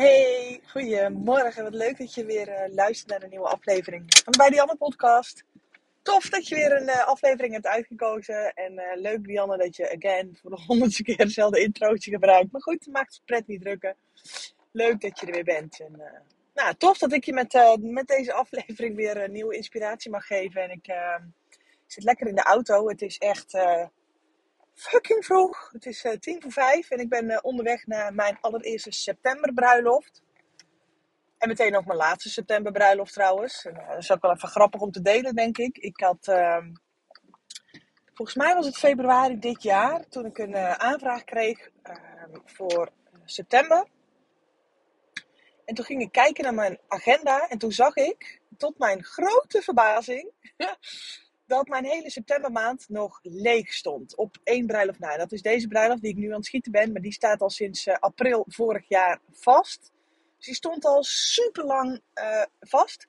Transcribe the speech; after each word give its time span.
Hey, 0.00 0.60
goedemorgen. 0.66 1.62
Wat 1.62 1.74
leuk 1.74 1.98
dat 1.98 2.14
je 2.14 2.24
weer 2.24 2.48
uh, 2.48 2.74
luistert 2.74 3.10
naar 3.10 3.22
een 3.22 3.30
nieuwe 3.30 3.48
aflevering 3.48 4.04
van 4.24 4.34
Bij 4.38 4.50
Dianne 4.50 4.76
podcast. 4.76 5.44
Tof 6.02 6.28
dat 6.28 6.48
je 6.48 6.54
weer 6.54 6.72
een 6.72 6.88
uh, 6.88 7.06
aflevering 7.06 7.52
hebt 7.52 7.66
uitgekozen. 7.66 8.54
En 8.54 8.72
uh, 8.72 8.82
leuk 8.94 9.24
Dianne 9.24 9.56
dat 9.56 9.76
je 9.76 9.96
again 9.96 10.38
voor 10.40 10.50
de 10.50 10.62
honderdste 10.66 11.02
keer 11.02 11.16
dezelfde 11.16 11.60
introotje 11.60 12.10
gebruikt. 12.10 12.52
Maar 12.52 12.62
goed, 12.62 12.86
maakt 12.86 13.14
het 13.14 13.24
pret 13.24 13.46
niet 13.46 13.60
drukken. 13.60 13.96
Leuk 14.72 15.00
dat 15.00 15.20
je 15.20 15.26
er 15.26 15.32
weer 15.32 15.44
bent. 15.44 15.80
En, 15.80 16.02
nou, 16.54 16.74
tof 16.74 16.98
dat 16.98 17.12
ik 17.12 17.24
je 17.24 17.32
met, 17.32 17.78
met 17.80 18.06
deze 18.06 18.32
aflevering 18.32 18.96
weer 18.96 19.16
een 19.16 19.32
nieuwe 19.32 19.56
inspiratie 19.56 20.10
mag 20.10 20.26
geven. 20.26 20.62
En 20.62 20.70
ik 20.70 20.94
zit 21.86 22.04
lekker 22.04 22.26
in 22.26 22.34
de 22.34 22.42
auto. 22.42 22.88
Het 22.88 23.02
is 23.02 23.18
echt 23.18 23.58
fucking 24.80 25.24
vroeg. 25.24 25.70
Het 25.72 25.86
is 25.86 26.04
uh, 26.04 26.12
tien 26.12 26.42
voor 26.42 26.52
vijf 26.52 26.90
en 26.90 26.98
ik 26.98 27.08
ben 27.08 27.30
uh, 27.30 27.38
onderweg 27.42 27.86
naar 27.86 28.14
mijn 28.14 28.38
allereerste 28.40 28.92
septemberbruiloft. 28.92 30.22
En 31.38 31.48
meteen 31.48 31.76
ook 31.76 31.84
mijn 31.84 31.98
laatste 31.98 32.30
septemberbruiloft 32.30 33.12
trouwens. 33.12 33.64
En, 33.64 33.74
uh, 33.74 33.88
dat 33.88 33.98
is 33.98 34.12
ook 34.12 34.22
wel 34.22 34.32
even 34.32 34.48
grappig 34.48 34.80
om 34.80 34.90
te 34.90 35.02
delen, 35.02 35.34
denk 35.34 35.58
ik. 35.58 35.78
Ik 35.78 36.00
had, 36.00 36.28
ehm, 36.28 36.72
volgens 38.14 38.36
mij 38.36 38.54
was 38.54 38.66
het 38.66 38.78
februari 38.78 39.38
dit 39.38 39.62
jaar, 39.62 40.08
toen 40.08 40.24
ik 40.24 40.38
een 40.38 40.56
aanvraag 40.56 41.24
kreeg 41.24 41.70
ehm, 41.82 42.38
voor 42.44 42.88
september. 43.24 43.86
En 45.64 45.74
toen 45.74 45.84
ging 45.84 46.02
ik 46.02 46.12
kijken 46.12 46.44
naar 46.44 46.54
mijn 46.54 46.78
agenda 46.88 47.48
en 47.48 47.58
toen 47.58 47.72
zag 47.72 47.94
ik, 47.96 48.40
tot 48.56 48.78
mijn 48.78 49.04
grote 49.04 49.62
verbazing, 49.62 50.30
dat 51.50 51.68
mijn 51.68 51.84
hele 51.84 52.10
septembermaand 52.10 52.88
nog 52.88 53.18
leeg 53.22 53.72
stond. 53.72 54.16
Op 54.16 54.36
één 54.44 54.66
bruiloft 54.66 54.98
na. 54.98 55.16
Dat 55.16 55.32
is 55.32 55.42
deze 55.42 55.68
bruiloft 55.68 56.02
die 56.02 56.10
ik 56.10 56.16
nu 56.16 56.28
aan 56.28 56.36
het 56.36 56.44
schieten 56.44 56.72
ben. 56.72 56.92
Maar 56.92 57.02
die 57.02 57.12
staat 57.12 57.40
al 57.40 57.50
sinds 57.50 57.86
uh, 57.86 57.94
april 57.94 58.44
vorig 58.48 58.88
jaar 58.88 59.20
vast. 59.32 59.92
Dus 60.36 60.46
die 60.46 60.54
stond 60.54 60.84
al 60.84 61.02
super 61.02 61.64
lang 61.64 62.00
uh, 62.14 62.42
vast. 62.60 63.06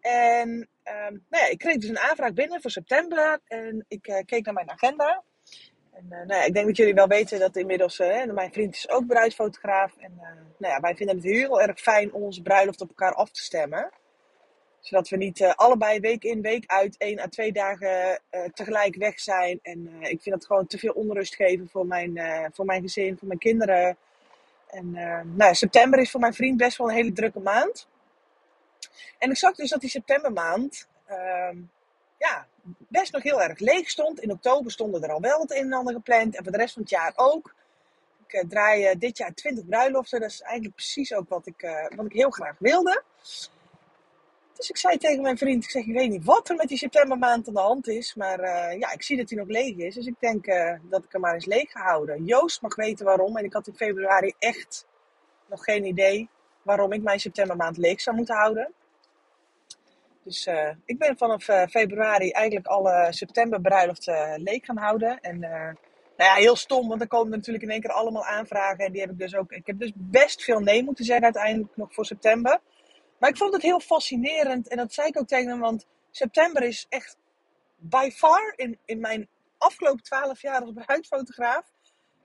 En 0.00 0.48
um, 0.48 1.24
nou 1.28 1.44
ja, 1.44 1.46
ik 1.46 1.58
kreeg 1.58 1.76
dus 1.76 1.88
een 1.88 1.98
aanvraag 1.98 2.32
binnen 2.32 2.60
voor 2.60 2.70
september. 2.70 3.40
En 3.44 3.84
ik 3.88 4.08
uh, 4.08 4.18
keek 4.26 4.44
naar 4.44 4.54
mijn 4.54 4.70
agenda. 4.70 5.22
En 5.92 6.08
nou 6.08 6.26
ja, 6.26 6.42
ik 6.42 6.54
denk 6.54 6.66
dat 6.66 6.76
jullie 6.76 6.94
wel 6.94 7.08
weten 7.08 7.38
dat 7.38 7.56
inmiddels... 7.56 7.98
mijn 7.98 8.52
vriend 8.52 8.74
is 8.74 8.88
ook 8.90 9.06
bruidsfotograaf. 9.06 9.96
En 9.96 10.14
nou 10.58 10.74
ja, 10.74 10.80
wij 10.80 10.96
vinden 10.96 11.16
het 11.16 11.24
heel 11.24 11.60
erg 11.60 11.80
fijn 11.80 12.12
om 12.12 12.22
onze 12.22 12.42
bruiloft 12.42 12.80
op 12.80 12.88
elkaar 12.88 13.14
af 13.14 13.30
te 13.30 13.42
stemmen 13.42 13.90
zodat 14.80 15.08
we 15.08 15.16
niet 15.16 15.40
uh, 15.40 15.52
allebei 15.54 16.00
week 16.00 16.24
in, 16.24 16.42
week 16.42 16.64
uit, 16.66 16.96
één 16.96 17.20
à 17.20 17.28
twee 17.28 17.52
dagen 17.52 18.20
uh, 18.30 18.44
tegelijk 18.44 18.96
weg 18.96 19.20
zijn. 19.20 19.58
En 19.62 19.78
uh, 19.78 20.10
ik 20.10 20.22
vind 20.22 20.34
dat 20.34 20.46
gewoon 20.46 20.66
te 20.66 20.78
veel 20.78 20.92
onrust 20.92 21.34
geven 21.34 21.68
voor 21.68 21.86
mijn, 21.86 22.20
voor 22.52 22.64
mijn 22.64 22.82
gezin, 22.82 23.18
voor 23.18 23.28
mijn 23.28 23.38
kinderen. 23.38 23.96
En 24.70 24.90
nou, 25.36 25.54
september 25.54 25.98
is 25.98 26.10
voor 26.10 26.20
mijn 26.20 26.34
vriend 26.34 26.56
best 26.56 26.76
wel 26.76 26.88
een 26.88 26.94
hele 26.94 27.12
drukke 27.12 27.40
maand. 27.40 27.88
En 29.18 29.30
ik 29.30 29.36
zag 29.36 29.54
dus 29.54 29.70
dat 29.70 29.80
die 29.80 29.90
septembermaand 29.90 30.88
ehm, 31.06 31.56
ja, 32.18 32.46
best 32.88 33.12
nog 33.12 33.22
heel 33.22 33.42
erg 33.42 33.58
leeg 33.58 33.90
stond. 33.90 34.20
In 34.20 34.30
oktober 34.30 34.70
stonden 34.70 35.02
er 35.02 35.12
al 35.12 35.20
wel 35.20 35.40
het 35.40 35.50
een 35.50 35.64
en 35.64 35.72
ander 35.72 35.94
gepland. 35.94 36.36
En 36.36 36.42
voor 36.42 36.52
de 36.52 36.58
rest 36.58 36.72
van 36.72 36.82
het 36.82 36.90
jaar 36.90 37.12
ook. 37.16 37.54
Ik 38.26 38.44
draai 38.48 38.98
dit 38.98 39.18
jaar 39.18 39.34
20 39.34 39.66
bruiloften. 39.66 40.20
Dat 40.20 40.30
is 40.30 40.40
eigenlijk 40.40 40.74
precies 40.74 41.14
ook 41.14 41.28
wat 41.28 41.46
ik, 41.46 41.88
wat 41.96 42.06
ik 42.06 42.12
heel 42.12 42.30
graag 42.30 42.56
wilde. 42.58 43.02
Dus 44.60 44.70
ik 44.70 44.76
zei 44.76 44.96
tegen 44.96 45.22
mijn 45.22 45.38
vriend, 45.38 45.64
ik 45.64 45.70
zeg, 45.70 45.84
ik 45.84 45.94
weet 45.94 46.10
niet 46.10 46.24
wat 46.24 46.48
er 46.48 46.56
met 46.56 46.68
die 46.68 46.78
septembermaand 46.78 47.48
aan 47.48 47.54
de 47.54 47.60
hand 47.60 47.88
is. 47.88 48.14
Maar 48.14 48.40
uh, 48.40 48.78
ja, 48.78 48.92
ik 48.92 49.02
zie 49.02 49.16
dat 49.16 49.30
hij 49.30 49.38
nog 49.38 49.48
leeg 49.48 49.76
is. 49.76 49.94
Dus 49.94 50.06
ik 50.06 50.14
denk 50.18 50.46
uh, 50.46 50.74
dat 50.82 51.04
ik 51.04 51.12
hem 51.12 51.20
maar 51.20 51.34
eens 51.34 51.44
leeg 51.44 51.70
ga 51.70 51.80
houden. 51.82 52.24
Joost 52.24 52.62
mag 52.62 52.74
weten 52.74 53.04
waarom. 53.04 53.36
En 53.36 53.44
ik 53.44 53.52
had 53.52 53.66
in 53.66 53.74
februari 53.74 54.34
echt 54.38 54.86
nog 55.48 55.64
geen 55.64 55.84
idee 55.84 56.28
waarom 56.62 56.92
ik 56.92 57.02
mijn 57.02 57.20
septembermaand 57.20 57.76
leeg 57.76 58.00
zou 58.00 58.16
moeten 58.16 58.34
houden. 58.34 58.72
Dus 60.24 60.46
uh, 60.46 60.70
ik 60.84 60.98
ben 60.98 61.16
vanaf 61.16 61.44
februari 61.70 62.30
eigenlijk 62.30 62.66
alle 62.66 63.06
septemberbruiloften 63.10 64.42
leeg 64.42 64.64
gaan 64.64 64.78
houden. 64.78 65.20
En 65.20 65.38
nou 65.38 65.76
ja, 66.16 66.34
heel 66.34 66.56
stom, 66.56 66.88
want 66.88 66.98
dan 66.98 67.08
komen 67.08 67.30
natuurlijk 67.30 67.64
in 67.64 67.70
één 67.70 67.80
keer 67.80 67.92
allemaal 67.92 68.24
aanvragen. 68.24 68.84
En 68.84 68.92
die 68.92 69.00
heb 69.00 69.10
ik 69.10 69.18
dus 69.18 69.34
ook. 69.34 69.52
Ik 69.52 69.66
heb 69.66 69.78
dus 69.78 69.92
best 69.94 70.42
veel 70.42 70.60
nee 70.60 70.84
moeten 70.84 71.04
zeggen 71.04 71.24
uiteindelijk 71.24 71.76
nog 71.76 71.94
voor 71.94 72.04
september. 72.04 72.60
Maar 73.20 73.30
ik 73.30 73.36
vond 73.36 73.52
het 73.52 73.62
heel 73.62 73.80
fascinerend. 73.80 74.68
En 74.68 74.76
dat 74.76 74.92
zei 74.92 75.08
ik 75.08 75.18
ook 75.18 75.28
tegen 75.28 75.50
hem. 75.50 75.60
Want 75.60 75.86
september 76.10 76.62
is 76.62 76.86
echt 76.88 77.16
by 77.76 78.10
far 78.10 78.52
in, 78.56 78.78
in 78.84 79.00
mijn 79.00 79.28
afgelopen 79.58 80.02
twaalf 80.02 80.42
jaar 80.42 80.60
als 80.60 80.72
bruidfotograaf. 80.72 81.72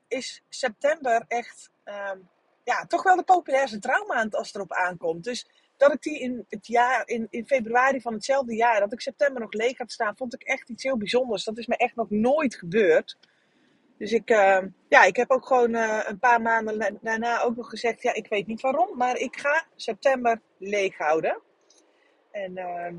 Is 0.08 0.44
september 0.50 1.26
echt 1.28 1.70
um, 1.86 2.30
ja, 2.64 2.86
toch 2.86 3.04
wel 3.04 3.16
de 3.16 3.24
populairste 3.24 3.80
trouwmaand 3.80 4.36
als 4.36 4.48
het 4.48 4.56
erop 4.56 4.74
aankomt. 4.74 5.24
Dus 5.24 5.48
dat 5.78 5.94
ik 5.94 6.02
die 6.02 6.20
in 6.20 6.46
het 6.50 6.68
jaar, 6.68 7.08
in, 7.08 7.28
in 7.30 7.46
februari 7.46 8.02
van 8.02 8.14
hetzelfde 8.14 8.56
jaar, 8.56 8.80
dat 8.80 8.94
ik 8.94 9.02
september 9.02 9.42
nog 9.42 9.54
leeg 9.54 9.78
had 9.78 9.92
staan, 9.92 10.18
vond 10.18 10.34
ik 10.34 10.44
echt 10.44 10.70
iets 10.70 10.84
heel 10.84 10.98
bijzonders. 10.98 11.44
Dat 11.44 11.58
is 11.58 11.68
me 11.68 11.78
echt 11.78 11.96
nog 11.96 12.10
nooit 12.10 12.56
gebeurd. 12.56 13.18
Dus 13.98 14.12
ik, 14.12 14.30
uh, 14.30 14.60
ja, 14.90 15.04
ik 15.04 15.16
heb 15.16 15.32
ook 15.32 15.46
gewoon 15.46 15.76
uh, 15.76 16.00
een 16.06 16.20
paar 16.20 16.42
maanden 16.42 17.00
daarna 17.02 17.42
ook 17.42 17.56
nog 17.56 17.70
gezegd, 17.70 18.02
ja, 18.02 18.14
ik 18.14 18.28
weet 18.28 18.48
niet 18.48 18.62
waarom, 18.62 18.98
maar 18.98 19.18
ik 19.18 19.38
ga 19.38 19.66
september 19.76 20.42
leeg 20.58 20.98
houden. 20.98 21.42
En 22.32 22.52
uh, 22.58 22.94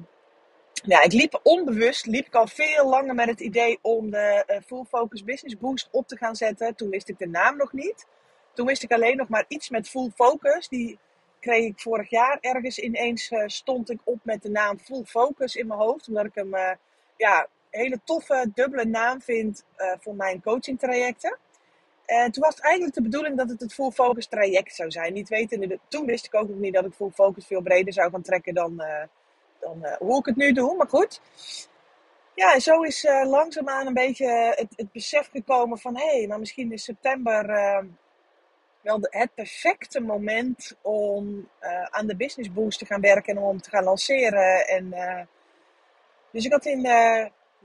ja, 0.73 1.03
ik 1.03 1.13
liep 1.13 1.41
onbewust, 1.43 2.07
liep 2.07 2.27
ik 2.27 2.35
al 2.35 2.47
veel 2.47 2.89
langer 2.89 3.15
met 3.15 3.29
het 3.29 3.41
idee 3.41 3.79
om 3.83 4.11
de 4.11 4.45
uh, 4.47 4.57
Full 4.67 4.85
Focus 4.85 5.25
Business 5.25 5.59
Boost 5.59 5.89
op 5.91 6.09
te 6.09 6.17
gaan 6.17 6.37
zetten. 6.37 6.75
Toen 6.75 6.91
wist 6.91 7.09
ik 7.09 7.19
de 7.19 7.29
naam 7.29 7.57
nog 7.57 7.73
niet. 7.73 8.07
Toen 8.55 8.67
wist 8.67 8.83
ik 8.83 8.93
alleen 8.93 9.17
nog 9.17 9.29
maar 9.29 9.45
iets 9.49 9.71
met 9.71 9.89
Full 9.89 10.11
Focus. 10.15 10.69
Die 10.69 10.99
kreeg 11.41 11.65
ik 11.65 11.81
vorig 11.81 12.11
jaar 12.11 12.39
ergens 12.41 12.79
ineens, 12.79 13.31
stond 13.47 13.91
ik 13.91 14.01
op 14.05 14.19
met 14.23 14.43
de 14.43 14.51
naam 14.51 14.79
Full 14.79 15.05
Focus 15.05 15.55
in 15.55 15.67
mijn 15.67 15.81
hoofd. 15.81 16.09
Omdat 16.09 16.25
ik 16.25 16.35
hem, 16.35 16.79
ja, 17.17 17.49
hele 17.77 18.01
toffe 18.05 18.51
dubbele 18.55 18.85
naam 18.85 19.21
vind 19.21 19.65
uh, 19.77 19.93
voor 19.99 20.15
mijn 20.15 20.43
coaching 20.43 20.79
trajecten. 20.79 21.39
En 22.07 22.33
toen 22.33 22.43
was 22.43 22.55
het 22.55 22.65
eigenlijk 22.65 22.95
de 22.95 23.03
bedoeling 23.03 23.37
dat 23.37 23.49
het 23.49 23.61
het 23.61 23.75
full 23.75 23.91
focus 23.91 24.27
traject 24.27 24.75
zou 24.75 24.91
zijn. 24.91 25.13
Niet 25.13 25.29
weten, 25.29 25.81
toen 25.89 26.07
wist 26.07 26.27
ik 26.27 26.35
ook 26.35 26.49
nog 26.49 26.59
niet 26.59 26.75
dat 26.75 26.85
ik 26.85 26.93
full 26.93 27.11
focus 27.11 27.47
veel 27.47 27.63
breder 27.63 27.93
zou 27.93 28.11
gaan 28.11 28.23
trekken 28.23 28.55
dan, 28.55 28.73
uh, 28.77 29.03
dan 29.61 29.79
uh, 29.83 29.97
hoe 29.97 30.19
ik 30.19 30.27
het 30.27 30.37
nu 30.37 30.53
doe. 30.53 30.77
Maar 30.77 30.89
goed. 30.89 31.21
Ja, 32.35 32.55
en 32.55 32.61
zo 32.61 32.83
is 32.83 33.05
uh, 33.05 33.29
langzaamaan 33.29 33.87
een 33.87 33.95
beetje 33.95 34.55
het, 34.57 34.73
het 34.77 34.93
besef 34.93 35.29
gekomen 35.31 35.79
van 35.79 35.97
hé, 35.97 36.19
hey, 36.19 36.27
maar 36.27 36.39
misschien 36.39 36.73
is 36.73 36.85
september 36.85 37.47
wel 38.81 39.01
de, 39.01 39.09
het 39.11 39.35
perfecte 39.35 40.01
moment 40.01 40.77
om 40.83 41.49
aan 41.91 42.07
de 42.07 42.17
business 42.17 42.53
boost 42.53 42.79
te 42.79 42.87
gaan 42.87 43.01
werken 43.01 43.37
en 43.37 43.43
om 43.43 43.61
te 43.61 43.71
gaan 43.71 43.85
lanceren. 43.85 44.67
En, 44.67 44.95
dus 46.31 46.45
ik 46.45 46.53
had 46.53 46.67
in 46.67 46.87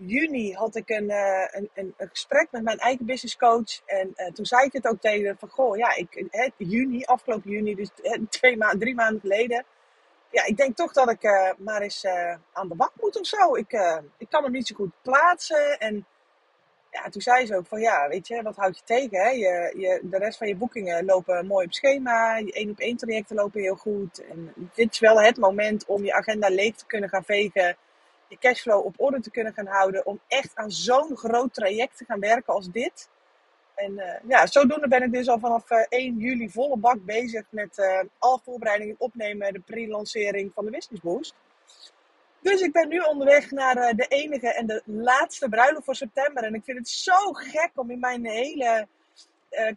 juni 0.06 0.54
had 0.54 0.76
ik 0.76 0.90
een, 0.90 1.10
uh, 1.10 1.48
een, 1.52 1.70
een, 1.74 1.94
een, 1.98 2.10
gesprek 2.10 2.48
met 2.52 2.64
mijn 2.64 2.78
eigen 2.78 3.06
business 3.06 3.38
coach. 3.38 3.82
En 3.86 4.14
uh, 4.16 4.28
toen 4.28 4.46
zei 4.46 4.66
ik 4.66 4.74
het 4.74 4.88
ook 4.88 5.02
tegen 5.02 5.38
van, 5.40 5.50
goh, 5.50 5.78
ja, 5.78 5.96
ik, 5.96 6.26
juni, 6.58 7.04
afgelopen 7.04 7.52
juni, 7.52 7.76
dus 7.76 7.90
twee 8.30 8.58
maanden, 8.58 8.80
drie 8.80 8.96
maanden 8.96 9.22
geleden. 9.22 9.66
Ja, 10.30 10.46
ik 10.46 10.58
denk 10.58 10.76
toch 10.76 10.94
dat 10.94 11.10
ik 11.10 11.24
uh, 11.24 11.52
maar 11.58 11.82
eens 11.82 12.06
aan 12.54 12.68
de 12.68 12.76
bak 12.76 12.92
moet 13.00 13.20
of 13.20 13.26
zo. 13.26 13.56
Ik, 13.56 14.02
ik 14.18 14.30
kan 14.30 14.44
hem 14.44 14.52
niet 14.52 14.68
zo 14.68 14.76
goed 14.76 14.92
plaatsen. 15.02 15.80
En 15.80 16.06
ja, 16.92 17.10
toen 17.10 17.22
zei 17.22 17.46
ze 17.46 17.56
ook 17.56 17.68
van, 17.68 17.80
ja, 17.80 18.08
weet 18.08 18.28
je, 18.28 18.42
wat 18.42 18.56
houd 18.56 18.78
je 18.78 18.84
tegen? 18.86 19.20
Hè? 19.20 19.30
Je, 19.30 19.74
je, 19.78 20.00
de 20.04 20.18
rest 20.18 20.38
van 20.38 20.48
je 20.48 20.56
boekingen 20.56 21.06
lopen 21.06 21.48
mooi 21.48 21.66
op 21.66 21.74
schema. 21.74 22.38
Je 22.38 22.52
één 22.52 22.70
op 22.70 22.80
één 22.80 22.98
trajecten 22.98 23.36
lopen 23.36 23.62
heel 23.62 23.76
goed. 23.76 24.26
En 24.30 24.54
dit 24.74 24.92
is 24.92 25.00
wel 25.00 25.22
het 25.22 25.38
moment 25.38 25.86
om 25.86 26.04
je 26.04 26.14
agenda 26.14 26.50
leeg 26.50 26.76
te 26.76 26.86
kunnen 26.86 27.10
gaan 27.10 27.24
vegen 27.24 27.78
je 28.32 28.38
cashflow 28.38 28.86
op 28.86 28.94
orde 28.98 29.20
te 29.20 29.32
kunnen 29.32 29.54
gaan 29.54 29.68
houden. 29.68 30.06
Om 30.06 30.20
echt 30.28 30.56
aan 30.56 30.72
zo'n 30.72 31.18
groot 31.18 31.54
traject 31.54 31.98
te 31.98 32.06
gaan 32.06 32.20
werken 32.20 32.54
als 32.54 32.72
dit. 32.72 33.10
En 33.76 33.92
uh, 33.92 34.14
ja, 34.28 34.46
zodoende 34.48 34.88
ben 34.88 35.04
ik 35.04 35.12
dus 35.12 35.28
al 35.28 35.40
vanaf 35.40 35.72
uh, 35.72 35.78
eh, 35.80 35.86
1 35.90 36.18
juli 36.18 36.50
volle 36.50 36.78
bak 36.78 37.06
bezig 37.06 37.46
met 37.50 37.78
uh, 37.78 38.00
alle 38.18 38.40
voorbereidingen 38.44 38.96
opnemen. 38.98 39.54
De 39.54 39.60
pre-lancering 39.60 40.52
van 40.54 40.66
de 40.66 40.72
Business 40.72 41.02
Boost. 41.02 41.36
Dus 42.42 42.62
ik 42.62 42.72
ben 42.72 42.88
nu 42.88 43.00
onderweg 43.00 43.52
naar 43.52 43.96
de 43.96 44.06
enige 44.08 44.54
en 44.54 44.66
de 44.66 44.82
laatste 44.86 45.50
bruiloft 45.50 45.86
voor 45.86 45.96
september. 45.96 46.44
En 46.44 46.54
ik 46.54 46.64
vind 46.64 46.78
het 46.78 46.90
zo 46.90 47.32
gek 47.32 47.72
om 47.76 47.92
in 47.92 48.00
mijn 48.00 48.26
hele 48.26 48.88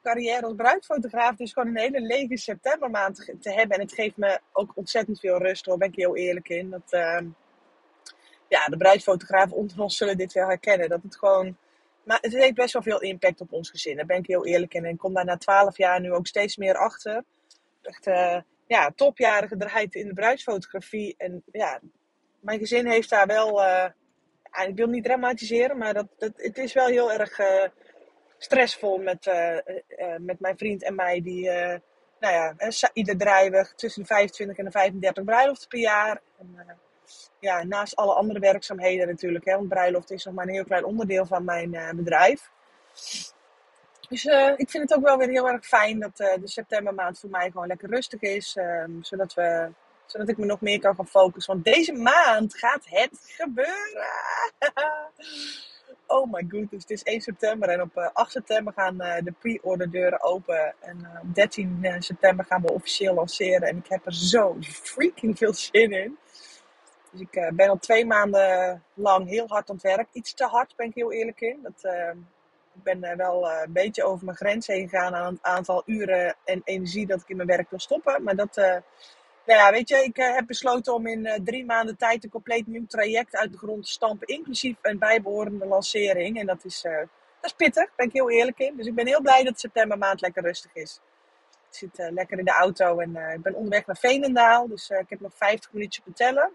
carrière 0.03 0.43
als 0.43 0.55
bruidfotograaf 0.55 1.37
dus 1.37 1.53
gewoon 1.53 1.69
een 1.69 1.79
hele 1.79 2.01
lege 2.01 2.37
septembermaand 2.37 3.35
te 3.41 3.51
hebben. 3.51 3.77
En 3.77 3.83
het 3.83 3.93
geeft 3.93 4.17
me 4.17 4.41
ook 4.53 4.73
ontzettend 4.75 5.21
veel 5.21 5.39
rust 5.39 5.67
hoor, 5.67 5.79
ben 5.79 5.89
ik 5.89 5.97
heel 5.97 6.17
eerlijk 6.17 6.49
in. 6.49 6.71
Dat, 6.71 6.93
ehm, 6.93 7.27
ja, 8.55 8.67
de 8.67 8.77
bruidsfotografen 8.77 9.57
onder 9.57 9.81
ons 9.81 9.97
zullen 9.97 10.17
dit 10.17 10.33
wel 10.33 10.49
herkennen. 10.49 10.89
Dat 10.89 11.03
het 11.03 11.17
gewoon. 11.17 11.57
Maar 12.03 12.19
het 12.21 12.33
heeft 12.33 12.55
best 12.55 12.73
wel 12.73 12.83
veel 12.83 13.01
impact 13.01 13.41
op 13.41 13.53
ons 13.53 13.71
gezin. 13.71 13.97
Daar 13.97 14.07
ben 14.07 14.19
ik 14.19 14.27
heel 14.27 14.47
eerlijk 14.47 14.75
in. 14.75 14.85
En 14.85 14.91
ik 14.91 14.99
kom 14.99 15.15
daar 15.15 15.25
na 15.25 15.37
twaalf 15.37 15.77
jaar 15.77 16.01
nu 16.01 16.13
ook 16.13 16.27
steeds 16.27 16.57
meer 16.57 16.77
achter. 16.77 17.25
Echt 17.83 18.07
uh, 18.07 18.41
ja, 18.67 18.91
topjaren 18.95 19.49
gedraaid 19.49 19.95
in 19.95 20.07
de 20.09 20.15
bruidsfotografie. 20.15 21.15
En 21.19 21.43
ja, 21.53 21.81
mijn 22.41 22.59
gezin 22.59 22.87
heeft 22.87 23.11
daar 23.11 23.27
wel. 23.27 23.63
Uh, 23.63 23.87
ik 24.67 24.77
wil 24.77 24.87
niet 24.87 25.05
dramatiseren, 25.05 25.79
maar 25.79 25.95
dat, 25.95 26.07
dat, 26.19 26.33
het 26.37 26.59
is 26.59 26.73
wel 26.73 26.87
heel 26.87 27.13
erg 27.13 27.39
uh, 27.39 27.65
stressvol 28.39 28.99
met, 28.99 29.31
met 30.19 30.41
mijn 30.41 30.59
vriend 30.59 30.83
en 30.83 30.95
mij. 30.95 31.23
Die 31.23 31.51
nou 32.25 32.35
ja, 32.35 32.91
ieder 32.93 33.17
drijven 33.17 33.69
tussen 33.77 34.03
de 34.03 34.09
25 34.09 34.57
en 34.57 34.65
de 34.65 34.71
35 34.71 35.25
bruiloften 35.25 35.69
per 35.69 35.79
jaar. 35.79 36.21
En, 36.39 36.55
eh, 36.57 36.75
ja, 37.39 37.65
naast 37.65 37.97
alle 37.97 38.15
andere 38.15 38.39
werkzaamheden 38.39 39.07
natuurlijk, 39.09 39.45
hè, 39.45 39.55
want 39.55 39.69
bruiloft 39.69 40.11
is 40.11 40.25
nog 40.25 40.35
maar 40.35 40.47
een 40.47 40.55
heel 40.55 40.65
klein 40.65 40.85
onderdeel 40.85 41.27
van 41.27 41.45
mijn 41.45 41.75
eh, 41.75 41.91
bedrijf. 41.91 42.51
Dus 44.09 44.25
eh, 44.25 44.53
ik 44.57 44.71
vind 44.71 44.89
het 44.89 44.99
ook 44.99 45.05
wel 45.05 45.17
weer 45.17 45.29
heel 45.29 45.49
erg 45.49 45.67
fijn 45.67 46.01
dat 46.01 46.21
eh, 46.21 46.41
de 46.41 46.49
septembermaand 46.49 47.19
voor 47.19 47.31
mij 47.31 47.51
gewoon 47.51 47.67
lekker 47.67 47.91
rustig 47.91 48.21
is. 48.21 48.57
ehm, 48.57 48.91
zodat, 49.01 49.35
we, 49.35 49.71
zodat 50.07 50.29
ik 50.29 50.39
me 50.39 50.47
nog 50.47 50.61
meer 50.61 50.81
kan 50.81 50.95
gaan 50.95 51.07
focussen. 51.07 51.53
Want 51.53 51.65
deze 51.65 51.93
maand 51.93 52.59
gaat 52.59 52.85
het 52.89 53.19
gebeuren. 53.23 54.09
oh 56.07 56.33
my 56.33 56.45
goodness, 56.49 56.85
het 56.89 56.91
is 56.91 57.03
1 57.03 57.21
september 57.21 57.69
en 57.69 57.81
op 57.81 57.97
eh, 57.97 58.09
8 58.13 58.31
september 58.31 58.73
gaan 58.73 58.97
de 58.97 59.35
pre-order 59.39 59.91
deuren 59.91 60.23
open. 60.23 60.75
En 60.81 61.09
op 61.23 61.35
13 61.35 61.79
eh, 61.83 61.95
september 61.99 62.45
gaan 62.45 62.63
we 62.63 62.73
officieel 62.73 63.15
lanceren. 63.15 63.69
En 63.69 63.77
ik 63.77 63.89
heb 63.89 64.07
er 64.07 64.15
zo 64.15 64.57
freaking 64.61 65.39
veel 65.39 65.55
zin 65.55 65.93
in. 65.93 66.19
Dus 67.15 67.23
ik 67.23 67.35
eh, 67.35 67.49
ben 67.53 67.69
al 67.69 67.79
twee 67.79 68.07
maanden 68.07 68.83
lang 68.95 69.29
heel 69.29 69.49
hard 69.49 69.69
aan 69.69 69.75
het 69.75 69.85
werk. 69.85 70.09
Iets 70.13 70.35
te 70.35 70.45
hard, 70.45 70.77
ben 70.77 70.87
ik 70.87 70.95
heel 70.95 71.13
eerlijk 71.13 71.41
in. 71.41 71.59
Dat, 71.63 71.85
eh, 71.85 72.11
ik 72.75 72.83
ben 72.83 73.05
eh, 73.05 73.17
wel 73.17 73.51
eh, 73.51 73.63
een 73.65 73.73
beetje 73.73 74.05
over 74.05 74.25
mijn 74.25 74.37
grens 74.37 74.67
heen 74.67 74.89
gegaan 74.89 75.15
aan 75.15 75.33
het 75.33 75.43
aantal 75.43 75.83
uren 75.87 76.37
en 76.45 76.61
energie 76.65 77.07
dat 77.07 77.21
ik 77.21 77.29
in 77.29 77.37
mijn 77.37 77.49
werk 77.49 77.71
wil 77.71 77.79
stoppen. 77.79 78.23
Maar 78.23 78.37
dat, 78.37 78.57
nou 78.57 78.83
ja, 79.61 79.71
weet 79.71 79.89
je, 79.89 79.97
ik 79.97 80.17
heb 80.17 80.47
besloten 80.47 80.95
om 80.95 81.07
in 81.07 81.41
drie 81.45 81.65
maanden 81.65 81.97
tijd 81.97 82.25
een 82.25 82.31
compleet 82.31 82.67
nieuw 82.67 82.87
traject 82.87 83.37
uit 83.37 83.53
de 83.53 83.59
grond 83.59 83.85
te 83.85 83.91
stampen. 83.91 84.27
Inclusief 84.27 84.77
een 84.83 84.99
bijbehorende 84.99 85.67
lancering. 85.67 86.39
En 86.39 86.47
dat 86.47 86.65
is, 86.65 86.81
dat 86.83 87.09
is 87.41 87.53
pittig, 87.53 87.95
ben 87.97 88.07
ik 88.07 88.13
heel 88.13 88.31
eerlijk 88.31 88.59
in. 88.59 88.77
Dus 88.77 88.87
ik 88.87 88.95
ben 88.95 89.07
heel 89.07 89.21
blij 89.21 89.45
dat 89.45 89.61
september 89.61 89.99
maand 89.99 90.21
lekker 90.21 90.43
rustig 90.43 90.75
is. 90.75 91.01
Ik 91.71 91.91
zit 91.91 92.11
lekker 92.13 92.39
in 92.39 92.45
de 92.45 92.51
auto 92.51 92.99
en 92.99 93.17
ik 93.17 93.43
ben 93.43 93.55
onderweg 93.55 93.87
naar 93.87 93.97
Veenendaal. 93.97 94.69
Dus 94.69 94.91
ik 94.91 95.09
heb 95.11 95.21
nog 95.21 95.33
50 95.35 95.73
minuutjes 95.73 96.05
te 96.05 96.13
tellen. 96.13 96.53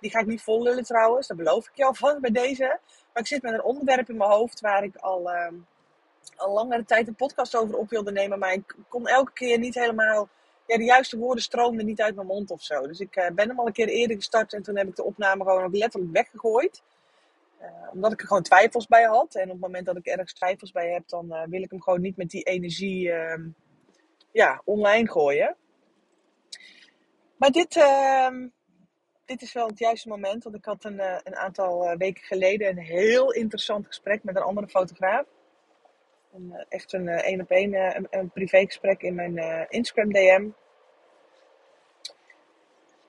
Die 0.00 0.10
ga 0.10 0.18
ik 0.18 0.26
niet 0.26 0.42
vol 0.42 0.62
lullen 0.62 0.84
trouwens, 0.84 1.26
dat 1.26 1.36
beloof 1.36 1.68
ik 1.68 1.76
je 1.76 1.84
alvast 1.84 2.20
bij 2.20 2.30
deze. 2.30 2.78
Maar 3.12 3.22
ik 3.22 3.26
zit 3.26 3.42
met 3.42 3.52
een 3.52 3.62
onderwerp 3.62 4.08
in 4.08 4.16
mijn 4.16 4.30
hoofd 4.30 4.60
waar 4.60 4.84
ik 4.84 4.96
al, 4.96 5.30
ehm, 5.30 5.54
al 6.36 6.52
langere 6.52 6.84
tijd 6.84 7.08
een 7.08 7.14
podcast 7.14 7.56
over 7.56 7.76
op 7.76 7.90
wilde 7.90 8.12
nemen. 8.12 8.38
Maar 8.38 8.52
ik 8.52 8.76
kon 8.88 9.06
elke 9.06 9.32
keer 9.32 9.58
niet 9.58 9.74
helemaal. 9.74 10.28
Ja, 10.66 10.76
de 10.76 10.84
juiste 10.84 11.18
woorden 11.18 11.42
stroomden 11.42 11.86
niet 11.86 12.00
uit 12.00 12.14
mijn 12.14 12.26
mond 12.26 12.50
of 12.50 12.62
zo. 12.62 12.86
Dus 12.86 13.00
ik 13.00 13.16
eh, 13.16 13.30
ben 13.30 13.48
hem 13.48 13.58
al 13.58 13.66
een 13.66 13.72
keer 13.72 13.88
eerder 13.88 14.16
gestart 14.16 14.52
en 14.52 14.62
toen 14.62 14.76
heb 14.76 14.88
ik 14.88 14.96
de 14.96 15.04
opname 15.04 15.44
gewoon 15.44 15.64
ook 15.64 15.76
letterlijk 15.76 16.12
weggegooid. 16.12 16.82
Eh, 17.58 17.68
omdat 17.92 18.12
ik 18.12 18.20
er 18.20 18.26
gewoon 18.26 18.42
twijfels 18.42 18.86
bij 18.86 19.04
had. 19.04 19.34
En 19.34 19.44
op 19.44 19.50
het 19.50 19.60
moment 19.60 19.86
dat 19.86 19.96
ik 19.96 20.06
ergens 20.06 20.32
twijfels 20.32 20.72
bij 20.72 20.92
heb, 20.92 21.08
dan 21.08 21.32
eh, 21.32 21.42
wil 21.46 21.62
ik 21.62 21.70
hem 21.70 21.82
gewoon 21.82 22.00
niet 22.00 22.16
met 22.16 22.30
die 22.30 22.42
energie 22.42 23.12
ehm, 23.12 23.48
ja, 24.32 24.62
online 24.64 25.10
gooien. 25.10 25.56
Maar 27.36 27.50
dit, 27.50 27.76
ehm, 27.76 28.48
dit 29.28 29.42
is 29.42 29.52
wel 29.52 29.66
het 29.66 29.78
juiste 29.78 30.08
moment. 30.08 30.44
Want 30.44 30.56
ik 30.56 30.64
had 30.64 30.84
een, 30.84 31.00
eh, 31.00 31.18
een 31.24 31.36
aantal 31.36 31.84
eh, 31.84 31.96
weken 31.96 32.22
geleden 32.22 32.68
een 32.68 32.78
heel 32.78 33.32
interessant 33.32 33.86
gesprek 33.86 34.24
met 34.24 34.36
een 34.36 34.42
andere 34.42 34.68
fotograaf. 34.68 35.26
Een, 36.32 36.52
eh, 36.52 36.64
echt 36.68 36.92
een 36.92 37.08
één 37.08 37.40
op 37.40 37.50
één 37.50 37.74
een, 37.74 38.06
een 38.10 38.30
privégesprek 38.30 39.02
in 39.02 39.14
mijn 39.14 39.66
Instagram 39.68 40.12
DM. 40.12 40.48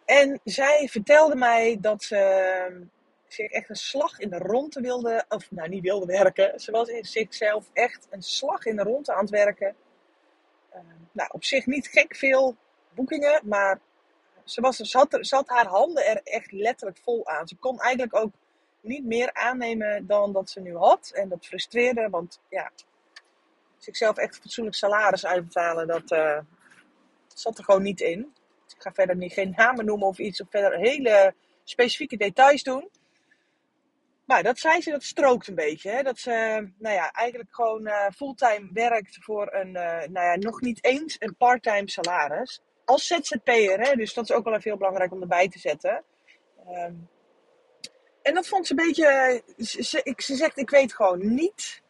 En 0.06 0.40
zij 0.44 0.88
vertelde 0.92 1.36
mij 1.36 1.78
dat 1.82 2.04
ze 2.04 2.88
zich 3.28 3.52
echt 3.52 3.70
een 3.70 3.76
slag 3.76 4.20
in 4.20 4.30
de 4.30 4.38
ronde 4.38 4.82
wilde, 4.82 5.26
of 5.30 5.52
nou 5.52 5.70
niet 5.70 5.84
wilde 5.84 6.06
werken. 6.06 6.60
Ze 6.60 6.72
was 6.72 6.88
in 6.88 7.06
zichzelf 7.06 7.70
echt 7.74 8.08
een 8.10 8.22
slag 8.22 8.66
in 8.66 8.76
de 8.76 8.84
ronde 8.84 9.14
aan 9.14 9.22
het 9.22 9.30
werken. 9.30 9.76
Nou, 11.12 11.30
op 11.32 11.44
zich 11.44 11.66
niet 11.66 11.88
gek 11.88 12.16
veel 12.16 12.56
boekingen, 12.94 13.42
maar 13.44 13.80
ze, 14.52 14.62
was, 14.62 14.94
haar 15.46 15.66
handen 15.66 16.06
er 16.06 16.22
echt 16.24 16.52
letterlijk 16.52 17.00
vol 17.04 17.28
aan. 17.28 17.48
Ze 17.48 17.56
kon 17.56 17.80
eigenlijk 17.80 18.16
ook 18.16 18.32
niet 18.82 19.06
meer 19.06 19.34
aannemen 19.34 20.08
dan 20.08 20.34
dat 20.34 20.50
ze 20.50 20.62
nu 20.62 20.76
had. 20.76 21.12
En 21.14 21.30
dat 21.30 21.46
frustreerde, 21.46 22.10
want 22.10 22.42
ja, 22.50 22.72
zichzelf 23.78 24.18
echt 24.18 24.40
fatsoenlijk 24.40 24.76
salaris 24.76 25.26
uitbetalen, 25.26 25.88
dat 25.88 26.12
eh, 26.12 26.40
zat 27.28 27.58
er 27.58 27.64
gewoon 27.64 27.82
niet 27.82 28.02
in. 28.02 28.34
Dus 28.66 28.74
ik 28.74 28.82
ga 28.82 28.92
verder 28.94 29.16
niet, 29.16 29.34
geen 29.34 29.54
namen 29.56 29.86
noemen 29.86 30.08
of 30.08 30.18
iets, 30.18 30.42
of 30.42 30.48
verder 30.50 30.80
hele 30.80 31.34
specifieke 31.64 32.18
details 32.18 32.64
doen. 32.64 32.90
Maar 34.26 34.44
dat 34.44 34.60
zei 34.60 34.82
ze, 34.82 34.92
dat 34.92 35.04
strookt 35.04 35.48
een 35.48 35.56
beetje. 35.56 35.90
Hè? 35.90 36.04
Dat 36.04 36.20
ze 36.20 36.32
nou 36.78 36.96
ja, 36.96 37.12
eigenlijk 37.12 37.56
gewoon 37.56 37.88
eh, 37.88 38.12
fulltime 38.16 38.70
werkt 38.74 39.18
voor 39.22 39.54
een, 39.54 39.76
eh, 39.76 40.08
nou 40.08 40.26
ja, 40.26 40.36
nog 40.36 40.62
niet 40.62 40.84
eens 40.84 41.16
een 41.20 41.36
parttime 41.36 41.90
salaris. 41.90 42.62
Als 42.90 43.08
ZZP'er, 43.08 43.80
hè? 43.80 43.96
dus 43.96 44.14
dat 44.14 44.24
is 44.30 44.36
ook 44.36 44.44
wel 44.44 44.54
even 44.54 44.70
heel 44.70 44.78
belangrijk 44.78 45.12
om 45.12 45.22
erbij 45.22 45.50
te 45.50 45.60
zetten. 45.60 46.04
Ehm, 46.68 46.94
en 48.22 48.34
dat 48.34 48.48
vond 48.48 48.68
ze 48.68 48.74
een 48.78 48.86
beetje, 48.86 49.42
ze, 49.58 49.84
ze- 49.84 50.36
zegt, 50.36 50.58
ik 50.58 50.70
weet 50.70 50.94
gewoon 50.96 51.34
niet. 51.36 51.82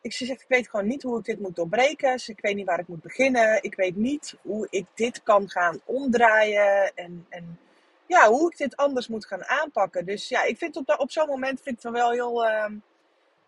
Ik, 0.00 0.12
ze 0.12 0.24
zegt, 0.24 0.40
ik 0.40 0.48
weet 0.48 0.68
gewoon 0.68 0.86
niet 0.86 1.02
hoe 1.02 1.18
ik 1.18 1.24
dit 1.24 1.40
moet 1.40 1.56
doorbreken. 1.56 2.18
Ze, 2.18 2.30
ik 2.32 2.40
weet 2.40 2.54
niet 2.54 2.66
waar 2.66 2.78
ik 2.78 2.88
moet 2.88 3.02
beginnen. 3.02 3.62
Ik 3.62 3.74
weet 3.74 3.96
niet 3.96 4.34
hoe 4.42 4.66
ik 4.70 4.86
dit 4.94 5.22
kan 5.22 5.50
gaan 5.50 5.80
omdraaien. 5.84 6.92
En, 6.94 7.26
en 7.28 7.58
ja, 8.06 8.28
hoe 8.28 8.50
ik 8.50 8.56
dit 8.58 8.76
anders 8.76 9.08
moet 9.08 9.26
gaan 9.26 9.44
aanpakken. 9.44 10.06
Dus 10.06 10.28
ja, 10.28 10.42
ik 10.42 10.58
vind 10.58 10.76
op, 10.76 10.94
op 10.98 11.10
zo'n 11.10 11.26
moment 11.28 11.60
vind 11.62 11.76
ik 11.78 11.82
het 11.82 11.92
wel 11.92 12.10
heel, 12.10 12.46
ehm, 12.46 12.74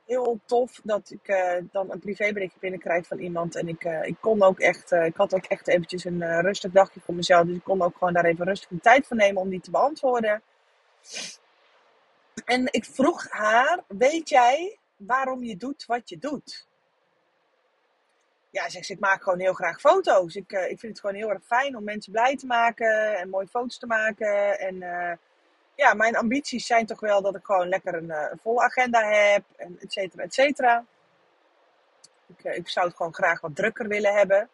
heel 0.08 0.40
tof 0.44 0.80
dat 0.84 1.10
ik 1.10 1.28
eh, 1.28 1.64
dan 1.72 1.90
een 1.90 1.98
privéberichtje 1.98 2.60
binnenkrijg 2.60 3.06
van 3.06 3.18
iemand. 3.18 3.56
En 3.56 3.68
ik, 3.68 3.84
eh, 3.84 4.02
ik 4.02 4.16
kon 4.20 4.42
ook 4.42 4.58
echt, 4.58 4.92
eh, 4.92 5.04
ik 5.04 5.16
had 5.16 5.34
ook 5.34 5.44
echt 5.44 5.68
eventjes 5.68 6.04
een 6.04 6.40
rustig 6.40 6.72
dagje 6.72 7.00
voor 7.00 7.14
mezelf. 7.14 7.46
Dus 7.46 7.56
ik 7.56 7.64
kon 7.64 7.82
ook 7.82 7.96
gewoon 7.96 8.12
daar 8.12 8.24
even 8.24 8.44
rustig 8.44 8.68
de 8.68 8.80
tijd 8.80 9.06
voor 9.06 9.16
nemen 9.16 9.42
om 9.42 9.48
die 9.48 9.60
te 9.60 9.70
beantwoorden. 9.70 10.42
En 12.44 12.66
ik 12.70 12.84
vroeg 12.84 13.28
haar, 13.30 13.84
weet 13.88 14.28
jij 14.28 14.78
waarom 14.96 15.44
je 15.44 15.56
doet 15.56 15.86
wat 15.86 16.08
je 16.08 16.18
doet? 16.18 16.66
Ja, 18.50 18.68
zegt 18.68 18.86
ze, 18.86 18.92
ik 18.92 19.00
maak 19.00 19.22
gewoon 19.22 19.40
heel 19.40 19.52
graag 19.52 19.80
foto's. 19.80 20.34
Ik, 20.34 20.52
ik 20.52 20.78
vind 20.78 20.82
het 20.92 21.00
gewoon 21.00 21.16
heel 21.16 21.30
erg 21.30 21.44
fijn 21.44 21.76
om 21.76 21.84
mensen 21.84 22.12
blij 22.12 22.36
te 22.36 22.46
maken 22.46 23.18
en 23.18 23.28
mooie 23.28 23.48
foto's 23.48 23.78
te 23.78 23.86
maken. 23.86 24.58
En 24.58 24.82
ja, 25.78 25.94
mijn 25.94 26.16
ambities 26.16 26.66
zijn 26.66 26.86
toch 26.86 27.00
wel 27.00 27.22
dat 27.22 27.34
ik 27.34 27.44
gewoon 27.44 27.68
lekker 27.68 27.94
een, 27.94 28.10
eh, 28.10 28.26
een 28.30 28.38
volle 28.38 28.62
agenda 28.62 29.02
heb, 29.08 29.44
en 29.56 29.78
et 29.80 29.92
cetera, 29.92 30.22
et 30.22 30.34
cetera. 30.34 30.84
Ik, 32.26 32.44
eh, 32.44 32.56
ik 32.56 32.68
zou 32.68 32.86
het 32.86 32.96
gewoon 32.96 33.14
graag 33.14 33.40
wat 33.40 33.56
drukker 33.56 33.88
willen 33.88 34.14
hebben. 34.14 34.48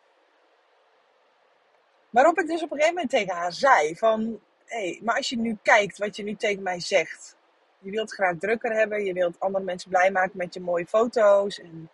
Waarop 2.10 2.38
ik 2.38 2.46
dus 2.46 2.62
op 2.62 2.70
een 2.70 2.76
gegeven 2.76 2.94
moment 2.94 3.10
tegen 3.10 3.34
haar 3.34 3.52
zei 3.52 3.96
van... 3.96 4.40
Hé, 4.64 4.78
hey, 4.78 5.00
maar 5.02 5.16
als 5.16 5.28
je 5.28 5.38
nu 5.38 5.58
kijkt 5.62 5.98
wat 5.98 6.16
je 6.16 6.22
nu 6.22 6.36
tegen 6.36 6.62
mij 6.62 6.81
zegt. 6.81 7.36
Je 7.78 7.90
wilt 7.90 8.12
graag 8.12 8.36
drukker 8.38 8.72
hebben. 8.72 9.04
Je 9.04 9.12
wilt 9.12 9.40
andere 9.40 9.64
mensen 9.64 9.90
blij 9.90 10.10
maken 10.10 10.38
met 10.38 10.54
je 10.54 10.60
mooie 10.60 10.86
foto's. 10.86 11.60
En 11.60 11.90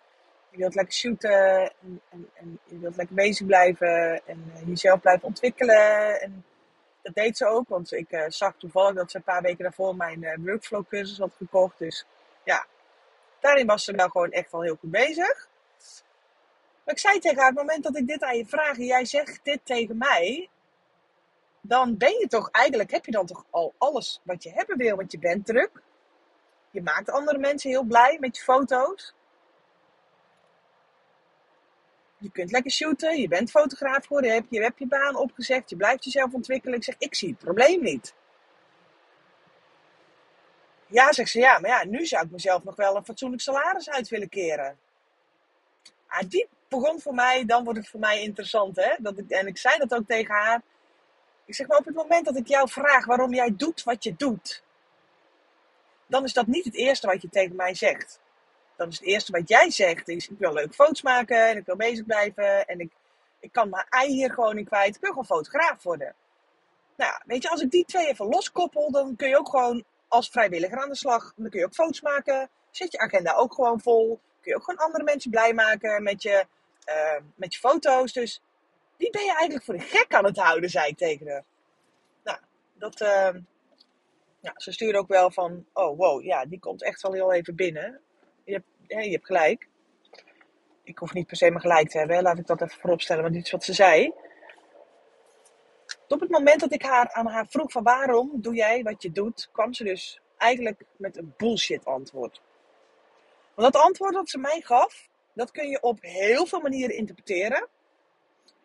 je 0.51 0.57
wilt 0.57 0.75
lekker 0.75 0.95
shooten. 0.95 1.61
En, 1.61 2.01
en, 2.11 2.31
en 2.35 2.59
je 2.65 2.79
wilt 2.79 2.97
lekker 2.97 3.15
bezig 3.15 3.47
blijven. 3.47 4.27
En 4.27 4.53
eh, 4.55 4.67
jezelf 4.67 5.01
blijven 5.01 5.29
ontwikkelen. 5.29 6.21
En 6.21 6.45
dat 7.03 7.15
deed 7.15 7.37
ze 7.37 7.47
ook. 7.47 7.69
Want 7.69 7.93
ik 7.93 8.11
eh, 8.11 8.25
zag 8.29 8.55
toevallig 8.57 8.95
dat 8.95 9.11
ze 9.11 9.17
een 9.17 9.23
paar 9.23 9.43
weken 9.43 9.63
daarvoor 9.63 9.97
mijn 9.97 10.25
eh, 10.25 10.39
workflow 10.39 10.89
cursus 10.89 11.19
had 11.19 11.35
gekocht. 11.37 11.79
Dus 11.79 12.07
ja, 12.45 12.67
daarin 13.41 13.67
was 13.67 13.85
ze 13.85 13.93
nou 13.93 14.11
gewoon 14.11 14.31
echt 14.31 14.53
wel 14.53 14.63
heel 14.63 14.77
goed 14.81 14.91
bezig. 14.91 15.49
Maar 16.85 16.95
ik 16.95 16.99
zei 17.01 17.19
tegen 17.19 17.39
haar, 17.39 17.51
op 17.51 17.57
het 17.57 17.67
moment 17.67 17.85
dat 17.85 17.97
ik 17.97 18.07
dit 18.07 18.23
aan 18.23 18.37
je 18.37 18.47
vraag 18.47 18.77
en 18.77 18.85
jij 18.85 19.05
zegt 19.05 19.41
dit 19.43 19.61
tegen 19.65 19.99
mij, 19.99 20.49
dan 21.61 21.97
ben 21.97 22.19
je 22.19 22.27
toch 22.27 22.51
eigenlijk, 22.51 22.91
heb 22.91 23.05
je 23.05 23.13
dan 23.13 23.27
toch 23.27 23.45
al 23.51 23.75
alles 23.79 24.21
wat 24.23 24.43
je 24.43 24.51
hebben 24.53 24.77
wil, 24.77 24.97
want 24.97 25.13
je 25.13 25.19
bent 25.19 25.47
druk. 25.47 25.71
Je 26.71 26.83
maakt 26.83 27.11
andere 27.11 27.39
mensen 27.39 27.71
heel 27.71 27.83
blij 27.83 28.17
met 28.21 28.37
je 28.37 28.43
foto's. 28.43 29.15
Je 32.21 32.31
kunt 32.31 32.51
lekker 32.51 32.71
shooten, 32.71 33.21
je 33.21 33.29
bent 33.29 33.51
fotograaf 33.51 34.07
geworden, 34.07 34.31
je 34.31 34.37
hebt 34.37 34.79
je, 34.79 34.85
je 34.85 34.87
baan 34.87 35.17
opgezegd, 35.17 35.71
je 35.71 35.77
blijft 35.77 36.05
jezelf 36.05 36.33
ontwikkelen. 36.33 36.77
Ik 36.77 36.85
zeg, 36.85 36.95
ik 36.99 37.15
zie 37.15 37.29
het 37.29 37.39
probleem 37.39 37.83
niet. 37.83 38.15
Ja, 40.87 41.13
zegt 41.13 41.31
ze, 41.31 41.39
ja, 41.39 41.59
maar 41.59 41.71
ja, 41.71 41.85
nu 41.85 42.07
zou 42.07 42.25
ik 42.25 42.31
mezelf 42.31 42.65
nog 42.65 42.77
wel 42.77 42.97
een 42.97 43.05
fatsoenlijk 43.05 43.43
salaris 43.43 43.91
uit 43.91 44.09
willen 44.09 44.29
keren. 44.29 44.79
Ah, 46.07 46.29
die 46.29 46.49
begon 46.69 47.01
voor 47.01 47.15
mij, 47.15 47.45
dan 47.45 47.65
wordt 47.65 47.79
het 47.79 47.89
voor 47.89 48.01
mij 48.01 48.23
interessant. 48.23 48.77
Hè? 48.77 48.95
Dat 48.99 49.19
ik, 49.19 49.31
en 49.31 49.47
ik 49.47 49.59
zei 49.59 49.79
dat 49.79 49.95
ook 49.95 50.07
tegen 50.07 50.35
haar. 50.35 50.63
Ik 51.45 51.55
zeg 51.55 51.67
maar, 51.67 51.79
op 51.79 51.85
het 51.85 51.95
moment 51.95 52.25
dat 52.25 52.37
ik 52.37 52.47
jou 52.47 52.69
vraag 52.69 53.05
waarom 53.05 53.35
jij 53.35 53.57
doet 53.57 53.83
wat 53.83 54.05
je 54.05 54.17
doet, 54.17 54.63
dan 56.07 56.25
is 56.25 56.33
dat 56.33 56.47
niet 56.47 56.65
het 56.65 56.75
eerste 56.75 57.07
wat 57.07 57.23
je 57.23 57.29
tegen 57.29 57.57
mij 57.57 57.75
zegt. 57.75 58.21
Dan 58.81 58.89
is 58.89 58.99
het 58.99 59.07
eerste 59.07 59.33
wat 59.33 59.49
jij 59.49 59.71
zegt, 59.71 60.09
is 60.09 60.29
ik 60.29 60.39
wil 60.39 60.53
leuke 60.53 60.73
foto's 60.73 61.03
maken 61.03 61.49
en 61.49 61.57
ik 61.57 61.67
wil 61.67 61.77
bezig 61.77 62.07
blijven 62.07 62.67
en 62.67 62.81
ik, 62.81 62.93
ik 63.41 63.53
kan 63.53 63.69
mijn 63.69 63.87
ei 63.89 64.09
hier 64.13 64.33
gewoon 64.33 64.57
niet 64.57 64.69
kwijt. 64.69 64.95
Ik 64.95 65.01
wil 65.01 65.11
gewoon 65.11 65.27
fotograaf 65.27 65.83
worden. 65.83 66.15
Nou 66.97 67.13
weet 67.25 67.43
je, 67.43 67.51
als 67.51 67.61
ik 67.61 67.71
die 67.71 67.85
twee 67.85 68.07
even 68.07 68.27
loskoppel, 68.27 68.91
dan 68.91 69.17
kun 69.17 69.29
je 69.29 69.39
ook 69.39 69.49
gewoon 69.49 69.85
als 70.09 70.29
vrijwilliger 70.29 70.83
aan 70.83 70.89
de 70.89 70.95
slag. 70.97 71.33
Dan 71.37 71.51
kun 71.51 71.59
je 71.59 71.67
ook 71.67 71.75
foto's 71.75 72.01
maken. 72.01 72.49
Zet 72.71 72.93
je 72.93 72.99
agenda 72.99 73.35
ook 73.35 73.55
gewoon 73.55 73.81
vol. 73.81 74.21
Kun 74.41 74.53
je 74.53 74.57
ook 74.57 74.65
gewoon 74.65 74.85
andere 74.85 75.05
mensen 75.05 75.31
blij 75.31 75.55
maken 75.55 76.03
met 76.03 76.23
je, 76.23 76.47
uh, 76.89 77.23
met 77.35 77.55
je 77.55 77.61
foto's. 77.61 78.13
Dus 78.13 78.43
die 78.97 79.11
ben 79.11 79.25
je 79.25 79.35
eigenlijk 79.35 79.65
voor 79.65 79.77
de 79.77 79.81
gek 79.81 80.15
aan 80.15 80.25
het 80.25 80.37
houden, 80.37 80.71
zei 80.71 80.89
ik 80.89 80.97
tegen 80.97 81.29
haar. 81.29 81.45
Nou, 82.25 82.39
dat, 82.75 83.01
uh, 83.01 83.43
ja, 84.41 84.53
ze 84.57 84.73
stuurde 84.73 84.99
ook 84.99 85.09
wel 85.09 85.31
van, 85.31 85.67
oh 85.73 85.99
wow, 85.99 86.25
ja, 86.25 86.45
die 86.45 86.59
komt 86.59 86.83
echt 86.83 87.03
wel 87.03 87.13
heel 87.13 87.33
even 87.33 87.55
binnen. 87.55 88.01
Je 88.51 88.57
hebt, 88.57 89.05
je 89.05 89.11
hebt 89.11 89.27
gelijk. 89.27 89.69
Ik 90.83 90.99
hoef 90.99 91.13
niet 91.13 91.27
per 91.27 91.37
se 91.37 91.49
mijn 91.49 91.61
gelijk 91.61 91.89
te 91.89 91.99
hebben, 91.99 92.23
laat 92.23 92.39
ik 92.39 92.47
dat 92.47 92.61
even 92.61 92.81
vooropstellen, 92.81 93.23
want 93.23 93.35
dit 93.35 93.45
is 93.45 93.51
wat 93.51 93.65
ze 93.65 93.73
zei. 93.73 94.13
Op 96.09 96.21
het 96.21 96.31
moment 96.31 96.61
dat 96.61 96.73
ik 96.73 96.83
haar, 96.83 97.13
aan 97.13 97.27
haar 97.27 97.47
vroeg 97.49 97.73
van 97.73 97.83
waarom 97.83 98.31
doe 98.35 98.55
jij 98.55 98.83
wat 98.83 99.03
je 99.03 99.13
doet, 99.13 99.49
kwam 99.53 99.75
ze 99.75 99.85
dus 99.85 100.21
eigenlijk 100.37 100.83
met 100.97 101.17
een 101.17 101.35
bullshit 101.37 101.85
antwoord. 101.85 102.41
Want 103.55 103.73
dat 103.73 103.83
antwoord 103.83 104.15
dat 104.15 104.31
ze 104.31 104.39
mij 104.39 104.61
gaf, 104.61 105.09
dat 105.33 105.51
kun 105.51 105.69
je 105.69 105.83
op 105.83 105.99
heel 106.01 106.47
veel 106.47 106.61
manieren 106.61 106.97
interpreteren. 106.97 107.69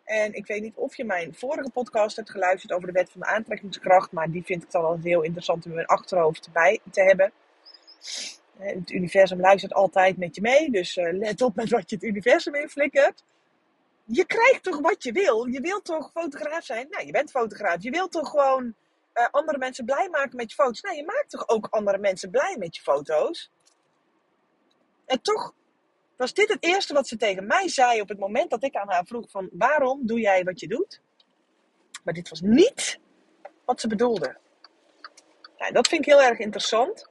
En 0.04 0.32
ik 0.32 0.46
weet 0.46 0.62
niet 0.62 0.76
of 0.76 0.96
je 0.96 1.04
mijn 1.04 1.34
vorige 1.34 1.70
podcast 1.70 2.16
hebt 2.16 2.30
geluisterd 2.30 2.72
over 2.72 2.86
de 2.86 2.92
wet 2.92 3.10
van 3.10 3.20
de 3.20 3.26
aantrekkingskracht, 3.26 4.12
maar 4.12 4.30
die 4.30 4.44
vind 4.44 4.62
ik 4.62 4.70
dan 4.70 4.84
altijd 4.84 5.04
heel 5.04 5.22
interessant 5.22 5.64
om 5.64 5.70
in 5.70 5.76
mijn 5.76 5.88
achterhoofd 5.88 6.52
bij 6.52 6.80
te 6.90 7.02
hebben. 7.02 7.32
Het 8.58 8.90
universum 8.90 9.40
luistert 9.40 9.74
altijd 9.74 10.16
met 10.16 10.34
je 10.34 10.40
mee, 10.40 10.70
dus 10.70 10.96
eh, 10.96 11.12
let 11.12 11.42
op 11.42 11.54
met 11.54 11.70
wat 11.70 11.90
je 11.90 11.96
het 11.96 12.04
universum 12.04 12.54
inflikkert. 12.54 13.24
Je 14.04 14.24
krijgt 14.24 14.62
toch 14.62 14.80
wat 14.80 15.02
je 15.02 15.12
wil? 15.12 15.46
Je 15.46 15.60
wilt 15.60 15.84
toch 15.84 16.10
fotograaf 16.10 16.64
zijn? 16.64 16.86
Nou, 16.90 17.06
je 17.06 17.12
bent 17.12 17.30
fotograaf. 17.30 17.82
Je 17.82 17.90
wilt 17.90 18.12
toch 18.12 18.30
gewoon 18.30 18.74
uh, 19.14 19.26
andere 19.30 19.58
mensen 19.58 19.84
blij 19.84 20.08
maken 20.08 20.36
met 20.36 20.50
je 20.50 20.56
foto's? 20.56 20.80
Nou, 20.80 20.96
je 20.96 21.04
maakt 21.04 21.30
toch 21.30 21.48
ook 21.48 21.66
andere 21.70 21.98
mensen 21.98 22.30
blij 22.30 22.56
met 22.58 22.76
je 22.76 22.82
foto's? 22.82 23.50
En 25.06 25.22
toch 25.22 25.54
was 26.16 26.34
dit 26.34 26.48
het 26.48 26.64
eerste 26.64 26.94
wat 26.94 27.08
ze 27.08 27.16
tegen 27.16 27.46
mij 27.46 27.68
zei 27.68 28.00
op 28.00 28.08
het 28.08 28.18
moment 28.18 28.50
dat 28.50 28.64
ik 28.64 28.76
aan 28.76 28.90
haar 28.90 29.06
vroeg 29.06 29.30
van 29.30 29.48
waarom 29.52 30.06
doe 30.06 30.20
jij 30.20 30.44
wat 30.44 30.60
je 30.60 30.68
doet? 30.68 31.00
Maar 32.04 32.14
dit 32.14 32.28
was 32.28 32.40
niet 32.40 32.98
wat 33.64 33.80
ze 33.80 33.88
bedoelde. 33.88 34.36
Nou, 35.58 35.72
dat 35.72 35.88
vind 35.88 36.06
ik 36.06 36.12
heel 36.12 36.22
erg 36.22 36.38
interessant. 36.38 37.08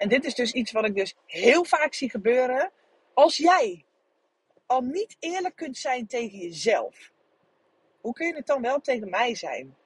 En 0.00 0.08
dit 0.08 0.24
is 0.24 0.34
dus 0.34 0.52
iets 0.52 0.72
wat 0.72 0.84
ik 0.84 0.94
dus 0.94 1.14
heel 1.26 1.64
vaak 1.64 1.94
zie 1.94 2.10
gebeuren. 2.10 2.70
Als 3.14 3.36
jij 3.36 3.84
al 4.66 4.80
niet 4.80 5.16
eerlijk 5.18 5.56
kunt 5.56 5.76
zijn 5.76 6.06
tegen 6.06 6.38
jezelf, 6.38 7.12
hoe 8.00 8.12
kun 8.12 8.26
je 8.26 8.34
het 8.34 8.46
dan 8.46 8.62
wel 8.62 8.80
tegen 8.80 9.10
mij 9.10 9.34
zijn? 9.34 9.76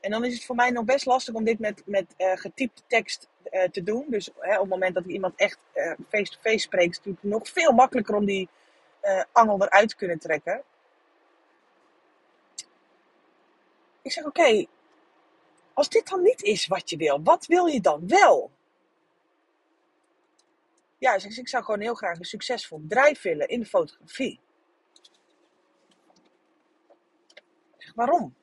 En 0.00 0.10
dan 0.10 0.24
is 0.24 0.34
het 0.34 0.44
voor 0.44 0.54
mij 0.54 0.70
nog 0.70 0.84
best 0.84 1.06
lastig 1.06 1.34
om 1.34 1.44
dit 1.44 1.58
met, 1.58 1.82
met 1.86 2.14
uh, 2.18 2.32
getypte 2.36 2.82
tekst 2.86 3.28
uh, 3.50 3.62
te 3.62 3.82
doen. 3.82 4.06
Dus 4.08 4.30
hè, 4.38 4.54
op 4.54 4.60
het 4.60 4.70
moment 4.70 4.94
dat 4.94 5.04
ik 5.04 5.10
iemand 5.10 5.34
echt 5.36 5.58
uh, 5.74 5.92
face-to-face 6.08 6.58
spreekt, 6.58 6.90
is 6.90 6.96
het 6.96 7.06
natuurlijk 7.06 7.34
nog 7.34 7.48
veel 7.48 7.72
makkelijker 7.72 8.14
om 8.14 8.24
die 8.24 8.48
angel 9.32 9.62
eruit 9.62 9.88
te 9.88 9.96
kunnen 9.96 10.18
trekken. 10.18 10.62
Ik 14.02 14.12
zeg: 14.12 14.24
Oké, 14.24 14.66
als 15.74 15.88
dit 15.88 16.08
dan 16.08 16.22
niet 16.22 16.42
is 16.42 16.66
wat 16.66 16.90
je 16.90 16.96
wil, 16.96 17.22
wat 17.22 17.46
wil 17.46 17.66
je 17.66 17.80
dan 17.80 18.08
wel? 18.08 18.50
Ja, 21.00 21.18
dus 21.18 21.38
ik 21.38 21.48
zou 21.48 21.64
gewoon 21.64 21.80
heel 21.80 21.94
graag 21.94 22.18
een 22.18 22.24
succesvol 22.24 22.80
bedrijf 22.80 23.22
willen 23.22 23.48
in 23.48 23.60
de 23.60 23.66
fotografie. 23.66 24.40
Zeg, 27.76 27.94
waarom? 27.94 28.34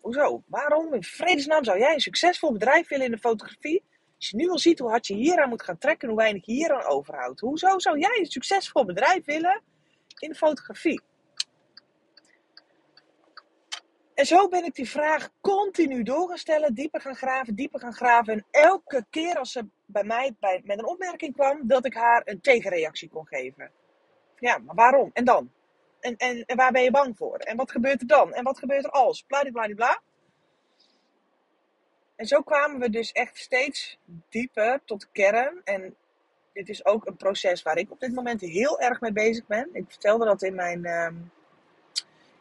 Hoezo? 0.00 0.42
Waarom 0.46 0.94
in 0.94 1.02
vredesnaam 1.02 1.64
zou 1.64 1.78
jij 1.78 1.94
een 1.94 2.00
succesvol 2.00 2.52
bedrijf 2.52 2.88
willen 2.88 3.04
in 3.04 3.10
de 3.10 3.18
fotografie? 3.18 3.84
Als 4.16 4.28
je 4.30 4.36
nu 4.36 4.48
al 4.48 4.58
ziet 4.58 4.78
hoe 4.78 4.88
hard 4.88 5.06
je 5.06 5.14
hier 5.14 5.42
aan 5.42 5.48
moet 5.48 5.62
gaan 5.62 5.78
trekken 5.78 6.08
en 6.08 6.14
hoe 6.14 6.22
weinig 6.22 6.46
je 6.46 6.52
hier 6.52 6.72
aan 6.72 6.84
overhoudt. 6.84 7.40
Hoezo 7.40 7.78
zou 7.78 7.98
jij 7.98 8.18
een 8.18 8.26
succesvol 8.26 8.84
bedrijf 8.84 9.24
willen 9.24 9.62
in 10.18 10.28
de 10.28 10.34
fotografie? 10.34 11.00
En 14.14 14.26
zo 14.26 14.48
ben 14.48 14.64
ik 14.64 14.74
die 14.74 14.88
vraag 14.88 15.30
continu 15.40 16.02
door 16.02 16.28
gaan 16.28 16.38
stellen, 16.38 16.74
dieper 16.74 17.00
gaan 17.00 17.14
graven, 17.14 17.54
dieper 17.54 17.80
gaan 17.80 17.94
graven. 17.94 18.32
En 18.32 18.44
elke 18.50 19.06
keer 19.10 19.38
als 19.38 19.52
ze 19.52 19.66
bij 19.86 20.04
mij 20.04 20.34
bij, 20.40 20.60
met 20.64 20.78
een 20.78 20.86
opmerking 20.86 21.34
kwam, 21.34 21.66
dat 21.66 21.84
ik 21.84 21.94
haar 21.94 22.22
een 22.24 22.40
tegenreactie 22.40 23.08
kon 23.08 23.26
geven. 23.26 23.70
Ja, 24.38 24.58
maar 24.58 24.74
waarom? 24.74 25.10
En 25.12 25.24
dan? 25.24 25.52
En, 26.00 26.16
en, 26.16 26.44
en 26.44 26.56
waar 26.56 26.72
ben 26.72 26.82
je 26.82 26.90
bang 26.90 27.16
voor? 27.16 27.38
En 27.38 27.56
wat 27.56 27.70
gebeurt 27.70 28.00
er 28.00 28.06
dan? 28.06 28.32
En 28.32 28.44
wat 28.44 28.58
gebeurt 28.58 28.84
er 28.84 28.90
als? 28.90 29.22
Bladibladibla. 29.22 30.00
En 32.16 32.26
zo 32.26 32.42
kwamen 32.42 32.80
we 32.80 32.90
dus 32.90 33.12
echt 33.12 33.38
steeds 33.38 33.98
dieper 34.28 34.80
tot 34.84 35.00
de 35.00 35.06
kern. 35.12 35.60
En 35.64 35.96
dit 36.52 36.68
is 36.68 36.84
ook 36.84 37.06
een 37.06 37.16
proces 37.16 37.62
waar 37.62 37.76
ik 37.76 37.90
op 37.90 38.00
dit 38.00 38.14
moment 38.14 38.40
heel 38.40 38.80
erg 38.80 39.00
mee 39.00 39.12
bezig 39.12 39.46
ben. 39.46 39.68
Ik 39.72 39.84
vertelde 39.88 40.24
dat 40.24 40.42
in 40.42 40.54
mijn 40.54 40.86
uh, 40.86 41.08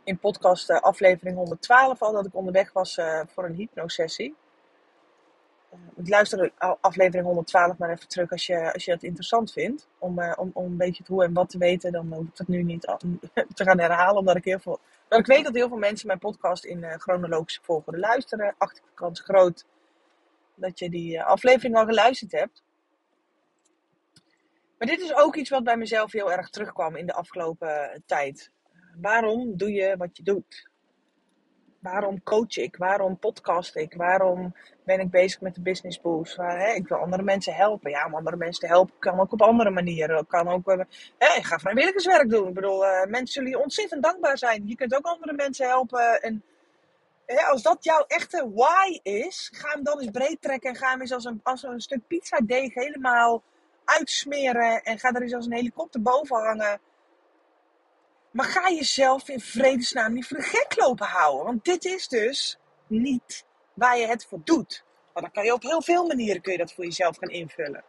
in 0.03 0.19
podcast 0.19 0.69
uh, 0.69 0.79
aflevering 0.79 1.37
112 1.37 2.01
al, 2.01 2.11
dat 2.11 2.25
ik 2.25 2.35
onderweg 2.35 2.73
was 2.73 2.97
uh, 2.97 3.21
voor 3.27 3.45
een 3.45 3.55
hypnosessie. 3.55 4.35
Ik 5.95 6.09
luister 6.09 6.51
aflevering 6.81 7.25
112 7.25 7.77
maar 7.77 7.89
even 7.89 8.07
terug 8.07 8.31
als 8.31 8.45
je, 8.45 8.73
als 8.73 8.85
je 8.85 8.91
het 8.91 9.03
interessant 9.03 9.51
vindt. 9.51 9.87
Om, 9.99 10.23
om, 10.23 10.51
om 10.53 10.65
een 10.65 10.77
beetje 10.77 11.03
het 11.03 11.07
hoe 11.07 11.23
en 11.23 11.33
wat 11.33 11.49
te 11.49 11.57
weten. 11.57 11.91
Dan 11.91 12.13
hoef 12.13 12.27
ik 12.27 12.37
het 12.37 12.47
nu 12.47 12.63
niet 12.63 12.81
te 13.53 13.63
gaan 13.63 13.79
herhalen. 13.79 14.17
Omdat 14.17 14.35
ik 14.35 14.43
heel 14.43 14.59
veel. 14.59 14.79
Ik 15.09 15.25
weet 15.25 15.43
dat 15.43 15.53
heel 15.53 15.67
veel 15.67 15.77
mensen 15.77 16.07
mijn 16.07 16.19
podcast 16.19 16.65
in 16.65 16.85
chronologische 16.97 17.61
volgorde 17.63 17.99
luisteren. 17.99 18.55
Acht 18.57 18.81
kans 18.93 19.19
groot 19.19 19.65
dat 20.55 20.79
je 20.79 20.89
die 20.89 21.21
aflevering 21.21 21.75
al 21.75 21.85
geluisterd 21.85 22.31
hebt. 22.31 22.63
Maar 24.77 24.87
dit 24.87 25.01
is 25.01 25.15
ook 25.15 25.35
iets 25.35 25.49
wat 25.49 25.63
bij 25.63 25.77
mezelf 25.77 26.11
heel 26.11 26.31
erg 26.31 26.49
terugkwam 26.49 26.95
in 26.95 27.05
de 27.05 27.13
afgelopen 27.13 28.03
tijd. 28.05 28.51
Waarom 29.01 29.57
doe 29.57 29.71
je 29.71 29.97
wat 29.97 30.17
je 30.17 30.23
doet? 30.23 30.71
waarom 31.83 32.23
coach 32.23 32.57
ik? 32.57 32.77
Waarom 32.77 33.17
podcast 33.17 33.75
ik? 33.75 33.93
Waarom 33.93 34.55
ben 34.85 34.99
ik 34.99 35.09
bezig 35.09 35.41
met 35.41 35.55
de 35.55 35.61
business 35.61 36.01
boost? 36.01 36.35
Hè, 36.37 36.73
ik 36.73 36.87
wil 36.87 36.97
andere 36.97 37.23
mensen 37.23 37.53
helpen. 37.53 37.91
Ja, 37.91 38.05
om 38.05 38.15
andere 38.15 38.35
mensen 38.35 38.59
te 38.59 38.67
helpen 38.67 38.93
kan 38.99 39.19
ook 39.19 39.31
op 39.31 39.41
andere 39.41 39.69
manieren. 39.69 40.27
Kan 40.27 40.47
ook, 40.47 40.67
uh, 40.67 40.83
hè, 41.17 41.37
ik 41.37 41.45
ga 41.45 41.59
vrijwilligerswerk 41.59 42.29
doen. 42.29 42.47
Ik 42.47 42.53
bedoel, 42.53 42.83
uh, 42.83 43.03
mensen 43.05 43.33
zullen 43.33 43.49
je 43.49 43.63
ontzettend 43.63 44.03
dankbaar 44.03 44.37
zijn. 44.37 44.67
Je 44.67 44.75
kunt 44.75 44.95
ook 44.95 45.05
andere 45.05 45.33
mensen 45.33 45.67
helpen. 45.67 46.21
En 46.21 46.43
hè, 47.25 47.41
als 47.41 47.61
dat 47.61 47.83
jouw 47.83 48.05
echte 48.07 48.51
why 48.53 48.99
is, 49.01 49.51
ga 49.53 49.69
hem 49.69 49.83
dan 49.83 49.99
eens 49.99 50.11
breed 50.11 50.41
trekken. 50.41 50.69
En 50.69 50.75
ga 50.75 50.89
hem 50.89 51.01
eens 51.01 51.13
als 51.13 51.25
een, 51.25 51.39
als 51.43 51.63
een 51.63 51.81
stuk 51.81 52.07
pizza 52.07 52.39
deeg 52.43 52.73
helemaal 52.73 53.43
uitsmeren. 53.85 54.83
En 54.83 54.99
ga 54.99 55.11
er 55.11 55.21
eens 55.21 55.33
als 55.33 55.45
een 55.45 55.53
helikopter 55.53 56.01
boven 56.01 56.37
hangen. 56.37 56.79
Maar 58.33 58.45
ga 58.45 58.69
jezelf 58.69 59.29
in 59.29 59.39
vredesnaam 59.39 60.13
niet 60.13 60.27
voor 60.27 60.37
de 60.37 60.43
gek 60.43 60.75
lopen 60.75 61.07
houden. 61.07 61.45
Want 61.45 61.65
dit 61.65 61.85
is 61.85 62.07
dus 62.07 62.57
niet 62.87 63.45
waar 63.73 63.97
je 63.97 64.07
het 64.07 64.25
voor 64.25 64.39
doet. 64.43 64.83
Maar 65.13 65.23
dan 65.23 65.31
kan 65.31 65.45
je 65.45 65.53
op 65.53 65.61
heel 65.61 65.81
veel 65.81 66.07
manieren 66.07 66.41
kun 66.41 66.51
je 66.51 66.57
dat 66.57 66.73
voor 66.73 66.83
jezelf 66.83 67.17
gaan 67.17 67.29
invullen. 67.29 67.83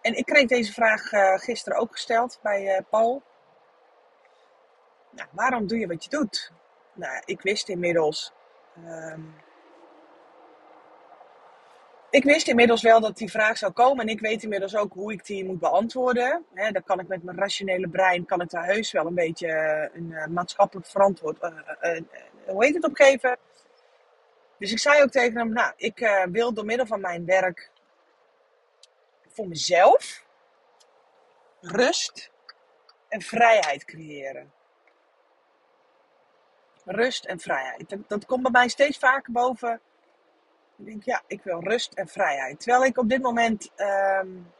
En 0.00 0.16
ik 0.16 0.24
kreeg 0.24 0.46
deze 0.46 0.72
vraag 0.72 1.12
uh, 1.12 1.38
gisteren 1.38 1.78
ook 1.78 1.92
gesteld 1.92 2.38
bij 2.42 2.76
uh, 2.76 2.82
Paul. 2.90 3.22
Nou, 5.10 5.28
waarom 5.32 5.66
doe 5.66 5.78
je 5.78 5.86
wat 5.86 6.04
je 6.04 6.10
doet? 6.10 6.52
Nou, 6.92 7.22
ik 7.24 7.40
wist 7.40 7.68
inmiddels 7.68 8.32
um, 8.86 9.34
ik 12.10 12.24
wist 12.24 12.48
inmiddels 12.48 12.82
wel 12.82 13.00
dat 13.00 13.16
die 13.16 13.30
vraag 13.30 13.58
zou 13.58 13.72
komen. 13.72 14.06
En 14.06 14.12
ik 14.12 14.20
weet 14.20 14.42
inmiddels 14.42 14.76
ook 14.76 14.92
hoe 14.92 15.12
ik 15.12 15.26
die 15.26 15.44
moet 15.44 15.58
beantwoorden. 15.58 16.44
He, 16.54 16.70
dan 16.70 16.82
kan 16.82 17.00
ik 17.00 17.08
met 17.08 17.22
mijn 17.22 17.38
rationele 17.38 17.88
brein, 17.88 18.24
kan 18.24 18.40
ik 18.40 18.50
daar 18.50 18.64
heus 18.64 18.92
wel 18.92 19.06
een 19.06 19.14
beetje 19.14 19.48
eh, 19.48 19.96
een 19.96 20.10
uh, 20.10 20.26
maatschappelijk 20.26 20.86
verantwoord, 20.86 21.42
uh, 21.42 22.00
hoe 22.46 22.64
heet 22.64 22.74
het, 22.74 22.84
opgeven. 22.84 23.38
Dus 24.58 24.72
ik 24.72 24.78
zei 24.78 25.02
ook 25.02 25.10
tegen 25.10 25.36
hem, 25.36 25.52
nou, 25.52 25.72
ik 25.76 26.24
wil 26.30 26.52
door 26.52 26.64
middel 26.64 26.86
van 26.86 27.00
mijn 27.00 27.24
werk 27.24 27.70
voor 29.28 29.48
mezelf 29.48 30.24
rust 31.60 32.30
en 33.08 33.20
vrijheid 33.20 33.84
creëren. 33.84 34.52
Rust 36.84 37.24
en 37.24 37.40
vrijheid. 37.40 37.96
Dat 38.06 38.26
komt 38.26 38.42
bij 38.42 38.50
mij 38.50 38.68
steeds 38.68 38.98
vaker 38.98 39.32
boven 39.32 39.80
ik 40.78 40.86
denk, 40.86 41.04
ja, 41.04 41.22
ik 41.26 41.42
wil 41.42 41.60
rust 41.60 41.92
en 41.92 42.08
vrijheid. 42.08 42.60
Terwijl 42.60 42.84
ik 42.84 42.98
op 42.98 43.08
dit 43.08 43.22
moment 43.22 43.70
um, 43.76 44.52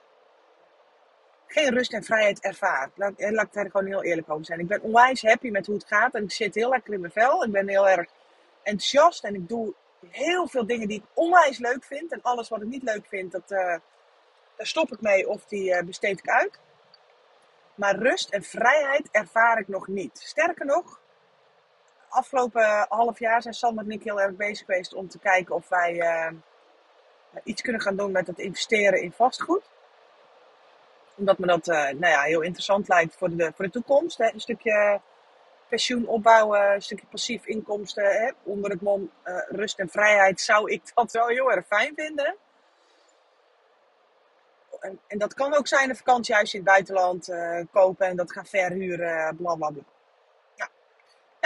geen 1.47 1.75
rust 1.75 1.93
en 1.93 2.05
vrijheid 2.05 2.41
ervaar. 2.41 2.91
Laat, 2.95 3.19
eh, 3.19 3.31
laat 3.31 3.47
ik 3.47 3.53
daar 3.53 3.71
gewoon 3.71 3.87
heel 3.87 4.03
eerlijk 4.03 4.31
over 4.31 4.45
zijn. 4.45 4.61
Ik 4.61 4.67
ben 4.67 4.83
onwijs 4.83 5.23
happy 5.23 5.51
met 5.51 5.67
hoe 5.67 5.75
het 5.75 5.87
gaat. 5.87 6.15
En 6.15 6.23
ik 6.23 6.33
zit 6.33 6.55
heel 6.55 6.71
lekker 6.71 6.95
in 6.95 7.01
mijn 7.01 7.13
vel. 7.13 7.45
Ik 7.45 7.53
ben 7.53 7.69
heel 7.69 7.89
erg 7.89 8.11
enthousiast. 8.63 9.25
En 9.25 9.35
ik 9.35 9.49
doe 9.49 9.75
heel 10.11 10.49
veel 10.49 10.67
dingen 10.67 10.89
die 10.89 10.99
ik 10.99 11.07
onwijs 11.15 11.59
leuk 11.59 11.85
vind. 11.85 12.13
En 12.13 12.23
alles 12.23 12.49
wat 12.49 12.63
ik 12.63 12.69
niet 12.69 12.83
leuk 12.83 13.07
vind, 13.07 13.33
dat, 13.33 13.51
uh, 13.51 13.59
daar 14.57 14.67
stop 14.67 14.93
ik 14.93 15.01
mee 15.01 15.29
of 15.29 15.45
die 15.45 15.71
uh, 15.71 15.83
besteed 15.83 16.19
ik 16.19 16.29
uit. 16.29 16.59
Maar 17.75 17.97
rust 17.97 18.31
en 18.31 18.43
vrijheid 18.43 19.09
ervaar 19.11 19.59
ik 19.59 19.69
nog 19.69 19.87
niet. 19.87 20.19
Sterker 20.19 20.67
nog, 20.67 21.01
afgelopen 22.09 22.87
half 22.89 23.19
jaar 23.19 23.43
zijn 23.43 23.55
Sander 23.55 23.85
en 23.85 23.91
ik 23.91 24.03
heel 24.03 24.21
erg 24.21 24.37
bezig 24.37 24.67
geweest 24.67 24.95
om 24.95 25.09
te 25.09 25.19
kijken 25.19 25.55
of 25.55 25.69
wij 25.69 25.95
uh, 25.95 26.33
iets 27.45 27.63
kunnen 27.63 27.81
gaan 27.81 27.97
doen 27.97 28.13
met 28.13 28.27
het 28.27 28.39
investeren 28.39 29.03
in 29.03 29.13
vastgoed. 29.13 29.63
Omdat 31.15 31.39
me 31.39 31.47
dat 31.47 31.69
uh, 31.69 31.77
nou 31.77 32.07
ja, 32.07 32.23
heel 32.23 32.41
interessant 32.41 32.89
lijkt 32.89 33.17
voor 33.17 33.37
de, 33.37 33.53
voor 33.55 33.65
de 33.65 33.71
toekomst. 33.71 34.19
Hè? 34.19 34.33
Een 34.33 34.41
stukje 34.41 35.01
pensioen 35.69 36.07
opbouwen, 36.07 36.75
een 36.75 36.83
stukje 36.83 37.07
passief 37.07 37.47
inkomsten. 37.47 38.05
Hè, 38.05 38.31
onder 38.43 38.71
het 38.71 38.81
mom 38.81 39.11
eh, 39.23 39.39
rust 39.49 39.79
en 39.79 39.89
vrijheid 39.89 40.41
zou 40.41 40.71
ik 40.71 40.83
dat 40.95 41.13
wel 41.13 41.27
heel 41.27 41.53
erg 41.53 41.67
fijn 41.67 41.93
vinden. 41.95 42.37
En, 44.81 45.01
en 45.07 45.19
dat 45.19 45.35
kan 45.35 45.55
ook 45.55 45.67
zijn 45.67 45.91
een 45.91 45.97
vakantiehuis 45.97 46.55
in 46.55 46.61
het 46.61 46.69
buitenland 46.69 47.29
eh, 47.29 47.61
kopen 47.73 48.07
en 48.07 48.17
dat 48.17 48.33
gaan 48.33 48.47
verhuren, 48.47 49.37
bla 49.37 49.55
bla 49.55 49.71
bla. 49.71 49.83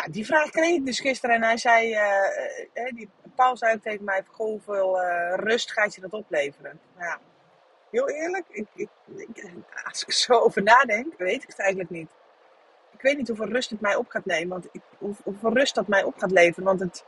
Ja, 0.01 0.07
die 0.11 0.27
vraag 0.27 0.51
kreeg 0.51 0.75
ik 0.75 0.87
dus 0.87 1.01
gisteren 1.01 1.37
en 1.37 1.43
hij 1.43 1.57
zei, 1.57 1.93
eh, 1.93 2.61
eh, 2.73 2.95
die, 2.95 3.11
Paul 3.35 3.57
zei 3.57 3.75
ook 3.75 3.83
tegen 3.83 4.05
mij, 4.05 4.23
hoeveel 4.31 5.01
eh, 5.01 5.35
rust 5.37 5.73
gaat 5.73 5.95
je 5.95 6.01
dat 6.01 6.13
opleveren? 6.13 6.81
Nou 6.97 7.07
ja, 7.07 7.19
heel 7.91 8.09
eerlijk, 8.09 8.45
ik, 8.49 8.67
ik, 8.75 8.89
als 9.85 10.03
ik 10.03 10.09
er 10.09 10.15
zo 10.15 10.33
over 10.33 10.63
nadenk, 10.63 11.15
weet 11.19 11.43
ik 11.43 11.49
het 11.49 11.59
eigenlijk 11.59 11.91
niet. 11.91 12.11
Ik 12.93 13.01
weet 13.03 13.17
niet 13.17 13.29
hoeveel 13.29 13.49
rust 13.49 13.71
het 13.71 13.81
mij 13.81 13.95
op 13.97 14.09
gaat 14.09 14.25
nemen, 14.25 14.49
want 14.49 14.85
hoeveel 15.25 15.53
rust 15.53 15.75
dat 15.75 15.89
mij 15.89 16.03
op 16.03 16.19
gaat 16.19 16.31
leveren. 16.31 16.65
Want 16.65 16.81
het, 16.81 17.05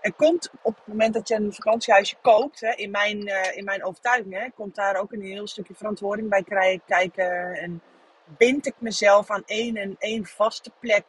er 0.00 0.12
komt 0.12 0.50
op 0.62 0.76
het 0.76 0.86
moment 0.86 1.14
dat 1.14 1.28
je 1.28 1.34
een 1.34 1.52
vakantiehuisje 1.52 2.16
koopt, 2.22 2.60
hè, 2.60 2.72
in, 2.74 2.90
mijn, 2.90 3.26
eh, 3.26 3.56
in 3.56 3.64
mijn 3.64 3.84
overtuiging, 3.84 4.34
hè, 4.34 4.48
komt 4.54 4.74
daar 4.74 4.96
ook 4.96 5.12
een 5.12 5.22
heel 5.22 5.46
stukje 5.46 5.74
verantwoording 5.74 6.28
bij 6.28 6.42
krij- 6.42 6.80
kijken. 6.86 7.54
En 7.54 7.82
bind 8.24 8.66
ik 8.66 8.74
mezelf 8.78 9.30
aan 9.30 9.42
één 9.46 9.76
en 9.76 9.96
één 9.98 10.26
vaste 10.26 10.70
plek, 10.80 11.04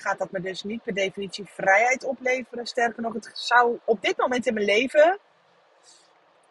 gaat 0.00 0.18
dat 0.18 0.30
me 0.30 0.40
dus 0.40 0.62
niet 0.62 0.82
per 0.82 0.94
definitie 0.94 1.44
vrijheid 1.46 2.04
opleveren. 2.04 2.66
Sterker 2.66 3.02
nog, 3.02 3.12
het 3.12 3.30
zou 3.34 3.78
op 3.84 4.02
dit 4.02 4.16
moment 4.16 4.46
in 4.46 4.54
mijn 4.54 4.66
leven 4.66 5.18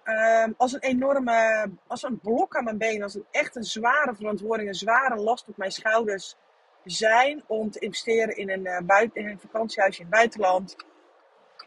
ehm, 0.04 0.51
als 0.58 0.74
een 0.74 0.80
enorme, 0.80 1.70
als 1.88 2.04
een 2.04 2.20
blok 2.20 2.56
aan 2.56 2.63
mijn 2.63 2.77
been, 2.77 3.04
als 3.04 3.16
een 3.16 3.25
echt 3.32 3.56
een 3.56 3.63
zware 3.63 4.16
verantwoording, 4.16 4.70
een 4.70 4.75
zware 4.75 5.16
last 5.16 5.48
op 5.48 5.58
mijn 5.58 5.72
schouders 5.72 6.36
zijn 6.84 7.44
om 7.48 7.72
te 7.72 7.80
investeren 7.80 8.36
in 8.36 8.50
een, 8.50 8.66
eh, 8.66 8.86
buiten, 8.86 9.22
in 9.22 9.27
een 9.27 9.39
vakantiehuisje 9.39 10.00
in 10.01 10.06
het 10.06 10.16
buitenland. 10.16 10.75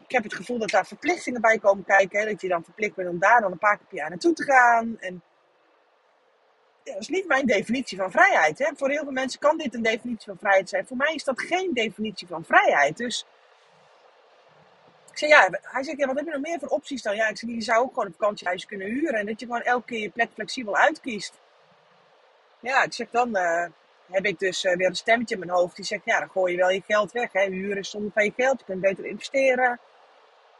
Ik 0.03 0.11
heb 0.11 0.23
het 0.23 0.35
gevoel 0.35 0.59
dat 0.59 0.69
daar 0.69 0.85
verplichtingen 0.85 1.41
bij 1.41 1.59
komen 1.59 1.83
kijken. 1.83 2.19
Hè, 2.19 2.25
dat 2.25 2.41
je 2.41 2.47
dan 2.47 2.63
verplicht 2.63 2.95
bent 2.95 3.09
om 3.09 3.19
daar 3.19 3.41
dan 3.41 3.51
een 3.51 3.57
paar 3.57 3.77
keer 3.77 3.87
per 3.87 3.97
jaar 3.97 4.09
naartoe 4.09 4.33
te 4.33 4.43
gaan. 4.43 4.97
En 4.99 5.23
dat 6.83 6.95
is 6.99 7.07
niet 7.07 7.27
mijn 7.27 7.45
definitie 7.45 7.97
van 7.97 8.11
vrijheid. 8.11 8.59
Hè. 8.59 8.71
Voor 8.75 8.89
heel 8.89 9.03
veel 9.03 9.11
mensen 9.11 9.39
kan 9.39 9.57
dit 9.57 9.73
een 9.73 9.81
definitie 9.81 10.25
van 10.25 10.37
vrijheid 10.37 10.69
zijn. 10.69 10.87
Voor 10.87 10.97
mij 10.97 11.13
is 11.13 11.23
dat 11.23 11.41
geen 11.41 11.73
definitie 11.73 12.27
van 12.27 12.45
vrijheid. 12.45 12.97
Dus 12.97 13.25
ik 15.11 15.17
zei, 15.17 15.31
ja, 15.31 15.49
hij 15.61 15.83
zegt, 15.83 15.97
ja, 15.97 16.07
wat 16.07 16.15
heb 16.15 16.25
je 16.25 16.31
nog 16.31 16.41
meer 16.41 16.59
voor 16.59 16.69
opties 16.69 17.01
dan? 17.01 17.15
Ja, 17.15 17.27
ik 17.27 17.37
zei, 17.37 17.55
je 17.55 17.61
zou 17.61 17.83
ook 17.83 17.93
gewoon 17.93 18.05
een 18.05 18.15
vakantiehuis 18.17 18.65
kunnen 18.65 18.87
huren. 18.87 19.19
En 19.19 19.25
dat 19.25 19.39
je 19.39 19.45
gewoon 19.45 19.61
elke 19.61 19.85
keer 19.85 19.99
je 19.99 20.09
plek 20.09 20.29
flexibel 20.33 20.77
uitkiest. 20.77 21.39
Ja, 22.59 22.83
ik 22.83 22.93
zeg, 22.93 23.07
dan 23.09 23.35
eh, 23.35 23.65
heb 24.11 24.25
ik 24.25 24.39
dus 24.39 24.63
eh, 24.63 24.75
weer 24.75 24.87
een 24.87 24.95
stemmetje 24.95 25.35
in 25.35 25.39
mijn 25.39 25.51
hoofd. 25.51 25.75
Die 25.75 25.85
zegt, 25.85 26.05
ja, 26.05 26.19
dan 26.19 26.29
gooi 26.29 26.51
je 26.51 26.57
wel 26.57 26.69
je 26.69 26.81
geld 26.87 27.11
weg. 27.11 27.31
Hè. 27.31 27.45
Huren 27.45 27.77
is 27.77 27.89
zonder 27.89 28.11
van 28.11 28.23
je 28.23 28.33
geld. 28.35 28.59
Je 28.59 28.65
kunt 28.65 28.81
beter 28.81 29.05
investeren. 29.05 29.79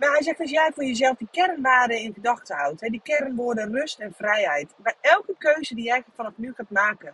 Maar 0.01 0.11
hij 0.11 0.23
zegt, 0.23 0.39
als 0.39 0.49
jij 0.49 0.71
voor 0.73 0.83
jezelf 0.83 1.17
die 1.17 1.27
kernwaarden 1.31 1.99
in 1.99 2.13
gedachten 2.13 2.55
houdt. 2.55 2.81
Hè, 2.81 2.89
die 2.89 3.01
kernwoorden 3.03 3.71
rust 3.71 3.99
en 3.99 4.13
vrijheid. 4.13 4.73
Bij 4.77 4.95
elke 5.01 5.35
keuze 5.37 5.75
die 5.75 5.83
jij 5.83 6.03
vanaf 6.15 6.33
nu 6.35 6.53
gaat 6.53 6.69
maken. 6.69 7.13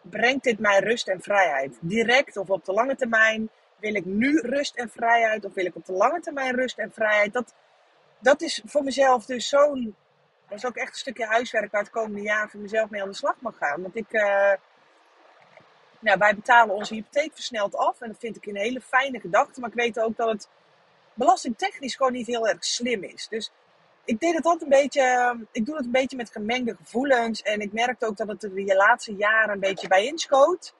Brengt 0.00 0.44
dit 0.44 0.58
mij 0.58 0.78
rust 0.78 1.08
en 1.08 1.20
vrijheid? 1.20 1.78
Direct 1.80 2.36
of 2.36 2.50
op 2.50 2.64
de 2.64 2.72
lange 2.72 2.96
termijn? 2.96 3.50
Wil 3.76 3.94
ik 3.94 4.04
nu 4.04 4.40
rust 4.40 4.76
en 4.76 4.90
vrijheid? 4.90 5.44
Of 5.44 5.54
wil 5.54 5.64
ik 5.64 5.76
op 5.76 5.86
de 5.86 5.92
lange 5.92 6.20
termijn 6.20 6.54
rust 6.54 6.78
en 6.78 6.92
vrijheid? 6.92 7.32
Dat, 7.32 7.54
dat 8.18 8.40
is 8.42 8.62
voor 8.64 8.82
mezelf 8.82 9.24
dus 9.24 9.48
zo'n... 9.48 9.96
Dat 10.48 10.58
is 10.58 10.66
ook 10.66 10.76
echt 10.76 10.92
een 10.92 10.98
stukje 10.98 11.26
huiswerk 11.26 11.72
waar 11.72 11.82
het 11.82 11.90
komende 11.90 12.22
jaar 12.22 12.50
voor 12.50 12.60
mezelf 12.60 12.90
mee 12.90 13.02
aan 13.02 13.08
de 13.08 13.14
slag 13.14 13.36
mag 13.40 13.56
gaan. 13.56 13.82
Want 13.82 13.96
ik... 13.96 14.12
eh, 14.12 14.52
nou, 15.98 16.18
wij 16.18 16.34
betalen 16.34 16.74
onze 16.74 16.94
hypotheek 16.94 17.30
versneld 17.34 17.76
af. 17.76 18.00
En 18.00 18.08
dat 18.08 18.18
vind 18.18 18.36
ik 18.36 18.46
een 18.46 18.56
hele 18.56 18.80
fijne 18.80 19.20
gedachte. 19.20 19.60
Maar 19.60 19.68
ik 19.68 19.76
weet 19.76 20.00
ook 20.00 20.16
dat 20.16 20.28
het 20.28 20.48
belastingtechnisch 21.16 21.94
gewoon 21.94 22.12
niet 22.12 22.26
heel 22.26 22.48
erg 22.48 22.64
slim 22.64 23.02
is. 23.02 23.26
Dus 23.28 23.52
ik 24.04 24.20
deed 24.20 24.34
het 24.34 24.44
altijd 24.44 24.62
een 24.62 24.80
beetje, 24.82 25.36
ik 25.52 25.66
doe 25.66 25.76
het 25.76 25.84
een 25.84 25.90
beetje 25.90 26.16
met 26.16 26.30
gemengde 26.30 26.76
gevoelens. 26.76 27.42
En 27.42 27.60
ik 27.60 27.72
merkte 27.72 28.06
ook 28.06 28.16
dat 28.16 28.28
het 28.28 28.42
er 28.42 28.54
de 28.54 28.76
laatste 28.76 29.14
jaren 29.14 29.54
een 29.54 29.60
beetje 29.60 29.88
bij 29.88 30.06
inschoot. 30.06 30.74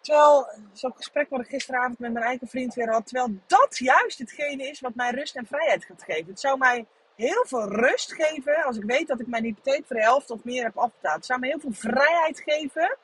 Terwijl, 0.00 0.46
zo'n 0.72 0.92
gesprek 0.96 1.28
wat 1.28 1.40
ik 1.40 1.46
gisteravond 1.46 1.98
met 1.98 2.12
mijn 2.12 2.24
eigen 2.24 2.48
vriend 2.48 2.74
weer 2.74 2.90
had. 2.90 3.06
Terwijl 3.06 3.34
dat 3.46 3.78
juist 3.78 4.18
hetgene 4.18 4.68
is 4.68 4.80
wat 4.80 4.94
mij 4.94 5.10
rust 5.10 5.36
en 5.36 5.46
vrijheid 5.46 5.84
gaat 5.84 6.02
geven. 6.02 6.26
Het 6.26 6.40
zou 6.40 6.58
mij 6.58 6.86
heel 7.14 7.44
veel 7.46 7.68
rust 7.68 8.12
geven 8.12 8.64
als 8.64 8.76
ik 8.76 8.84
weet 8.84 9.08
dat 9.08 9.20
ik 9.20 9.26
mijn 9.26 9.44
hypotheek 9.44 9.86
voor 9.86 9.96
de 9.96 10.02
helft 10.02 10.30
of 10.30 10.44
meer 10.44 10.62
heb 10.62 10.78
afbetaald. 10.78 11.16
Het 11.16 11.26
zou 11.26 11.40
mij 11.40 11.48
heel 11.48 11.60
veel 11.60 11.72
vrijheid 11.72 12.42
geven 12.46 12.96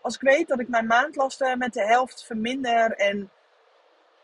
als 0.00 0.14
ik 0.14 0.20
weet 0.20 0.48
dat 0.48 0.60
ik 0.60 0.68
mijn 0.68 0.86
maandlasten 0.86 1.58
met 1.58 1.72
de 1.72 1.86
helft 1.86 2.24
verminder. 2.24 2.92
En 2.92 3.30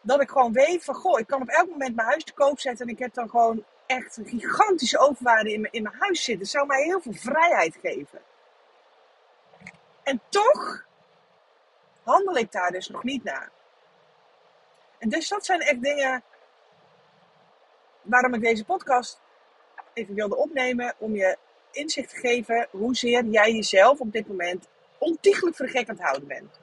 dat 0.03 0.21
ik 0.21 0.31
gewoon 0.31 0.53
weet 0.53 0.85
van, 0.85 0.95
goh, 0.95 1.19
ik 1.19 1.27
kan 1.27 1.43
op 1.43 1.49
elk 1.49 1.69
moment 1.69 1.95
mijn 1.97 2.09
huis 2.09 2.25
te 2.25 2.33
koop 2.33 2.61
zetten. 2.61 2.87
En 2.87 2.93
ik 2.93 2.99
heb 2.99 3.15
dan 3.15 3.31
gewoon 3.31 3.65
echt 3.87 4.17
een 4.17 4.27
gigantische 4.27 4.99
overwaarde 4.99 5.53
in 5.53 5.61
mijn, 5.61 5.73
in 5.73 5.83
mijn 5.83 5.95
huis 5.99 6.25
zitten. 6.25 6.43
Het 6.43 6.53
zou 6.53 6.67
mij 6.67 6.83
heel 6.83 7.01
veel 7.01 7.13
vrijheid 7.13 7.77
geven. 7.83 8.21
En 10.03 10.21
toch 10.29 10.85
handel 12.03 12.37
ik 12.37 12.53
daar 12.53 12.71
dus 12.71 12.89
nog 12.89 13.03
niet 13.03 13.25
naar. 13.25 13.51
En 14.99 15.09
dus 15.09 15.29
dat 15.29 15.45
zijn 15.45 15.61
echt 15.61 15.83
dingen 15.83 16.23
waarom 18.03 18.35
ik 18.35 18.41
deze 18.41 18.65
podcast 18.65 19.21
even 19.93 20.15
wilde 20.15 20.37
opnemen. 20.37 20.95
Om 20.99 21.15
je 21.15 21.37
inzicht 21.71 22.11
te 22.11 22.17
geven 22.17 22.69
hoezeer 22.71 23.25
jij 23.25 23.53
jezelf 23.53 24.01
op 24.01 24.13
dit 24.13 24.29
moment 24.29 24.69
ontiegelijk 24.99 25.89
het 25.89 26.01
houden 26.01 26.29
bent. 26.29 26.61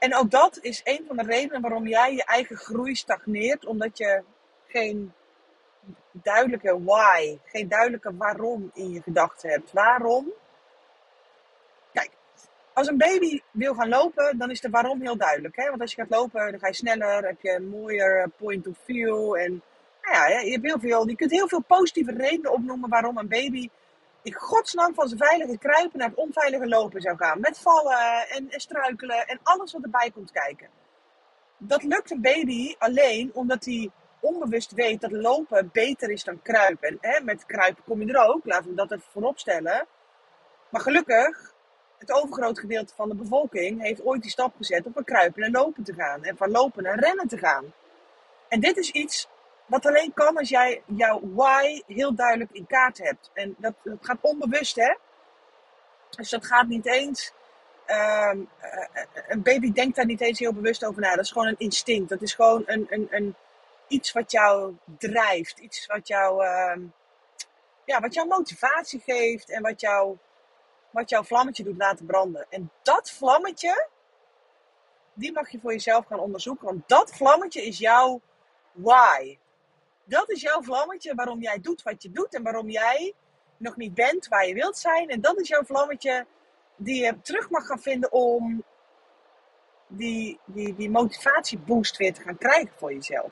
En 0.00 0.16
ook 0.16 0.30
dat 0.30 0.58
is 0.60 0.80
een 0.84 1.04
van 1.06 1.16
de 1.16 1.22
redenen 1.22 1.60
waarom 1.60 1.86
jij 1.86 2.14
je 2.14 2.24
eigen 2.24 2.56
groei 2.56 2.94
stagneert. 2.94 3.66
Omdat 3.66 3.98
je 3.98 4.22
geen 4.66 5.12
duidelijke 6.12 6.82
why, 6.84 7.38
geen 7.44 7.68
duidelijke 7.68 8.16
waarom 8.16 8.70
in 8.74 8.90
je 8.90 9.02
gedachten 9.02 9.50
hebt. 9.50 9.72
Waarom? 9.72 10.32
Kijk, 11.92 12.10
als 12.72 12.88
een 12.88 12.98
baby 12.98 13.40
wil 13.50 13.74
gaan 13.74 13.88
lopen, 13.88 14.38
dan 14.38 14.50
is 14.50 14.60
de 14.60 14.70
waarom 14.70 15.00
heel 15.00 15.16
duidelijk. 15.16 15.56
Hè? 15.56 15.68
Want 15.68 15.80
als 15.80 15.94
je 15.94 16.00
gaat 16.00 16.10
lopen, 16.10 16.50
dan 16.50 16.60
ga 16.60 16.66
je 16.66 16.74
sneller, 16.74 17.26
heb 17.26 17.40
je 17.40 17.50
een 17.50 17.68
mooier 17.68 18.30
point 18.36 18.66
of 18.66 18.76
view. 18.84 19.34
En 19.34 19.62
nou 20.02 20.30
ja, 20.30 20.38
je, 20.38 20.50
hebt 20.50 20.64
heel 20.64 20.80
veel, 20.80 21.08
je 21.08 21.16
kunt 21.16 21.30
heel 21.30 21.48
veel 21.48 21.62
positieve 21.62 22.12
redenen 22.12 22.52
opnoemen 22.52 22.90
waarom 22.90 23.18
een 23.18 23.28
baby 23.28 23.68
in 24.22 24.32
godsnaam 24.32 24.94
van 24.94 25.08
zijn 25.08 25.20
veilige 25.20 25.58
kruipen 25.58 25.98
naar 25.98 26.08
het 26.08 26.18
onveilige 26.18 26.68
lopen 26.68 27.00
zou 27.00 27.16
gaan. 27.16 27.40
Met 27.40 27.58
vallen 27.58 28.28
en, 28.28 28.50
en 28.50 28.60
struikelen 28.60 29.26
en 29.26 29.40
alles 29.42 29.72
wat 29.72 29.82
erbij 29.82 30.10
komt 30.10 30.30
kijken. 30.30 30.68
Dat 31.58 31.82
lukt 31.82 32.10
een 32.10 32.20
baby 32.20 32.74
alleen 32.78 33.30
omdat 33.34 33.64
hij 33.64 33.90
onbewust 34.20 34.72
weet 34.72 35.00
dat 35.00 35.10
lopen 35.10 35.70
beter 35.72 36.10
is 36.10 36.24
dan 36.24 36.42
kruipen. 36.42 36.88
En 36.88 36.98
hè, 37.00 37.20
met 37.20 37.46
kruipen 37.46 37.84
kom 37.84 38.02
je 38.02 38.12
er 38.12 38.28
ook, 38.28 38.44
laten 38.44 38.70
we 38.70 38.76
dat 38.76 38.92
even 38.92 39.10
voorop 39.10 39.38
stellen. 39.38 39.86
Maar 40.68 40.80
gelukkig, 40.80 41.54
het 41.98 42.12
overgrote 42.12 42.60
gedeelte 42.60 42.94
van 42.94 43.08
de 43.08 43.14
bevolking 43.14 43.82
heeft 43.82 44.04
ooit 44.04 44.22
die 44.22 44.30
stap 44.30 44.54
gezet 44.56 44.86
om 44.86 44.92
van 44.92 45.04
kruipen 45.04 45.42
en 45.42 45.50
lopen 45.50 45.84
te 45.84 45.94
gaan. 45.94 46.24
En 46.24 46.36
van 46.36 46.50
lopen 46.50 46.82
naar 46.82 46.98
rennen 46.98 47.28
te 47.28 47.38
gaan. 47.38 47.72
En 48.48 48.60
dit 48.60 48.76
is 48.76 48.90
iets 48.90 49.28
wat 49.70 49.86
alleen 49.86 50.12
kan 50.14 50.36
als 50.36 50.48
jij 50.48 50.82
jouw 50.86 51.20
why 51.22 51.82
heel 51.86 52.14
duidelijk 52.14 52.50
in 52.52 52.66
kaart 52.66 52.98
hebt. 52.98 53.30
En 53.34 53.54
dat, 53.58 53.74
gaat 54.00 54.18
onbewust, 54.20 54.76
hè? 54.76 54.96
Dus 56.10 56.30
dat 56.30 56.46
gaat 56.46 56.66
niet 56.66 56.86
eens. 56.86 57.32
ehm, 57.86 58.40
eh, 58.60 59.04
een 59.28 59.42
baby 59.42 59.72
denkt 59.72 59.96
daar 59.96 60.04
niet 60.06 60.20
eens 60.20 60.38
heel 60.38 60.52
bewust 60.52 60.84
over 60.84 61.00
na. 61.00 61.14
Dat 61.14 61.24
is 61.24 61.32
gewoon 61.32 61.46
een 61.46 61.58
instinct. 61.58 62.08
Dat 62.08 62.22
is 62.22 62.34
gewoon 62.34 62.62
een, 62.66 62.86
een, 62.90 63.06
een, 63.10 63.34
iets 63.88 64.12
wat 64.12 64.30
jou 64.30 64.76
drijft. 64.98 65.58
Iets 65.58 65.86
wat 65.86 66.08
jou, 66.08 66.44
ehm, 66.44 66.80
ja, 67.84 68.00
wat 68.00 68.14
jou 68.14 68.28
motivatie 68.28 69.00
geeft. 69.00 69.50
En 69.50 69.62
wat 69.62 69.80
jou, 69.80 70.16
wat 70.90 71.10
jouw 71.10 71.22
vlammetje 71.22 71.64
doet 71.64 71.76
laten 71.76 72.06
branden. 72.06 72.46
En 72.48 72.70
dat 72.82 73.10
vlammetje, 73.10 73.88
die 75.12 75.32
mag 75.32 75.50
je 75.50 75.60
voor 75.60 75.72
jezelf 75.72 76.06
gaan 76.06 76.20
onderzoeken. 76.20 76.66
Want 76.66 76.88
dat 76.88 77.10
vlammetje 77.14 77.66
is 77.66 77.78
jouw 77.78 78.20
why. 78.72 79.38
Dat 80.10 80.30
is 80.30 80.40
jouw 80.40 80.62
vlammetje 80.62 81.14
waarom 81.14 81.40
jij 81.40 81.60
doet 81.60 81.82
wat 81.82 82.02
je 82.02 82.10
doet 82.10 82.34
en 82.34 82.42
waarom 82.42 82.70
jij 82.70 83.14
nog 83.56 83.76
niet 83.76 83.94
bent 83.94 84.28
waar 84.28 84.46
je 84.46 84.54
wilt 84.54 84.78
zijn. 84.78 85.08
En 85.08 85.20
dat 85.20 85.38
is 85.38 85.48
jouw 85.48 85.64
vlammetje 85.64 86.26
die 86.76 87.04
je 87.04 87.20
terug 87.22 87.50
mag 87.50 87.66
gaan 87.66 87.80
vinden 87.80 88.12
om 88.12 88.64
die, 89.86 90.38
die, 90.44 90.74
die 90.74 90.90
motivatieboost 90.90 91.96
weer 91.96 92.14
te 92.14 92.22
gaan 92.22 92.38
krijgen 92.38 92.72
voor 92.76 92.92
jezelf. 92.92 93.30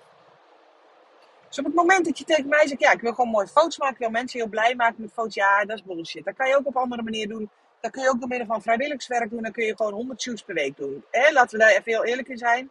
Dus 1.49 1.59
op 1.59 1.65
het 1.65 1.75
moment 1.75 2.05
dat 2.05 2.19
je 2.19 2.25
tegen 2.25 2.49
mij 2.49 2.67
zegt, 2.67 2.81
ja, 2.81 2.93
ik 2.93 3.01
wil 3.01 3.15
gewoon 3.15 3.31
mooie 3.31 3.47
foto's 3.47 3.79
maken, 3.79 3.95
ik 3.95 4.01
wil 4.01 4.11
mensen 4.11 4.41
heel 4.41 4.49
blij 4.49 4.75
maken 4.75 5.03
met 5.03 5.13
foto's, 5.13 5.35
ja, 5.35 5.65
dat 5.65 5.77
is 5.77 5.85
bullshit. 5.85 6.25
Dat 6.25 6.37
kan 6.37 6.49
je 6.49 6.57
ook 6.57 6.67
op 6.67 6.77
andere 6.77 7.03
manier 7.03 7.29
doen. 7.29 7.51
Dat 7.81 7.91
kun 7.91 8.03
je 8.03 8.09
ook 8.09 8.19
door 8.19 8.29
middel 8.29 8.47
van 8.47 8.63
vrijwilligerswerk 8.63 9.31
doen. 9.31 9.43
Dan 9.43 9.53
kun 9.53 9.65
je 9.65 9.77
gewoon 9.77 9.93
100 9.93 10.23
shoots 10.23 10.43
per 10.43 10.55
week 10.55 10.77
doen. 10.77 11.05
Laten 11.33 11.59
we 11.59 11.65
daar 11.65 11.71
even 11.71 11.93
heel 11.93 12.05
eerlijk 12.05 12.29
in 12.29 12.39
zijn. 12.39 12.71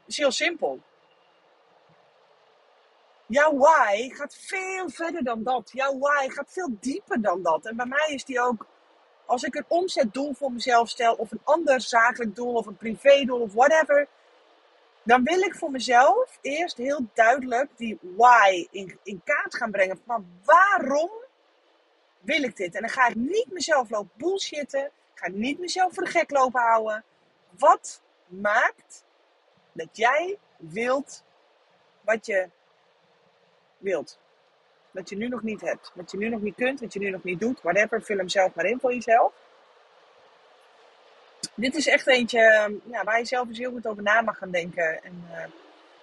Het 0.00 0.08
is 0.08 0.16
heel 0.16 0.32
simpel. 0.32 0.80
Jouw 3.26 3.56
why 3.56 4.10
gaat 4.10 4.34
veel 4.34 4.90
verder 4.90 5.24
dan 5.24 5.42
dat. 5.42 5.70
Jouw 5.72 5.98
why 5.98 6.28
gaat 6.28 6.52
veel 6.52 6.76
dieper 6.80 7.22
dan 7.22 7.42
dat. 7.42 7.66
En 7.66 7.76
bij 7.76 7.86
mij 7.86 8.08
is 8.08 8.24
die 8.24 8.40
ook 8.40 8.66
Als 9.26 9.42
ik 9.42 9.54
een 9.54 9.64
omzetdoel 9.68 10.34
voor 10.34 10.52
mezelf 10.52 10.88
stel, 10.88 11.14
of 11.14 11.30
een 11.30 11.40
ander 11.44 11.80
zakelijk 11.80 12.34
doel, 12.34 12.54
of 12.54 12.66
een 12.66 12.76
privédoel, 12.76 13.40
of 13.40 13.52
whatever, 13.52 14.08
dan 15.02 15.22
wil 15.22 15.40
ik 15.40 15.54
voor 15.54 15.70
mezelf 15.70 16.38
eerst 16.40 16.76
heel 16.76 17.06
duidelijk 17.14 17.70
die 17.76 17.98
why 18.00 18.66
in, 18.70 18.98
in 19.02 19.20
kaart 19.24 19.56
gaan 19.56 19.70
brengen. 19.70 20.00
Van 20.06 20.26
waarom 20.44 21.10
wil 22.20 22.42
ik 22.42 22.56
dit? 22.56 22.74
En 22.74 22.80
dan 22.80 22.90
ga 22.90 23.08
ik 23.08 23.14
niet 23.14 23.52
mezelf 23.52 23.90
lopen 23.90 24.10
bullshitten. 24.16 24.84
Ik 24.84 25.22
ga 25.22 25.28
niet 25.28 25.58
mezelf 25.58 25.94
voor 25.94 26.04
de 26.04 26.10
gek 26.10 26.30
lopen 26.30 26.60
houden. 26.60 27.04
Wat 27.58 28.02
maakt 28.26 29.04
dat 29.72 29.88
jij 29.92 30.38
wilt 30.56 31.24
wat 32.00 32.26
je 32.26 32.48
wilt? 33.78 34.18
Wat 34.90 35.08
je 35.08 35.16
nu 35.16 35.28
nog 35.28 35.42
niet 35.42 35.60
hebt. 35.60 35.92
Wat 35.94 36.10
je 36.10 36.16
nu 36.16 36.28
nog 36.28 36.40
niet 36.40 36.54
kunt, 36.54 36.80
wat 36.80 36.92
je 36.92 36.98
nu 36.98 37.10
nog 37.10 37.22
niet 37.22 37.40
doet. 37.40 37.62
Whatever, 37.62 38.02
vul 38.02 38.16
hem 38.16 38.28
zelf 38.28 38.54
maar 38.54 38.64
in 38.64 38.80
voor 38.80 38.94
jezelf. 38.94 39.32
Dit 41.54 41.74
is 41.74 41.86
echt 41.86 42.06
eentje 42.06 42.40
ja, 42.84 43.04
waar 43.04 43.18
je 43.18 43.24
zelf 43.24 43.48
eens 43.48 43.58
heel 43.58 43.70
goed 43.70 43.86
over 43.86 44.02
na 44.02 44.22
mag 44.22 44.38
gaan 44.38 44.50
denken. 44.50 45.02
En, 45.02 45.24
uh, 45.30 45.44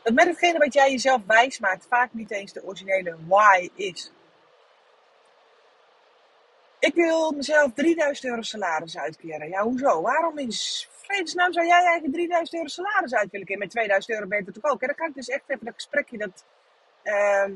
dat 0.03 0.13
met 0.13 0.27
hetgene 0.27 0.57
wat 0.57 0.73
jij 0.73 0.91
jezelf 0.91 1.21
wijs 1.27 1.59
maakt, 1.59 1.85
vaak 1.89 2.13
niet 2.13 2.31
eens 2.31 2.53
de 2.53 2.63
originele 2.63 3.15
why 3.27 3.69
is. 3.75 4.11
Ik 6.79 6.93
wil 6.93 7.31
mezelf 7.31 7.71
3000 7.73 8.25
euro 8.25 8.41
salaris 8.41 8.97
uitkeren. 8.97 9.49
Ja, 9.49 9.63
hoezo? 9.63 10.01
Waarom 10.01 10.37
in 10.37 10.51
vredesnaam 11.03 11.53
zou 11.53 11.65
jij 11.65 11.83
eigenlijk 11.83 12.13
3000 12.13 12.53
euro 12.53 12.67
salaris 12.67 13.13
uit 13.13 13.31
willen 13.31 13.45
keren? 13.45 13.61
Met 13.61 13.69
2000 13.69 14.19
euro 14.19 14.35
je 14.35 14.51
toch 14.51 14.71
ook? 14.71 14.81
En 14.81 14.87
dan 14.87 14.97
ga 14.97 15.05
ik 15.05 15.13
dus 15.13 15.27
echt 15.27 15.43
even 15.47 15.65
dat 15.65 15.73
gesprekje, 15.73 16.17
dat, 16.17 16.45
uh, 17.03 17.55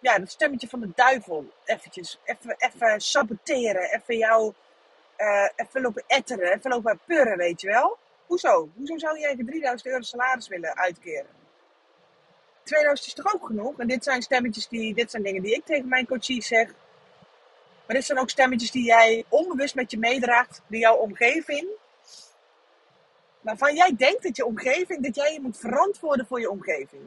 ja, 0.00 0.18
dat 0.18 0.30
stemmetje 0.30 0.68
van 0.68 0.80
de 0.80 0.90
duivel, 0.94 1.52
eventjes, 1.64 2.20
even, 2.24 2.56
even 2.58 3.00
saboteren. 3.00 3.82
Even 3.82 4.16
jou, 4.16 4.52
uh, 5.18 5.48
even 5.56 5.80
lopen 5.80 6.04
etteren, 6.06 6.52
even 6.52 6.70
lopen 6.70 7.00
purren, 7.06 7.36
weet 7.36 7.60
je 7.60 7.66
wel? 7.66 7.98
Hoezo? 8.26 8.70
Hoezo 8.74 8.98
zou 8.98 9.18
jij 9.18 9.36
3000 9.36 9.86
euro 9.86 10.02
salaris 10.02 10.48
willen 10.48 10.76
uitkeren? 10.76 11.40
2000 12.62 13.06
is 13.06 13.14
toch 13.14 13.34
ook 13.34 13.46
genoeg? 13.46 13.78
En 13.78 13.86
dit 13.86 14.04
zijn 14.04 14.22
stemmetjes 14.22 14.68
die, 14.68 14.94
dit 14.94 15.10
zijn 15.10 15.22
dingen 15.22 15.42
die 15.42 15.54
ik 15.54 15.64
tegen 15.64 15.88
mijn 15.88 16.06
coaches 16.06 16.46
zeg. 16.46 16.68
Maar 17.86 17.96
dit 17.96 18.04
zijn 18.04 18.18
ook 18.18 18.30
stemmetjes 18.30 18.70
die 18.70 18.84
jij 18.84 19.24
onbewust 19.28 19.74
met 19.74 19.90
je 19.90 19.98
meedraagt, 19.98 20.60
die 20.66 20.80
jouw 20.80 20.96
omgeving, 20.96 21.68
waarvan 23.40 23.74
jij 23.74 23.94
denkt 23.96 24.22
dat 24.22 24.36
je 24.36 24.44
omgeving, 24.44 25.02
dat 25.02 25.14
jij 25.14 25.32
je 25.32 25.40
moet 25.40 25.58
verantwoorden 25.58 26.26
voor 26.26 26.40
je 26.40 26.50
omgeving. 26.50 27.02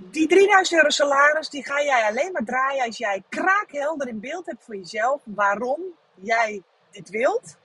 Die 0.00 0.28
3000 0.28 0.78
euro 0.78 0.90
salaris, 0.90 1.48
die 1.48 1.64
ga 1.64 1.82
jij 1.82 2.02
alleen 2.02 2.32
maar 2.32 2.44
draaien 2.44 2.84
als 2.84 2.98
jij 2.98 3.22
kraakhelder 3.28 4.08
in 4.08 4.20
beeld 4.20 4.46
hebt 4.46 4.64
voor 4.64 4.76
jezelf 4.76 5.20
waarom 5.24 5.80
jij 6.14 6.62
dit 6.90 7.10
wilt. 7.10 7.56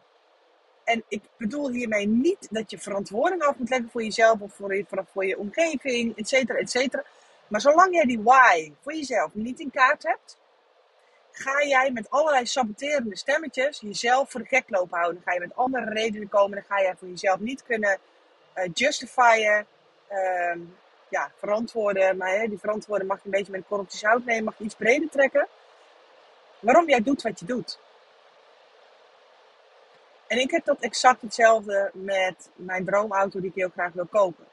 En 0.83 1.03
ik 1.07 1.21
bedoel 1.37 1.69
hiermee 1.69 2.07
niet 2.07 2.47
dat 2.51 2.71
je 2.71 2.77
verantwoording 2.79 3.41
af 3.41 3.57
moet 3.57 3.69
leggen 3.69 3.89
voor 3.89 4.03
jezelf 4.03 4.39
of 4.39 4.53
voor 4.53 4.75
je, 4.75 4.85
voor 5.11 5.25
je 5.25 5.37
omgeving, 5.37 6.17
et 6.17 6.27
cetera, 6.27 6.59
et 6.59 6.69
cetera. 6.69 7.03
Maar 7.47 7.61
zolang 7.61 7.93
jij 7.93 8.05
die 8.05 8.21
why 8.21 8.73
voor 8.81 8.93
jezelf 8.93 9.33
niet 9.33 9.59
in 9.59 9.71
kaart 9.71 10.03
hebt, 10.03 10.37
ga 11.31 11.65
jij 11.65 11.91
met 11.91 12.09
allerlei 12.09 12.45
saboterende 12.45 13.17
stemmetjes 13.17 13.79
jezelf 13.79 14.31
voor 14.31 14.41
de 14.41 14.47
gek 14.47 14.69
lopen 14.69 14.97
houden. 14.99 15.21
Ga 15.25 15.33
je 15.33 15.39
met 15.39 15.55
andere 15.55 15.89
redenen 15.89 16.29
komen. 16.29 16.51
Dan 16.51 16.77
ga 16.77 16.81
jij 16.81 16.95
voor 16.95 17.07
jezelf 17.07 17.39
niet 17.39 17.63
kunnen 17.63 17.99
uh, 18.55 18.63
ja, 21.13 21.31
verantwoorden. 21.35 22.17
Maar 22.17 22.29
hè, 22.29 22.47
die 22.47 22.59
verantwoorden 22.59 23.07
mag 23.07 23.17
je 23.17 23.25
een 23.25 23.31
beetje 23.31 23.51
met 23.51 23.61
een 23.61 23.67
korreltje 23.67 23.97
zout 23.97 24.25
nemen, 24.25 24.43
mag 24.43 24.57
je 24.57 24.63
iets 24.63 24.75
breder 24.75 25.09
trekken. 25.09 25.47
Waarom 26.59 26.89
jij 26.89 27.01
doet 27.01 27.21
wat 27.21 27.39
je 27.39 27.45
doet. 27.45 27.79
En 30.27 30.39
ik 30.39 30.51
heb 30.51 30.65
dat 30.65 30.79
exact 30.79 31.21
hetzelfde 31.21 31.91
met 31.93 32.49
mijn 32.55 32.85
droomauto 32.85 33.39
die 33.39 33.49
ik 33.49 33.55
heel 33.55 33.69
graag 33.69 33.93
wil 33.93 34.05
kopen. 34.05 34.45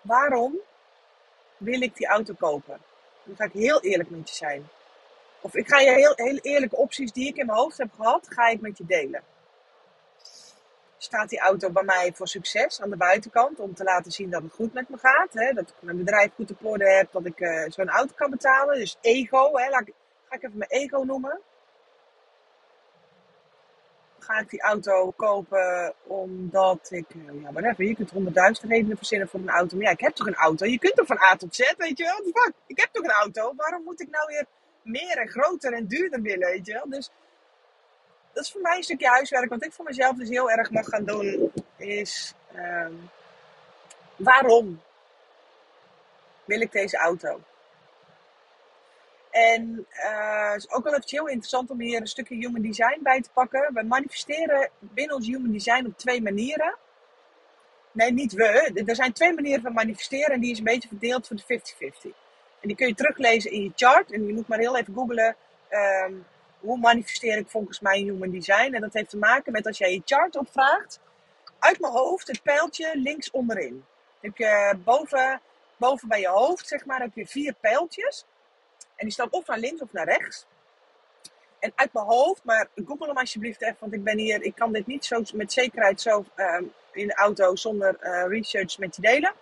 Waarom 0.00 0.54
wil 1.56 1.80
ik 1.82 1.96
die 1.96 2.06
auto 2.06 2.34
kopen? 2.38 2.80
Dan 3.22 3.36
ga 3.36 3.44
ik 3.44 3.52
heel 3.52 3.80
eerlijk 3.80 4.10
met 4.10 4.28
je 4.28 4.34
zijn. 4.34 4.68
Of 5.40 5.54
ik 5.54 5.68
ga 5.68 5.78
je 5.78 5.90
heel, 5.90 6.12
heel 6.14 6.38
eerlijke 6.42 6.76
opties 6.76 7.12
die 7.12 7.28
ik 7.28 7.36
in 7.36 7.46
mijn 7.46 7.58
hoofd 7.58 7.78
heb 7.78 7.92
gehad, 7.92 8.26
ga 8.28 8.48
ik 8.48 8.60
met 8.60 8.78
je 8.78 8.86
delen. 8.86 9.22
Staat 11.06 11.28
die 11.28 11.40
auto 11.40 11.70
bij 11.70 11.82
mij 11.82 12.12
voor 12.14 12.28
succes 12.28 12.80
aan 12.80 12.90
de 12.90 12.96
buitenkant 12.96 13.60
om 13.60 13.74
te 13.74 13.84
laten 13.84 14.12
zien 14.12 14.30
dat 14.30 14.42
het 14.42 14.52
goed 14.52 14.72
met 14.72 14.88
me 14.88 14.96
gaat? 14.98 15.32
Hè? 15.32 15.52
Dat 15.52 15.68
ik 15.68 15.74
mijn 15.80 15.96
bedrijf 15.96 16.30
goed 16.34 16.50
op 16.50 16.64
orde 16.64 16.90
heb, 16.90 17.12
dat 17.12 17.26
ik 17.26 17.40
uh, 17.40 17.64
zo'n 17.68 17.88
auto 17.88 18.12
kan 18.14 18.30
betalen. 18.30 18.78
Dus 18.78 18.98
ego, 19.00 19.56
hè? 19.56 19.70
Ga 19.70 19.80
ik 20.30 20.42
even 20.42 20.58
mijn 20.58 20.70
ego 20.70 21.02
noemen 21.02 21.40
ga 24.26 24.38
ik 24.38 24.50
die 24.50 24.62
auto 24.62 25.10
kopen 25.10 25.94
omdat 26.06 26.88
ik, 26.90 27.06
eh, 27.08 27.42
ja, 27.42 27.52
whatever, 27.52 27.84
je 27.84 27.94
kunt 27.94 28.10
honderdduizend 28.10 28.70
redenen 28.70 28.96
verzinnen 28.96 29.28
voor 29.28 29.40
een 29.40 29.48
auto. 29.48 29.76
Maar 29.76 29.86
ja, 29.86 29.90
ik 29.90 30.00
heb 30.00 30.14
toch 30.14 30.26
een 30.26 30.34
auto? 30.34 30.66
Je 30.66 30.78
kunt 30.78 30.94
toch 30.94 31.06
van 31.06 31.18
A 31.18 31.36
tot 31.36 31.54
Z, 31.54 31.74
weet 31.76 31.98
je 31.98 32.04
wel? 32.04 32.42
Fuck, 32.42 32.52
ik 32.66 32.80
heb 32.80 32.88
toch 32.92 33.04
een 33.04 33.10
auto? 33.10 33.52
Waarom 33.56 33.82
moet 33.82 34.00
ik 34.00 34.10
nou 34.10 34.26
weer 34.26 34.46
meer 34.82 35.18
en 35.18 35.28
groter 35.28 35.72
en 35.72 35.86
duurder 35.86 36.22
willen, 36.22 36.48
weet 36.48 36.66
je 36.66 36.72
wel? 36.72 36.88
Dus 36.88 37.10
dat 38.36 38.44
is 38.44 38.50
voor 38.50 38.60
mij 38.60 38.76
een 38.76 38.82
stukje 38.82 39.08
huiswerk. 39.08 39.48
Wat 39.48 39.64
ik 39.64 39.72
voor 39.72 39.84
mezelf 39.84 40.16
dus 40.16 40.28
heel 40.28 40.50
erg 40.50 40.70
mag 40.70 40.86
gaan 40.86 41.04
doen, 41.04 41.52
is 41.76 42.34
um, 42.56 43.10
waarom 44.16 44.82
wil 46.44 46.60
ik 46.60 46.72
deze 46.72 46.96
auto? 46.96 47.40
En 49.30 49.86
uh, 49.92 50.52
is 50.56 50.70
ook 50.70 50.84
wel 50.84 50.94
even 50.94 51.04
heel 51.06 51.28
interessant 51.28 51.70
om 51.70 51.80
hier 51.80 52.00
een 52.00 52.06
stukje 52.06 52.34
human 52.34 52.62
design 52.62 52.98
bij 53.02 53.20
te 53.20 53.30
pakken. 53.32 53.74
We 53.74 53.82
manifesteren 53.82 54.70
binnen 54.78 55.16
ons 55.16 55.26
human 55.26 55.52
design 55.52 55.86
op 55.86 55.98
twee 55.98 56.22
manieren. 56.22 56.76
Nee, 57.92 58.12
niet 58.12 58.32
we. 58.32 58.82
Er 58.86 58.94
zijn 58.94 59.12
twee 59.12 59.34
manieren 59.34 59.62
van 59.62 59.72
manifesteren 59.72 60.34
en 60.34 60.40
die 60.40 60.50
is 60.50 60.58
een 60.58 60.64
beetje 60.64 60.88
verdeeld 60.88 61.26
voor 61.26 61.36
de 61.36 61.60
50-50. 62.04 62.10
En 62.60 62.68
die 62.68 62.76
kun 62.76 62.86
je 62.86 62.94
teruglezen 62.94 63.50
in 63.50 63.62
je 63.62 63.72
chart. 63.74 64.12
En 64.12 64.26
je 64.26 64.32
moet 64.32 64.48
maar 64.48 64.58
heel 64.58 64.76
even 64.76 64.94
googlen. 64.94 65.36
Um, 65.70 66.26
hoe 66.66 66.78
manifesteer 66.78 67.36
ik 67.38 67.48
volgens 67.48 67.80
mij 67.80 67.98
human 67.98 68.30
design? 68.30 68.74
En 68.74 68.80
dat 68.80 68.92
heeft 68.92 69.10
te 69.10 69.16
maken 69.16 69.52
met 69.52 69.66
als 69.66 69.78
jij 69.78 69.92
je 69.92 70.02
chart 70.04 70.36
opvraagt. 70.36 71.00
Uit 71.58 71.80
mijn 71.80 71.92
hoofd 71.92 72.26
het 72.26 72.42
pijltje 72.42 72.92
links 72.94 73.30
onderin. 73.30 73.84
Heb 74.20 74.36
je 74.36 74.78
boven, 74.84 75.40
boven 75.76 76.08
bij 76.08 76.20
je 76.20 76.28
hoofd, 76.28 76.68
zeg 76.68 76.84
maar, 76.84 77.00
heb 77.00 77.14
je 77.14 77.26
vier 77.26 77.54
pijltjes. 77.60 78.24
En 78.78 79.04
die 79.04 79.12
staan 79.12 79.30
of 79.30 79.46
naar 79.46 79.58
links 79.58 79.82
of 79.82 79.92
naar 79.92 80.06
rechts. 80.06 80.46
En 81.58 81.72
uit 81.74 81.92
mijn 81.92 82.06
hoofd, 82.06 82.44
maar 82.44 82.68
google 82.86 83.06
hem 83.06 83.16
alsjeblieft 83.16 83.62
even, 83.62 83.76
want 83.78 83.92
ik 83.92 84.04
ben 84.04 84.18
hier, 84.18 84.42
ik 84.42 84.54
kan 84.54 84.72
dit 84.72 84.86
niet 84.86 85.04
zo 85.04 85.22
met 85.34 85.52
zekerheid 85.52 86.00
zo 86.00 86.24
uh, 86.36 86.60
in 86.92 87.06
de 87.06 87.14
auto 87.14 87.56
zonder 87.56 87.96
uh, 88.02 88.24
research 88.28 88.78
met 88.78 88.96
je 88.96 89.02
delen. 89.02 89.32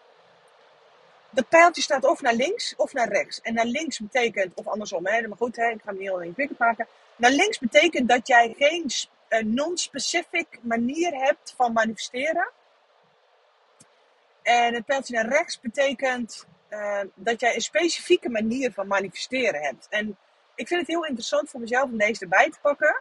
Dat 1.31 1.49
pijltje 1.49 1.83
staat 1.83 2.05
of 2.05 2.21
naar 2.21 2.35
links 2.35 2.75
of 2.77 2.93
naar 2.93 3.09
rechts. 3.09 3.41
En 3.41 3.55
naar 3.55 3.65
links 3.65 3.99
betekent, 3.99 4.55
of 4.55 4.67
andersom, 4.67 5.07
hè, 5.07 5.29
maar 5.29 5.37
goed, 5.37 5.57
hè, 5.57 5.69
ik 5.69 5.81
ga 5.85 5.91
hem 5.91 6.01
heel 6.01 6.23
ingewikkeld 6.23 6.59
maken. 6.59 6.87
Naar 7.17 7.31
links 7.31 7.59
betekent 7.59 8.09
dat 8.09 8.27
jij 8.27 8.55
geen 8.59 8.91
non-specific 9.55 10.59
manier 10.63 11.15
hebt 11.15 11.55
van 11.57 11.73
manifesteren. 11.73 12.51
En 14.43 14.75
het 14.75 14.85
pijltje 14.85 15.15
naar 15.15 15.29
rechts 15.29 15.61
betekent 15.61 16.47
uh, 16.71 17.01
dat 17.15 17.41
jij 17.41 17.55
een 17.55 17.61
specifieke 17.61 18.29
manier 18.29 18.73
van 18.73 18.87
manifesteren 18.87 19.63
hebt. 19.63 19.87
En 19.91 20.17
ik 20.55 20.69
vind 20.69 20.81
het 20.81 20.89
heel 20.89 21.05
interessant 21.05 21.51
voor 21.51 21.61
mezelf 21.61 21.85
om 21.85 21.99
deze 21.99 22.21
erbij 22.21 22.51
te 22.51 22.59
pakken. 22.63 23.01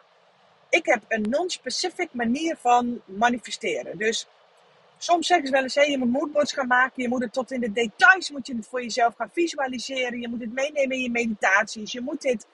Ik 0.70 0.86
heb 0.86 1.04
een 1.08 1.22
non-specific 1.30 2.10
manier 2.12 2.58
van 2.58 3.02
manifesteren. 3.06 3.98
Dus 3.98 4.28
soms 4.98 5.28
zeggen 5.28 5.46
ze 5.46 5.54
wel 5.54 5.64
eens, 5.64 5.74
je 5.74 5.98
moet 5.98 6.12
moodboards 6.12 6.54
gaan 6.54 6.68
maken. 6.68 7.02
Je 7.02 7.10
moet 7.10 7.22
het 7.22 7.34
tot 7.34 7.52
in 7.52 7.60
de 7.60 7.72
details 7.72 8.32
moet 8.32 8.48
je 8.48 8.56
het 8.56 8.68
voor 8.68 8.82
jezelf 8.82 9.16
gaan 9.16 9.32
visualiseren. 9.34 10.22
Je 10.22 10.28
moet 10.28 10.42
het 10.42 10.54
meenemen 10.54 10.98
in 10.98 11.04
je 11.04 11.12
meditaties. 11.12 11.92
Je 11.92 12.02
moet 12.02 12.22
dit, 12.22 12.46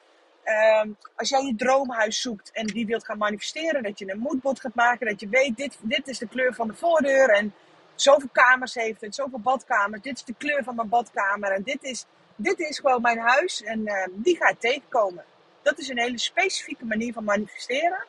uh, 0.45 0.91
als 1.15 1.29
jij 1.29 1.41
je 1.41 1.55
droomhuis 1.55 2.21
zoekt 2.21 2.51
en 2.51 2.65
die 2.65 2.85
wilt 2.85 3.05
gaan 3.05 3.17
manifesteren, 3.17 3.83
dat 3.83 3.99
je 3.99 4.11
een 4.11 4.19
moodboard 4.19 4.59
gaat 4.59 4.75
maken. 4.75 5.07
Dat 5.07 5.19
je 5.19 5.29
weet, 5.29 5.57
dit, 5.57 5.77
dit 5.81 6.07
is 6.07 6.17
de 6.17 6.27
kleur 6.27 6.53
van 6.53 6.67
de 6.67 6.73
voordeur 6.73 7.29
en 7.29 7.53
zoveel 7.95 8.29
kamers 8.31 8.73
heeft 8.73 9.01
het, 9.01 9.15
zoveel 9.15 9.39
badkamers. 9.39 10.01
Dit 10.01 10.15
is 10.15 10.23
de 10.23 10.35
kleur 10.37 10.63
van 10.63 10.75
mijn 10.75 10.89
badkamer 10.89 11.51
en 11.51 11.63
dit 11.63 11.83
is, 11.83 12.05
dit 12.35 12.59
is 12.59 12.79
gewoon 12.79 13.01
mijn 13.01 13.19
huis 13.19 13.63
en 13.63 13.79
uh, 13.79 14.07
die 14.11 14.37
ga 14.37 14.49
ik 14.49 14.59
tegenkomen. 14.59 15.23
Dat 15.61 15.77
is 15.77 15.89
een 15.89 15.99
hele 15.99 16.19
specifieke 16.19 16.85
manier 16.85 17.13
van 17.13 17.23
manifesteren. 17.23 18.05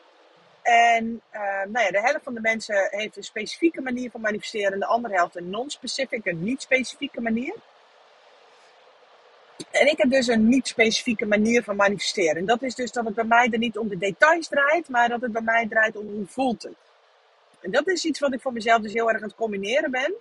En 0.62 1.22
uh, 1.32 1.40
nou 1.40 1.84
ja, 1.84 1.90
de 1.90 2.00
helft 2.00 2.24
van 2.24 2.34
de 2.34 2.40
mensen 2.40 2.88
heeft 2.90 3.16
een 3.16 3.22
specifieke 3.22 3.80
manier 3.80 4.10
van 4.10 4.20
manifesteren 4.20 4.72
en 4.72 4.78
de 4.78 4.86
andere 4.86 5.14
helft 5.14 5.36
een 5.36 5.50
non-specific, 5.50 6.26
een 6.26 6.42
niet-specifieke 6.42 7.20
manier. 7.20 7.54
En 9.70 9.86
ik 9.86 9.98
heb 9.98 10.10
dus 10.10 10.26
een 10.26 10.48
niet-specifieke 10.48 11.26
manier 11.26 11.62
van 11.62 11.76
manifesteren. 11.76 12.36
En 12.36 12.46
dat 12.46 12.62
is 12.62 12.74
dus 12.74 12.92
dat 12.92 13.04
het 13.04 13.14
bij 13.14 13.24
mij 13.24 13.48
er 13.50 13.58
niet 13.58 13.78
om 13.78 13.88
de 13.88 13.98
details 13.98 14.48
draait, 14.48 14.88
maar 14.88 15.08
dat 15.08 15.20
het 15.20 15.32
bij 15.32 15.42
mij 15.42 15.68
draait 15.68 15.96
om 15.96 16.06
hoe 16.06 16.26
voelt 16.26 16.62
het. 16.62 16.74
En 17.60 17.70
dat 17.70 17.88
is 17.88 18.04
iets 18.04 18.20
wat 18.20 18.32
ik 18.32 18.40
voor 18.40 18.52
mezelf 18.52 18.82
dus 18.82 18.92
heel 18.92 19.08
erg 19.08 19.22
aan 19.22 19.28
het 19.28 19.36
combineren 19.36 19.90
ben. 19.90 20.14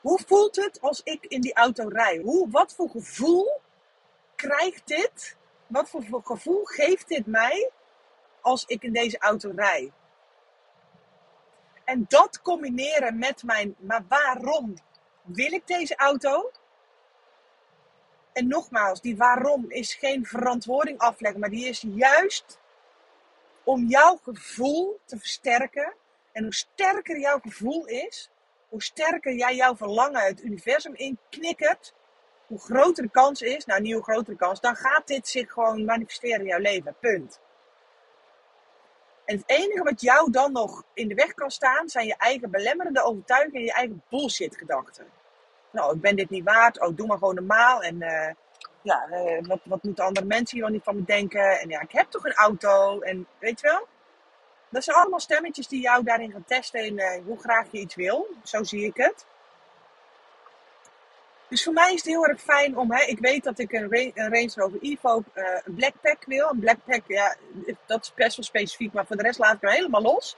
Hoe 0.00 0.20
voelt 0.26 0.56
het 0.56 0.80
als 0.80 1.00
ik 1.04 1.24
in 1.24 1.40
die 1.40 1.54
auto 1.54 1.88
rij? 1.88 2.20
Hoe, 2.24 2.50
wat 2.50 2.74
voor 2.74 2.88
gevoel 2.88 3.60
krijgt 4.34 4.86
dit, 4.86 5.36
wat 5.66 5.88
voor 5.88 6.22
gevoel 6.24 6.64
geeft 6.64 7.08
dit 7.08 7.26
mij 7.26 7.70
als 8.40 8.64
ik 8.66 8.82
in 8.82 8.92
deze 8.92 9.18
auto 9.18 9.52
rij? 9.56 9.92
En 11.84 12.04
dat 12.08 12.42
combineren 12.42 13.18
met 13.18 13.42
mijn, 13.42 13.74
maar 13.78 14.04
waarom 14.08 14.74
wil 15.22 15.52
ik 15.52 15.66
deze 15.66 15.96
auto? 15.96 16.50
En 18.34 18.48
nogmaals, 18.48 19.00
die 19.00 19.16
waarom 19.16 19.70
is 19.70 19.94
geen 19.94 20.26
verantwoording 20.26 20.98
afleggen, 20.98 21.40
maar 21.40 21.50
die 21.50 21.68
is 21.68 21.84
juist 21.88 22.58
om 23.64 23.86
jouw 23.86 24.16
gevoel 24.22 25.00
te 25.04 25.18
versterken. 25.18 25.94
En 26.32 26.42
hoe 26.42 26.54
sterker 26.54 27.18
jouw 27.18 27.38
gevoel 27.38 27.86
is, 27.86 28.30
hoe 28.68 28.82
sterker 28.82 29.34
jij 29.34 29.54
jouw 29.54 29.76
verlangen 29.76 30.22
het 30.22 30.42
universum 30.42 30.94
inknikkert, 30.94 31.94
hoe 32.46 32.58
groter 32.58 33.02
de 33.02 33.10
kans 33.10 33.42
is, 33.42 33.64
nou 33.64 33.80
niet 33.80 33.94
hoe 33.94 34.02
grotere 34.02 34.36
kans, 34.36 34.60
dan 34.60 34.76
gaat 34.76 35.06
dit 35.06 35.28
zich 35.28 35.52
gewoon 35.52 35.84
manifesteren 35.84 36.40
in 36.40 36.46
jouw 36.46 36.58
leven. 36.58 36.96
Punt. 37.00 37.40
En 39.24 39.36
het 39.36 39.48
enige 39.48 39.82
wat 39.82 40.00
jou 40.00 40.30
dan 40.30 40.52
nog 40.52 40.84
in 40.94 41.08
de 41.08 41.14
weg 41.14 41.34
kan 41.34 41.50
staan, 41.50 41.88
zijn 41.88 42.06
je 42.06 42.16
eigen 42.16 42.50
belemmerende 42.50 43.02
overtuigingen 43.02 43.60
en 43.60 43.64
je 43.64 43.72
eigen 43.72 44.02
bullshit 44.10 44.56
gedachten. 44.56 45.06
Nou, 45.74 45.94
ik 45.94 46.00
ben 46.00 46.16
dit 46.16 46.30
niet 46.30 46.44
waard. 46.44 46.80
Oh, 46.80 46.96
doe 46.96 47.06
maar 47.06 47.18
gewoon 47.18 47.34
normaal. 47.34 47.82
En 47.82 48.02
uh, 48.02 48.30
ja, 48.82 49.08
uh, 49.10 49.46
wat, 49.64 49.82
moeten 49.82 50.04
andere 50.04 50.26
mensen 50.26 50.56
hier 50.56 50.64
wel 50.64 50.74
niet 50.74 50.84
van 50.84 50.96
me 50.96 51.04
denken? 51.04 51.60
En 51.60 51.68
ja, 51.68 51.80
ik 51.80 51.92
heb 51.92 52.10
toch 52.10 52.24
een 52.24 52.34
auto. 52.34 53.00
En 53.00 53.26
weet 53.38 53.60
je 53.60 53.66
wel? 53.66 53.86
Dat 54.68 54.84
zijn 54.84 54.96
allemaal 54.96 55.20
stemmetjes 55.20 55.68
die 55.68 55.80
jou 55.80 56.04
daarin 56.04 56.32
gaan 56.32 56.44
testen 56.44 56.84
in 56.84 56.98
uh, 56.98 57.24
hoe 57.24 57.38
graag 57.38 57.66
je 57.70 57.78
iets 57.78 57.94
wil. 57.94 58.28
Zo 58.42 58.62
zie 58.62 58.84
ik 58.84 58.96
het. 58.96 59.26
Dus 61.48 61.64
voor 61.64 61.72
mij 61.72 61.92
is 61.92 62.02
het 62.02 62.08
heel 62.08 62.26
erg 62.26 62.40
fijn 62.40 62.78
om, 62.78 62.92
hè, 62.92 63.04
ik 63.04 63.18
weet 63.18 63.44
dat 63.44 63.58
ik 63.58 63.72
een, 63.72 63.92
een 63.92 64.32
Range 64.34 64.52
Rover 64.54 64.82
uh, 64.82 64.96
een 65.64 65.74
Blackpack 65.74 66.24
wil. 66.26 66.48
Een 66.48 66.58
Blackpack, 66.58 67.02
ja, 67.06 67.36
dat 67.86 68.02
is 68.02 68.14
best 68.14 68.36
wel 68.36 68.44
specifiek, 68.44 68.92
maar 68.92 69.06
voor 69.06 69.16
de 69.16 69.22
rest 69.22 69.38
laat 69.38 69.54
ik 69.54 69.60
hem 69.60 69.70
helemaal 69.70 70.02
los. 70.02 70.36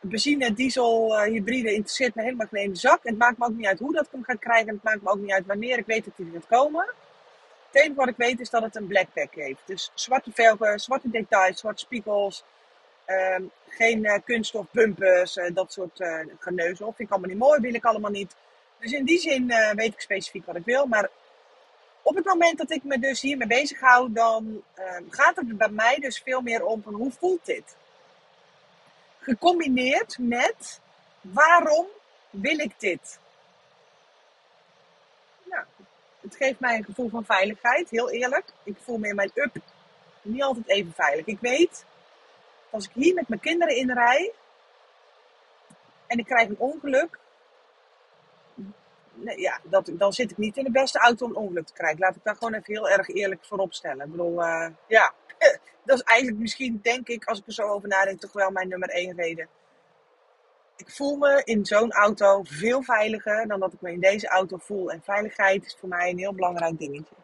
Benzine, 0.00 0.52
diesel, 0.52 1.12
uh, 1.12 1.22
hybride 1.22 1.72
interesseert 1.72 2.14
me 2.14 2.22
helemaal 2.22 2.46
geen 2.50 2.76
zak. 2.76 3.00
Het 3.02 3.18
maakt 3.18 3.38
me 3.38 3.44
ook 3.46 3.56
niet 3.56 3.66
uit 3.66 3.78
hoe 3.78 3.92
dat 3.92 4.04
ik 4.04 4.12
hem 4.12 4.24
ga 4.24 4.34
krijgen. 4.34 4.74
Het 4.74 4.82
maakt 4.82 5.02
me 5.02 5.10
ook 5.10 5.18
niet 5.18 5.30
uit 5.30 5.46
wanneer 5.46 5.78
ik 5.78 5.86
weet 5.86 6.04
dat 6.04 6.14
er 6.18 6.24
gaat 6.32 6.46
komen. 6.46 6.86
Het 7.70 7.82
enige 7.82 7.94
wat 7.94 8.08
ik 8.08 8.16
weet 8.16 8.40
is 8.40 8.50
dat 8.50 8.62
het 8.62 8.76
een 8.76 8.86
Blackpack 8.86 9.34
heeft. 9.34 9.60
Dus 9.64 9.90
zwarte 9.94 10.30
velgen, 10.34 10.78
zwarte 10.80 11.10
details, 11.10 11.58
zwarte 11.58 11.80
spiegels. 11.80 12.44
Uh, 13.06 13.36
geen 13.68 14.04
uh, 14.04 14.14
kunststof 14.24 14.66
bumpers, 14.70 15.38
dat 15.54 15.72
soort 15.72 16.00
uh, 16.00 16.20
geneuzel. 16.38 16.86
Vind 16.86 17.08
ik 17.08 17.10
allemaal 17.10 17.30
niet 17.30 17.38
mooi, 17.38 17.60
wil 17.60 17.74
ik 17.74 17.84
allemaal 17.84 18.10
niet. 18.10 18.34
Dus 18.78 18.92
in 18.92 19.04
die 19.04 19.18
zin 19.18 19.52
weet 19.74 19.92
ik 19.92 20.00
specifiek 20.00 20.46
wat 20.46 20.56
ik 20.56 20.64
wil. 20.64 20.86
Maar 20.86 21.10
op 22.02 22.14
het 22.14 22.24
moment 22.24 22.58
dat 22.58 22.70
ik 22.70 22.84
me 22.84 22.98
dus 22.98 23.20
hiermee 23.20 23.46
bezig 23.46 23.80
hou, 23.80 24.12
dan 24.12 24.62
uh, 24.78 24.84
gaat 25.08 25.36
het 25.36 25.58
bij 25.58 25.68
mij 25.68 25.96
dus 26.00 26.18
veel 26.18 26.40
meer 26.40 26.64
om 26.64 26.82
hoe 26.84 27.10
voelt 27.10 27.46
dit? 27.46 27.76
Gecombineerd 29.20 30.18
met 30.18 30.80
waarom 31.20 31.86
wil 32.30 32.58
ik 32.58 32.80
dit? 32.80 33.18
Nou, 35.44 35.64
het 36.20 36.36
geeft 36.36 36.60
mij 36.60 36.76
een 36.76 36.84
gevoel 36.84 37.08
van 37.08 37.24
veiligheid, 37.24 37.90
heel 37.90 38.10
eerlijk. 38.10 38.52
Ik 38.62 38.76
voel 38.80 38.98
me 38.98 39.08
in 39.08 39.14
mijn 39.14 39.30
up 39.34 39.56
niet 40.22 40.42
altijd 40.42 40.68
even 40.68 40.92
veilig. 40.92 41.26
Ik 41.26 41.40
weet, 41.40 41.84
als 42.70 42.84
ik 42.84 42.90
hier 42.94 43.14
met 43.14 43.28
mijn 43.28 43.40
kinderen 43.40 43.76
in 43.76 43.92
rij 43.92 44.32
en 46.06 46.18
ik 46.18 46.24
krijg 46.24 46.48
een 46.48 46.58
ongeluk, 46.58 47.18
nee, 49.20 49.40
ja, 49.40 49.60
dat, 49.64 49.90
dan 49.92 50.12
zit 50.12 50.30
ik 50.30 50.36
niet 50.36 50.56
in 50.56 50.64
de 50.64 50.70
beste 50.70 50.98
auto 50.98 51.24
om 51.24 51.30
een 51.30 51.36
ongeluk 51.36 51.66
te 51.66 51.72
krijgen. 51.72 51.98
Laat 51.98 52.16
ik 52.16 52.24
daar 52.24 52.36
gewoon 52.36 52.54
even 52.54 52.72
heel 52.74 52.88
erg 52.88 53.08
eerlijk 53.08 53.44
voor 53.44 53.58
opstellen. 53.58 54.04
Ik 54.04 54.10
bedoel, 54.10 54.42
uh, 54.42 54.68
ja, 54.88 55.14
dat 55.84 55.98
is 55.98 56.02
eigenlijk 56.02 56.38
misschien, 56.38 56.78
denk 56.82 57.08
ik, 57.08 57.24
als 57.24 57.38
ik 57.38 57.46
er 57.46 57.52
zo 57.52 57.62
over 57.62 57.88
nadenk, 57.88 58.20
toch 58.20 58.32
wel 58.32 58.50
mijn 58.50 58.68
nummer 58.68 58.88
één 58.88 59.16
reden. 59.16 59.48
Ik 60.76 60.90
voel 60.90 61.16
me 61.16 61.42
in 61.44 61.66
zo'n 61.66 61.92
auto 61.92 62.42
veel 62.42 62.82
veiliger 62.82 63.48
dan 63.48 63.60
dat 63.60 63.72
ik 63.72 63.80
me 63.80 63.92
in 63.92 64.00
deze 64.00 64.28
auto 64.28 64.56
voel. 64.56 64.90
En 64.90 65.02
veiligheid 65.02 65.64
is 65.64 65.76
voor 65.80 65.88
mij 65.88 66.10
een 66.10 66.18
heel 66.18 66.34
belangrijk 66.34 66.78
dingetje. 66.78 67.14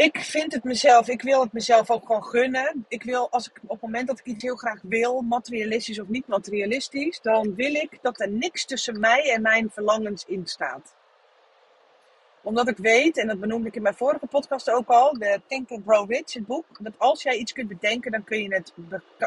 Ik 0.00 0.20
vind 0.20 0.52
het 0.52 0.64
mezelf, 0.64 1.08
ik 1.08 1.22
wil 1.22 1.40
het 1.40 1.52
mezelf 1.52 1.90
ook 1.90 2.06
gewoon 2.06 2.24
gunnen. 2.24 2.84
Ik 2.88 3.02
wil, 3.02 3.30
als 3.30 3.48
ik 3.48 3.60
op 3.62 3.70
het 3.70 3.80
moment 3.80 4.06
dat 4.06 4.18
ik 4.18 4.24
iets 4.24 4.42
heel 4.42 4.56
graag 4.56 4.80
wil, 4.82 5.20
materialistisch 5.20 6.00
of 6.00 6.08
niet 6.08 6.26
materialistisch, 6.26 7.20
dan 7.20 7.54
wil 7.54 7.74
ik 7.74 7.98
dat 8.02 8.20
er 8.20 8.30
niks 8.30 8.64
tussen 8.64 9.00
mij 9.00 9.32
en 9.32 9.42
mijn 9.42 9.70
verlangens 9.70 10.24
in 10.26 10.46
staat. 10.46 10.94
Omdat 12.42 12.68
ik 12.68 12.76
weet, 12.76 13.18
en 13.18 13.26
dat 13.26 13.40
benoemde 13.40 13.68
ik 13.68 13.74
in 13.74 13.82
mijn 13.82 13.94
vorige 13.94 14.26
podcast 14.26 14.70
ook 14.70 14.88
al, 14.88 15.18
de 15.18 15.40
Think 15.46 15.70
and 15.70 15.82
Grow 15.86 16.10
Rich, 16.10 16.32
het 16.32 16.46
boek, 16.46 16.66
dat 16.78 16.92
als 16.98 17.22
jij 17.22 17.36
iets 17.36 17.52
kunt 17.52 17.68
bedenken, 17.68 18.12
dan 18.12 18.24
kun, 18.24 18.42
je 18.42 18.54
het, 18.54 18.72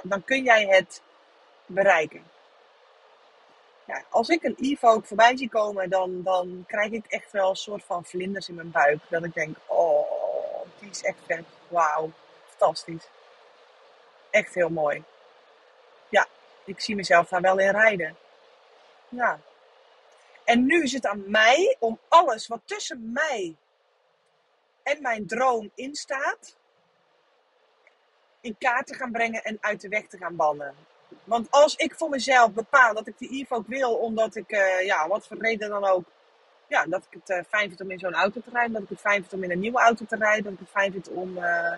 dan 0.04 0.24
kun 0.24 0.44
jij 0.44 0.66
het 0.66 1.02
bereiken. 1.66 2.24
Ja, 3.88 4.04
als 4.10 4.30
ik 4.30 4.44
een 4.44 4.58
Evoque 4.60 5.08
voorbij 5.08 5.38
zie 5.38 5.50
komen, 5.50 5.90
dan, 5.90 6.24
dan 6.24 6.64
krijg 6.68 6.92
ik 6.92 7.06
echt 7.06 7.32
wel 7.32 7.50
een 7.50 7.56
soort 7.56 7.84
van 7.84 8.06
vlinders 8.06 8.50
in 8.50 8.56
mijn 8.56 8.72
buik. 8.72 9.00
Dat 9.10 9.24
ik 9.24 9.34
denk, 9.34 9.58
oh, 9.68 10.23
die 10.84 10.92
is 10.92 11.04
echt 11.04 11.18
vet. 11.26 11.46
Wauw, 11.68 12.12
fantastisch. 12.48 13.10
Echt 14.30 14.54
heel 14.54 14.70
mooi. 14.70 15.04
Ja, 16.10 16.28
ik 16.66 16.80
zie 16.80 16.96
mezelf 16.96 17.30
daar 17.30 17.42
wel 17.42 17.60
in 17.60 17.72
rijden. 17.72 18.16
Ja. 19.10 19.40
En 20.44 20.66
nu 20.66 20.84
is 20.84 20.94
het 20.94 21.06
aan 21.06 21.24
mij 21.32 21.76
om 21.80 22.00
alles 22.08 22.48
wat 22.48 22.62
tussen 22.66 23.12
mij 23.12 23.56
en 24.84 25.02
mijn 25.02 25.28
droom 25.28 25.72
in 25.76 25.96
staat, 25.96 26.56
in 28.42 28.56
kaart 28.58 28.88
te 28.88 28.94
gaan 28.94 29.12
brengen 29.12 29.44
en 29.44 29.58
uit 29.62 29.82
de 29.82 29.88
weg 29.88 30.08
te 30.08 30.18
gaan 30.18 30.36
bannen. 30.36 30.76
Want 31.24 31.52
als 31.52 31.76
ik 31.76 31.96
voor 31.96 32.10
mezelf 32.10 32.52
bepaal 32.52 32.94
dat 32.94 33.08
ik 33.08 33.18
die 33.18 33.30
Evoque 33.30 33.70
wil, 33.70 33.96
omdat 33.96 34.36
ik, 34.36 34.52
uh, 34.52 34.86
ja, 34.86 35.08
wat 35.08 35.28
voor 35.28 35.38
reden 35.38 35.70
dan 35.70 35.86
ook, 35.86 36.04
ja, 36.74 36.86
dat 36.86 37.08
ik 37.10 37.20
het 37.20 37.30
uh, 37.30 37.44
fijn 37.50 37.68
vind 37.68 37.82
om 37.82 37.92
in 37.92 38.00
zo'n 38.00 38.14
auto 38.14 38.42
te 38.42 38.50
rijden. 38.50 38.74
Dat 38.74 38.82
ik 38.82 38.90
het 38.90 39.00
fijn 39.00 39.20
vind 39.20 39.34
om 39.34 39.44
in 39.44 39.52
een 39.52 39.60
nieuwe 39.60 39.80
auto 39.80 40.06
te 40.06 40.16
rijden. 40.16 40.44
Dat 40.44 40.54
ik 40.54 40.60
het 40.60 40.70
fijn 40.70 40.92
vind 40.92 41.10
om. 41.10 41.38
Uh, 41.38 41.74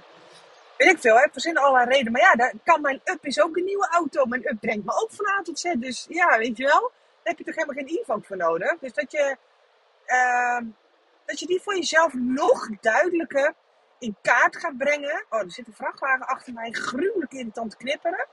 weet 0.77 0.89
ik 0.89 0.99
veel, 0.99 1.15
hè? 1.15 1.27
verzinnen 1.31 1.63
allerlei 1.63 1.89
redenen. 1.89 2.11
Maar 2.11 2.21
ja, 2.21 2.33
daar 2.33 2.53
kan 2.63 2.81
mijn 2.81 3.01
up 3.03 3.25
is 3.25 3.41
ook 3.41 3.57
een 3.57 3.63
nieuwe 3.63 3.87
auto. 3.87 4.25
Mijn 4.25 4.47
up 4.47 4.59
brengt 4.59 4.85
me 4.85 4.91
ook 5.01 5.11
van 5.11 5.27
A 5.27 5.41
tot. 5.41 5.81
Dus 5.81 6.05
ja, 6.09 6.37
weet 6.37 6.57
je 6.57 6.63
wel. 6.63 6.81
Daar 6.81 7.33
heb 7.33 7.37
je 7.37 7.43
toch 7.43 7.55
helemaal 7.55 7.75
geen 7.75 7.97
Evoque 7.97 8.27
voor 8.27 8.37
nodig. 8.37 8.79
Dus 8.79 8.93
dat 8.93 9.11
je. 9.11 9.37
Uh, 10.07 10.59
dat 11.25 11.39
je 11.39 11.45
die 11.45 11.61
voor 11.61 11.75
jezelf 11.75 12.13
nog 12.13 12.69
duidelijker 12.81 13.53
in 13.99 14.15
kaart 14.21 14.57
gaat 14.57 14.77
brengen. 14.77 15.25
Oh, 15.29 15.39
er 15.39 15.51
zit 15.51 15.67
een 15.67 15.73
vrachtwagen 15.73 16.27
achter 16.27 16.53
mij 16.53 16.71
gruwelijk 16.71 17.33
irritant 17.33 17.77
knipperen. 17.77 18.27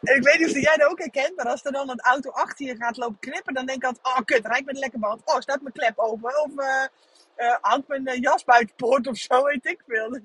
Ik 0.00 0.22
weet 0.22 0.38
niet 0.38 0.48
of 0.48 0.62
jij 0.62 0.76
dat 0.76 0.90
ook 0.90 0.98
herkent, 0.98 1.36
maar 1.36 1.46
als 1.46 1.64
er 1.64 1.72
dan 1.72 1.90
een 1.90 2.00
auto 2.00 2.30
achter 2.30 2.66
je 2.66 2.76
gaat 2.76 2.96
lopen 2.96 3.18
knippen, 3.18 3.54
dan 3.54 3.66
denk 3.66 3.78
ik 3.82 3.88
altijd, 3.88 4.06
oh 4.06 4.24
kut, 4.24 4.46
rijd 4.46 4.64
met 4.64 4.74
een 4.74 4.80
lekker 4.80 4.98
band. 4.98 5.22
Oh, 5.24 5.38
staat 5.38 5.60
mijn 5.60 5.74
klep 5.74 5.98
open. 5.98 6.42
Of 6.42 6.50
uh, 6.56 7.56
hangt 7.60 7.88
mijn 7.88 8.08
uh, 8.08 8.20
jas 8.20 8.44
buiten 8.44 8.76
poort 8.76 9.06
of 9.06 9.16
zo, 9.16 9.42
weet 9.44 9.66
ik 9.66 9.82
veel. 9.86 10.20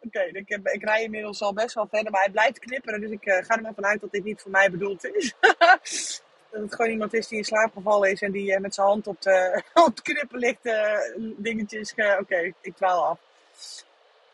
Oké, 0.00 0.20
ik, 0.22 0.48
ik 0.62 0.84
rij 0.84 1.02
inmiddels 1.02 1.42
al 1.42 1.52
best 1.52 1.74
wel 1.74 1.86
verder, 1.90 2.10
maar 2.10 2.20
hij 2.22 2.30
blijft 2.30 2.58
knipperen. 2.58 3.00
Dus 3.00 3.10
ik 3.10 3.22
ga 3.22 3.56
er 3.56 3.62
maar 3.62 3.74
vanuit 3.74 4.00
dat 4.00 4.12
dit 4.12 4.24
niet 4.24 4.42
voor 4.42 4.50
mij 4.50 4.70
bedoeld 4.70 5.04
is. 5.04 5.34
dat 6.50 6.60
het 6.60 6.74
gewoon 6.74 6.90
iemand 6.90 7.14
is 7.14 7.28
die 7.28 7.38
in 7.38 7.44
slaap 7.44 7.72
gevallen 7.72 8.10
is 8.10 8.22
en 8.22 8.32
die 8.32 8.60
met 8.60 8.74
zijn 8.74 8.86
hand 8.86 9.06
op 9.06 9.22
de, 9.22 9.62
op 9.86 9.96
de 9.96 10.02
knippen 10.02 10.38
ligt, 10.38 10.70
dingetjes. 11.36 11.94
Oké, 12.20 12.52
ik 12.60 12.76
dwaal 12.76 13.04
af. 13.04 13.18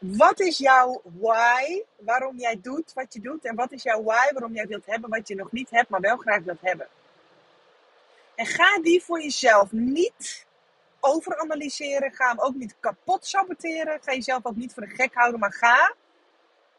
Wat 0.07 0.41
is 0.41 0.59
jouw 0.59 1.03
why? 1.03 1.83
Waarom 1.97 2.39
jij 2.39 2.61
doet 2.63 2.93
wat 2.93 3.15
je 3.15 3.21
doet? 3.21 3.45
En 3.45 3.55
wat 3.55 3.73
is 3.73 3.83
jouw 3.83 4.03
why? 4.03 4.33
Waarom 4.33 4.55
jij 4.55 4.67
wilt 4.67 4.87
hebben 4.87 5.11
wat 5.11 5.29
je 5.29 5.35
nog 5.35 5.53
niet 5.53 5.71
hebt, 5.71 5.89
maar 5.89 6.01
wel 6.01 6.17
graag 6.17 6.43
wilt 6.43 6.61
hebben? 6.61 6.89
En 8.35 8.47
ga 8.47 8.81
die 8.81 9.03
voor 9.03 9.23
jezelf 9.23 9.73
niet 9.73 10.47
overanalyseren. 11.01 12.13
Ga 12.13 12.29
hem 12.29 12.41
ook 12.41 12.55
niet 12.55 12.75
kapot 12.81 13.27
saboteren. 13.27 14.01
Ga 14.03 14.13
jezelf 14.13 14.47
ook 14.47 14.57
niet 14.57 14.73
voor 14.73 14.83
de 14.87 14.95
gek 14.95 15.15
houden, 15.15 15.41
maar 15.41 15.53
ga 15.53 15.95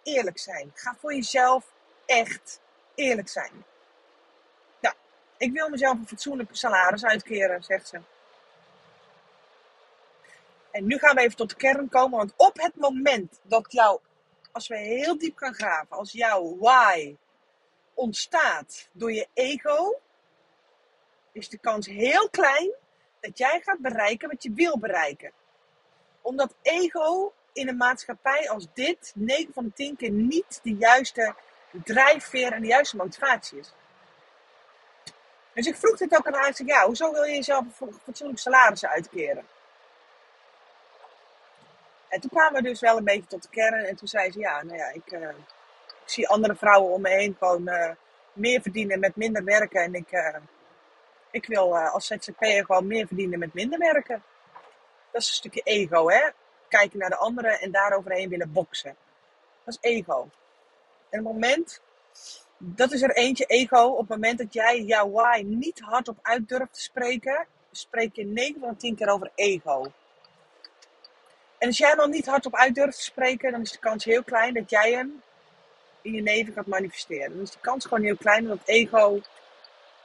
eerlijk 0.03 0.39
zijn. 0.39 0.71
Ga 0.73 0.95
voor 0.99 1.13
jezelf 1.13 1.73
echt 2.05 2.59
eerlijk 2.95 3.29
zijn. 3.29 3.65
Ja, 4.79 4.93
ik 5.37 5.51
wil 5.51 5.69
mezelf 5.69 5.97
een 5.97 6.07
fatsoenlijk 6.07 6.49
salaris 6.51 7.05
uitkeren, 7.05 7.63
zegt 7.63 7.87
ze. 7.87 7.99
En 10.75 10.85
nu 10.85 10.97
gaan 10.97 11.15
we 11.15 11.21
even 11.21 11.35
tot 11.35 11.49
de 11.49 11.55
kern 11.55 11.89
komen. 11.89 12.17
Want 12.17 12.33
op 12.35 12.61
het 12.61 12.75
moment 12.75 13.39
dat 13.43 13.71
jouw, 13.71 14.01
als 14.51 14.67
we 14.67 14.77
heel 14.77 15.17
diep 15.17 15.37
gaan 15.37 15.53
graven, 15.53 15.97
als 15.97 16.11
jouw 16.11 16.57
why 16.57 17.17
ontstaat 17.93 18.89
door 18.91 19.11
je 19.11 19.27
ego, 19.33 19.99
is 21.31 21.49
de 21.49 21.57
kans 21.57 21.87
heel 21.87 22.29
klein 22.29 22.73
dat 23.19 23.37
jij 23.37 23.61
gaat 23.63 23.79
bereiken 23.79 24.29
wat 24.29 24.43
je 24.43 24.51
wil 24.53 24.79
bereiken. 24.79 25.31
Omdat 26.21 26.55
ego 26.61 27.33
in 27.53 27.67
een 27.67 27.77
maatschappij 27.77 28.49
als 28.49 28.67
dit 28.73 29.11
9 29.15 29.53
van 29.53 29.63
de 29.63 29.73
10 29.73 29.95
keer 29.95 30.11
niet 30.11 30.59
de 30.63 30.75
juiste 30.75 31.35
drijfveer 31.83 32.51
en 32.51 32.61
de 32.61 32.67
juiste 32.67 32.95
motivatie 32.95 33.59
is. 33.59 33.73
Dus 35.53 35.67
ik 35.67 35.75
vroeg 35.75 35.97
dit 35.97 36.17
ook 36.17 36.27
aan 36.27 36.33
haar. 36.33 36.49
Ik 36.49 36.67
ja, 36.67 36.85
hoezo 36.85 37.11
wil 37.11 37.23
je 37.23 37.35
jezelf 37.35 37.79
een 37.79 37.99
fatsoenlijk 38.03 38.39
salaris 38.39 38.85
uitkeren? 38.85 39.54
En 42.15 42.21
toen 42.21 42.29
kwamen 42.29 42.61
we 42.61 42.69
dus 42.69 42.79
wel 42.79 42.97
een 42.97 43.03
beetje 43.03 43.27
tot 43.27 43.41
de 43.41 43.49
kern. 43.49 43.85
En 43.85 43.95
toen 43.95 44.07
zei 44.07 44.31
ze, 44.31 44.39
ja, 44.39 44.63
nou 44.63 44.77
ja, 44.77 44.91
ik, 44.93 45.11
uh, 45.11 45.29
ik 45.87 46.05
zie 46.05 46.27
andere 46.27 46.55
vrouwen 46.55 46.93
om 46.93 47.01
me 47.01 47.09
heen 47.09 47.35
gewoon 47.39 47.69
meer 48.33 48.61
verdienen 48.61 48.99
met 48.99 49.15
minder 49.15 49.43
werken. 49.43 49.81
En 49.81 49.93
ik, 49.93 50.11
uh, 50.11 50.35
ik 51.31 51.45
wil 51.45 51.77
als 51.77 52.07
ZZP'er 52.07 52.65
gewoon 52.65 52.87
meer 52.87 53.07
verdienen 53.07 53.39
met 53.39 53.53
minder 53.53 53.79
werken. 53.79 54.23
Dat 55.11 55.21
is 55.21 55.27
een 55.27 55.33
stukje 55.33 55.61
ego, 55.61 56.09
hè? 56.09 56.29
Kijken 56.67 56.99
naar 56.99 57.09
de 57.09 57.17
anderen 57.17 57.59
en 57.59 57.71
daaroverheen 57.71 58.29
willen 58.29 58.51
boksen. 58.51 58.95
Dat 59.63 59.77
is 59.81 59.89
ego. 59.89 60.29
En 61.09 61.19
op 61.19 61.25
het 61.25 61.33
moment, 61.33 61.81
dat 62.57 62.91
is 62.91 63.01
er 63.01 63.15
eentje 63.15 63.45
ego, 63.45 63.85
op 63.85 63.99
het 63.99 64.09
moment 64.09 64.37
dat 64.37 64.53
jij 64.53 64.81
jouw 64.81 65.11
why 65.11 65.41
niet 65.45 65.79
hardop 65.79 66.17
uit 66.21 66.47
durft 66.47 66.73
te 66.73 66.81
spreken, 66.81 67.47
spreek 67.71 68.15
je 68.15 68.25
9 68.25 68.59
van 68.59 68.69
de 68.69 68.75
10 68.75 68.95
keer 68.95 69.07
over 69.07 69.31
ego. 69.35 69.91
En 71.57 71.67
als 71.67 71.77
jij 71.77 71.95
dan 71.95 72.09
niet 72.09 72.25
hardop 72.25 72.55
uit 72.55 72.75
durft 72.75 72.97
te 72.97 73.03
spreken, 73.03 73.51
dan 73.51 73.61
is 73.61 73.71
de 73.71 73.79
kans 73.79 74.05
heel 74.05 74.23
klein 74.23 74.53
dat 74.53 74.69
jij 74.69 74.91
hem 74.91 75.21
in 76.01 76.13
je 76.13 76.21
leven 76.21 76.53
gaat 76.53 76.65
manifesteren. 76.65 77.29
Dan 77.29 77.41
is 77.41 77.51
de 77.51 77.59
kans 77.61 77.85
gewoon 77.85 78.03
heel 78.03 78.17
klein 78.17 78.47
dat 78.47 78.59
ego 78.65 79.21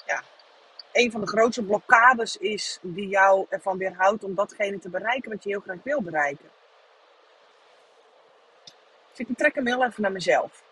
ja, 0.06 0.22
een 0.92 1.10
van 1.10 1.20
de 1.20 1.26
grootste 1.26 1.64
blokkades 1.64 2.36
is 2.36 2.78
die 2.82 3.08
jou 3.08 3.46
ervan 3.48 3.78
weerhoudt 3.78 4.24
om 4.24 4.34
datgene 4.34 4.78
te 4.78 4.88
bereiken 4.88 5.30
wat 5.30 5.42
je 5.42 5.48
heel 5.48 5.60
graag 5.60 5.82
wil 5.82 6.02
bereiken. 6.02 6.50
Dus 9.10 9.18
ik 9.18 9.26
betrek 9.26 9.54
hem 9.54 9.66
heel 9.66 9.84
even 9.84 10.02
naar 10.02 10.12
mezelf. 10.12 10.62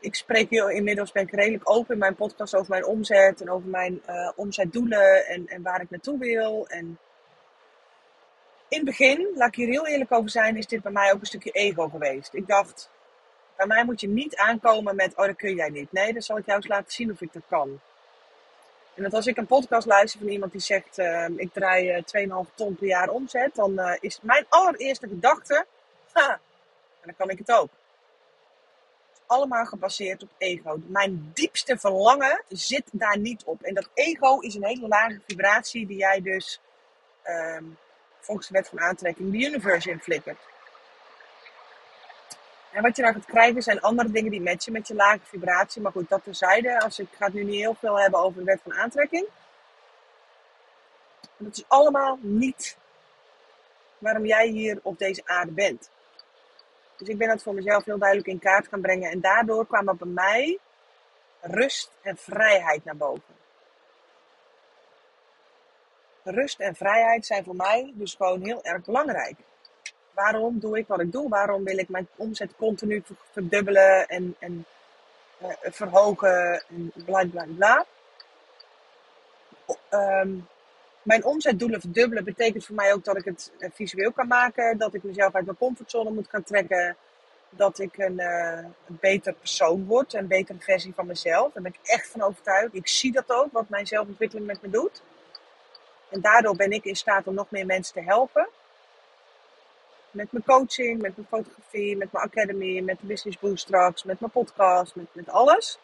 Ik 0.00 0.14
spreek 0.14 0.50
heel, 0.50 0.70
inmiddels 0.70 1.12
ben 1.12 1.22
ik 1.22 1.34
redelijk 1.34 1.70
open 1.70 1.92
in 1.92 1.98
mijn 1.98 2.14
podcast 2.14 2.54
over 2.54 2.70
mijn 2.70 2.84
omzet 2.84 3.40
en 3.40 3.50
over 3.50 3.68
mijn 3.68 4.02
uh, 4.08 4.30
omzetdoelen 4.36 5.26
en, 5.26 5.46
en 5.46 5.62
waar 5.62 5.80
ik 5.80 5.90
naartoe 5.90 6.18
wil. 6.18 6.68
En 6.68 6.98
in 8.70 8.76
het 8.76 8.84
begin, 8.84 9.28
laat 9.34 9.48
ik 9.48 9.54
hier 9.54 9.68
heel 9.68 9.86
eerlijk 9.86 10.12
over 10.12 10.30
zijn, 10.30 10.56
is 10.56 10.66
dit 10.66 10.82
bij 10.82 10.92
mij 10.92 11.12
ook 11.12 11.20
een 11.20 11.26
stukje 11.26 11.50
ego 11.50 11.88
geweest. 11.88 12.34
Ik 12.34 12.46
dacht, 12.46 12.90
bij 13.56 13.66
mij 13.66 13.84
moet 13.84 14.00
je 14.00 14.08
niet 14.08 14.36
aankomen 14.36 14.96
met, 14.96 15.16
oh 15.16 15.26
dat 15.26 15.36
kun 15.36 15.54
jij 15.54 15.68
niet. 15.68 15.92
Nee, 15.92 16.12
dan 16.12 16.22
zal 16.22 16.38
ik 16.38 16.46
jou 16.46 16.58
eens 16.58 16.68
laten 16.68 16.92
zien 16.92 17.10
of 17.10 17.20
ik 17.20 17.32
dat 17.32 17.42
kan. 17.48 17.80
En 18.94 19.02
dat 19.02 19.14
als 19.14 19.26
ik 19.26 19.36
een 19.36 19.46
podcast 19.46 19.86
luister 19.86 20.20
van 20.20 20.28
iemand 20.28 20.52
die 20.52 20.60
zegt, 20.60 20.98
uh, 20.98 21.28
ik 21.36 21.52
draai 21.52 22.02
2,5 22.02 22.02
eh, 22.12 22.38
ton 22.54 22.76
per 22.76 22.86
jaar 22.86 23.08
omzet, 23.08 23.54
dan 23.54 23.72
uh, 23.72 23.96
is 24.00 24.18
mijn 24.22 24.46
allereerste 24.48 25.08
gedachte, 25.08 25.66
ha, 26.12 26.32
en 27.00 27.04
dan 27.04 27.16
kan 27.16 27.30
ik 27.30 27.38
het 27.38 27.52
ook. 27.52 27.68
allemaal 29.26 29.64
gebaseerd 29.64 30.22
op 30.22 30.30
ego. 30.38 30.80
Mijn 30.86 31.30
diepste 31.34 31.78
verlangen 31.78 32.42
zit 32.48 32.88
daar 32.92 33.18
niet 33.18 33.44
op. 33.44 33.62
En 33.62 33.74
dat 33.74 33.88
ego 33.94 34.38
is 34.38 34.54
een 34.54 34.64
hele 34.64 34.88
lage 34.88 35.20
vibratie 35.26 35.86
die 35.86 35.96
jij 35.96 36.22
dus 36.22 36.60
um, 37.24 37.78
volgens 38.30 38.50
wet 38.50 38.68
van 38.68 38.80
aantrekking 38.80 39.32
de 39.32 39.38
universe 39.38 39.90
inflikkert. 39.90 40.38
En 42.72 42.82
wat 42.82 42.96
je 42.96 43.02
dan 43.02 43.12
gaat 43.12 43.24
krijgen 43.24 43.62
zijn 43.62 43.80
andere 43.80 44.10
dingen 44.10 44.30
die 44.30 44.40
matchen 44.40 44.72
met 44.72 44.88
je 44.88 44.94
lage 44.94 45.20
vibratie. 45.22 45.82
Maar 45.82 45.92
goed, 45.92 46.08
dat 46.08 46.24
terzijde. 46.24 46.80
Als 46.80 46.98
ik 46.98 47.08
ga 47.18 47.24
het 47.24 47.34
nu 47.34 47.44
niet 47.44 47.60
heel 47.60 47.74
veel 47.74 48.00
hebben 48.00 48.20
over 48.20 48.38
de 48.38 48.44
wet 48.44 48.60
van 48.62 48.72
aantrekking. 48.72 49.26
Dat 51.36 51.56
is 51.56 51.64
allemaal 51.68 52.18
niet 52.20 52.76
waarom 53.98 54.26
jij 54.26 54.46
hier 54.46 54.78
op 54.82 54.98
deze 54.98 55.22
aarde 55.24 55.52
bent. 55.52 55.90
Dus 56.96 57.08
ik 57.08 57.18
ben 57.18 57.28
dat 57.28 57.42
voor 57.42 57.54
mezelf 57.54 57.84
heel 57.84 57.98
duidelijk 57.98 58.28
in 58.28 58.38
kaart 58.38 58.68
gaan 58.68 58.80
brengen. 58.80 59.10
En 59.10 59.20
daardoor 59.20 59.66
kwam 59.66 59.88
er 59.88 59.96
bij 59.96 60.08
mij 60.08 60.58
rust 61.40 61.90
en 62.02 62.16
vrijheid 62.16 62.84
naar 62.84 62.96
boven 62.96 63.39
rust 66.30 66.60
en 66.60 66.74
vrijheid 66.74 67.26
zijn 67.26 67.44
voor 67.44 67.56
mij 67.56 67.92
dus 67.94 68.14
gewoon 68.14 68.42
heel 68.44 68.64
erg 68.64 68.84
belangrijk. 68.84 69.36
Waarom 70.14 70.58
doe 70.58 70.78
ik 70.78 70.86
wat 70.86 71.00
ik 71.00 71.12
doe? 71.12 71.28
Waarom 71.28 71.64
wil 71.64 71.78
ik 71.78 71.88
mijn 71.88 72.08
omzet 72.16 72.56
continu 72.56 73.02
verdubbelen 73.32 74.06
en, 74.08 74.36
en 74.38 74.64
uh, 75.42 75.48
verhogen 75.62 76.62
en 76.68 76.92
bla 77.04 77.26
bla 77.26 77.46
bla? 77.56 77.86
Um, 79.90 80.48
mijn 81.02 81.24
omzetdoelen 81.24 81.80
verdubbelen 81.80 82.24
betekent 82.24 82.66
voor 82.66 82.74
mij 82.74 82.92
ook 82.92 83.04
dat 83.04 83.16
ik 83.16 83.24
het 83.24 83.52
uh, 83.58 83.68
visueel 83.72 84.12
kan 84.12 84.26
maken, 84.26 84.78
dat 84.78 84.94
ik 84.94 85.02
mezelf 85.02 85.34
uit 85.34 85.44
mijn 85.44 85.56
comfortzone 85.56 86.10
moet 86.10 86.28
gaan 86.28 86.42
trekken, 86.42 86.96
dat 87.50 87.78
ik 87.78 87.98
een, 87.98 88.20
uh, 88.20 88.64
een 88.86 88.98
beter 89.00 89.32
persoon 89.32 89.86
word, 89.86 90.12
een 90.12 90.26
betere 90.26 90.58
versie 90.58 90.94
van 90.94 91.06
mezelf. 91.06 91.52
Daar 91.52 91.62
ben 91.62 91.74
ik 91.74 91.88
echt 91.88 92.08
van 92.08 92.22
overtuigd. 92.22 92.74
Ik 92.74 92.88
zie 92.88 93.12
dat 93.12 93.30
ook, 93.30 93.52
wat 93.52 93.68
mijn 93.68 93.86
zelfontwikkeling 93.86 94.46
met 94.46 94.62
me 94.62 94.70
doet. 94.70 95.02
En 96.10 96.20
daardoor 96.20 96.56
ben 96.56 96.70
ik 96.70 96.84
in 96.84 96.96
staat 96.96 97.26
om 97.26 97.34
nog 97.34 97.50
meer 97.50 97.66
mensen 97.66 97.94
te 97.94 98.02
helpen. 98.02 98.48
Met 100.10 100.32
mijn 100.32 100.44
coaching, 100.44 101.02
met 101.02 101.16
mijn 101.16 101.28
fotografie, 101.28 101.96
met 101.96 102.12
mijn 102.12 102.24
academy, 102.24 102.80
met 102.80 103.00
de 103.00 103.06
Business 103.06 103.38
Boost 103.38 103.62
straks, 103.62 104.04
met 104.04 104.20
mijn 104.20 104.32
podcast, 104.32 104.94
met, 104.94 105.06
met 105.12 105.28
alles. 105.28 105.78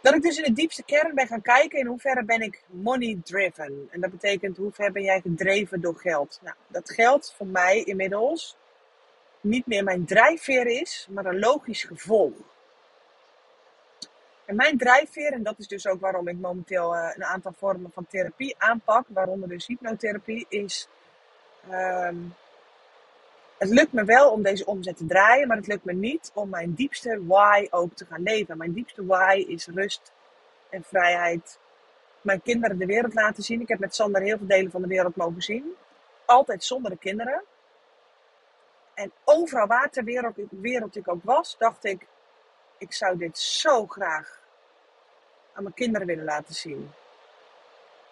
Dat 0.00 0.14
ik 0.14 0.22
dus 0.22 0.36
in 0.36 0.44
de 0.44 0.52
diepste 0.52 0.82
kern 0.82 1.14
ben 1.14 1.26
gaan 1.26 1.42
kijken 1.42 1.78
in 1.78 1.86
hoeverre 1.86 2.24
ben 2.24 2.40
ik 2.40 2.62
money 2.66 3.20
driven. 3.24 3.88
En 3.90 4.00
dat 4.00 4.10
betekent 4.10 4.56
hoe 4.56 4.72
ver 4.72 4.92
ben 4.92 5.02
jij 5.02 5.20
gedreven 5.20 5.80
door 5.80 5.96
geld. 5.96 6.38
Nou, 6.42 6.56
dat 6.66 6.90
geld 6.90 7.34
voor 7.36 7.46
mij 7.46 7.82
inmiddels 7.82 8.56
niet 9.40 9.66
meer 9.66 9.84
mijn 9.84 10.06
drijfveer 10.06 10.66
is, 10.66 11.06
maar 11.10 11.26
een 11.26 11.38
logisch 11.38 11.82
gevolg. 11.82 12.32
En 14.48 14.56
mijn 14.56 14.78
drijfveer, 14.78 15.32
en 15.32 15.42
dat 15.42 15.58
is 15.58 15.68
dus 15.68 15.86
ook 15.86 16.00
waarom 16.00 16.28
ik 16.28 16.38
momenteel 16.38 16.94
uh, 16.94 17.10
een 17.14 17.24
aantal 17.24 17.52
vormen 17.56 17.90
van 17.92 18.06
therapie 18.06 18.54
aanpak, 18.58 19.06
waaronder 19.08 19.48
dus 19.48 19.66
hypnotherapie, 19.66 20.46
is. 20.48 20.88
Um, 21.70 22.34
het 23.58 23.68
lukt 23.68 23.92
me 23.92 24.04
wel 24.04 24.30
om 24.30 24.42
deze 24.42 24.66
omzet 24.66 24.96
te 24.96 25.06
draaien, 25.06 25.48
maar 25.48 25.56
het 25.56 25.66
lukt 25.66 25.84
me 25.84 25.92
niet 25.92 26.30
om 26.34 26.48
mijn 26.48 26.74
diepste 26.74 27.26
why 27.26 27.66
ook 27.70 27.94
te 27.94 28.04
gaan 28.04 28.22
leven. 28.22 28.56
Mijn 28.56 28.72
diepste 28.72 29.06
why 29.06 29.44
is 29.48 29.66
rust 29.66 30.12
en 30.70 30.84
vrijheid. 30.84 31.58
Mijn 32.20 32.42
kinderen 32.42 32.78
de 32.78 32.86
wereld 32.86 33.14
laten 33.14 33.42
zien. 33.42 33.60
Ik 33.60 33.68
heb 33.68 33.78
met 33.78 33.94
Sander 33.94 34.22
heel 34.22 34.38
veel 34.38 34.46
delen 34.46 34.70
van 34.70 34.82
de 34.82 34.88
wereld 34.88 35.16
mogen 35.16 35.42
zien. 35.42 35.74
Altijd 36.24 36.64
zonder 36.64 36.90
de 36.90 36.98
kinderen. 36.98 37.42
En 38.94 39.12
overal 39.24 39.66
waar 39.66 39.90
ter 39.90 40.04
wereld, 40.04 40.36
wereld 40.50 40.96
ik 40.96 41.08
ook 41.08 41.24
was, 41.24 41.56
dacht 41.58 41.84
ik, 41.84 42.06
ik 42.78 42.92
zou 42.92 43.18
dit 43.18 43.38
zo 43.38 43.86
graag 43.86 44.37
aan 45.58 45.64
mijn 45.64 45.74
kinderen 45.74 46.06
willen 46.06 46.24
laten 46.24 46.54
zien. 46.54 46.90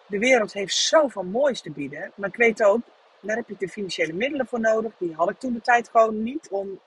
De 0.05 0.19
wereld 0.19 0.53
heeft 0.53 0.75
zoveel 0.75 1.23
moois 1.23 1.61
te 1.61 1.71
bieden. 1.71 2.11
Maar 2.15 2.29
ik 2.29 2.35
weet 2.35 2.63
ook, 2.63 2.79
daar 3.19 3.35
heb 3.35 3.47
je 3.47 3.55
de 3.57 3.69
financiële 3.69 4.13
middelen 4.13 4.47
voor 4.47 4.59
nodig. 4.59 4.91
Die 4.97 5.13
had 5.13 5.29
ik 5.29 5.39
toen 5.39 5.53
de 5.53 5.61
tijd 5.61 5.89
gewoon 5.89 6.23
niet 6.23 6.47
om 6.49 6.79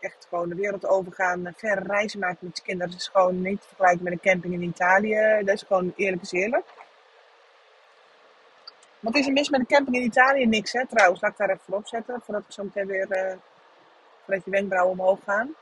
echt 0.00 0.26
gewoon 0.28 0.48
de 0.48 0.54
wereld 0.54 0.86
overgaan, 0.86 1.52
verre 1.56 1.80
reizen 1.86 2.20
maken 2.20 2.38
met 2.40 2.56
je 2.56 2.62
kinderen. 2.62 2.90
Dat 2.90 3.00
is 3.00 3.08
gewoon 3.08 3.40
niet 3.40 3.60
te 3.60 3.66
vergelijken 3.66 4.04
met 4.04 4.12
een 4.12 4.20
camping 4.20 4.54
in 4.54 4.62
Italië. 4.62 5.42
Dat 5.44 5.54
is 5.54 5.62
gewoon 5.62 5.92
eerlijk 5.96 6.22
is 6.22 6.32
eerlijk. 6.32 6.66
Wat 9.00 9.14
is 9.14 9.26
er 9.26 9.32
mis 9.32 9.48
met 9.48 9.60
een 9.60 9.66
camping 9.66 9.96
in 9.96 10.02
Italië? 10.02 10.46
Niks 10.46 10.72
hè, 10.72 10.86
trouwens. 10.86 11.20
Laat 11.20 11.30
ik 11.30 11.38
daar 11.38 11.50
even 11.50 11.62
voor 11.64 11.76
opzetten, 11.76 12.20
voordat 12.24 12.44
ik 12.44 12.52
zo 12.52 12.64
meteen 12.64 12.86
weer, 12.86 13.06
uh, 13.10 13.36
voordat 14.24 14.44
je 14.44 14.50
wenkbrauwen 14.50 14.98
omhoog 14.98 15.18
gaan. 15.24 15.54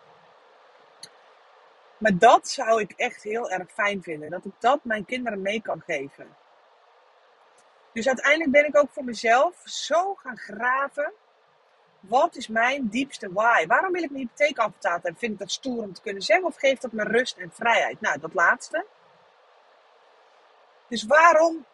Maar 1.98 2.18
dat 2.18 2.48
zou 2.48 2.80
ik 2.80 2.92
echt 2.96 3.22
heel 3.22 3.50
erg 3.50 3.72
fijn 3.72 4.02
vinden. 4.02 4.30
Dat 4.30 4.44
ik 4.44 4.52
dat 4.58 4.84
mijn 4.84 5.04
kinderen 5.04 5.42
mee 5.42 5.62
kan 5.62 5.82
geven. 5.86 6.36
Dus 7.92 8.06
uiteindelijk 8.06 8.50
ben 8.50 8.66
ik 8.66 8.76
ook 8.76 8.90
voor 8.90 9.04
mezelf 9.04 9.62
zo 9.64 10.14
gaan 10.14 10.38
graven. 10.38 11.12
Wat 12.00 12.36
is 12.36 12.48
mijn 12.48 12.88
diepste 12.88 13.32
why? 13.32 13.66
Waarom 13.66 13.92
wil 13.92 14.02
ik 14.02 14.10
hypotheek 14.10 14.58
afbetaald 14.58 15.02
hebben? 15.02 15.20
Vind 15.20 15.32
ik 15.32 15.38
dat 15.38 15.50
stoer 15.50 15.82
om 15.82 15.92
te 15.92 16.00
kunnen 16.00 16.22
zeggen? 16.22 16.46
Of 16.46 16.56
geeft 16.56 16.82
dat 16.82 16.92
me 16.92 17.04
rust 17.04 17.36
en 17.36 17.50
vrijheid? 17.52 18.00
Nou, 18.00 18.20
dat 18.20 18.34
laatste. 18.34 18.86
Dus 20.88 21.04
waarom 21.04 21.64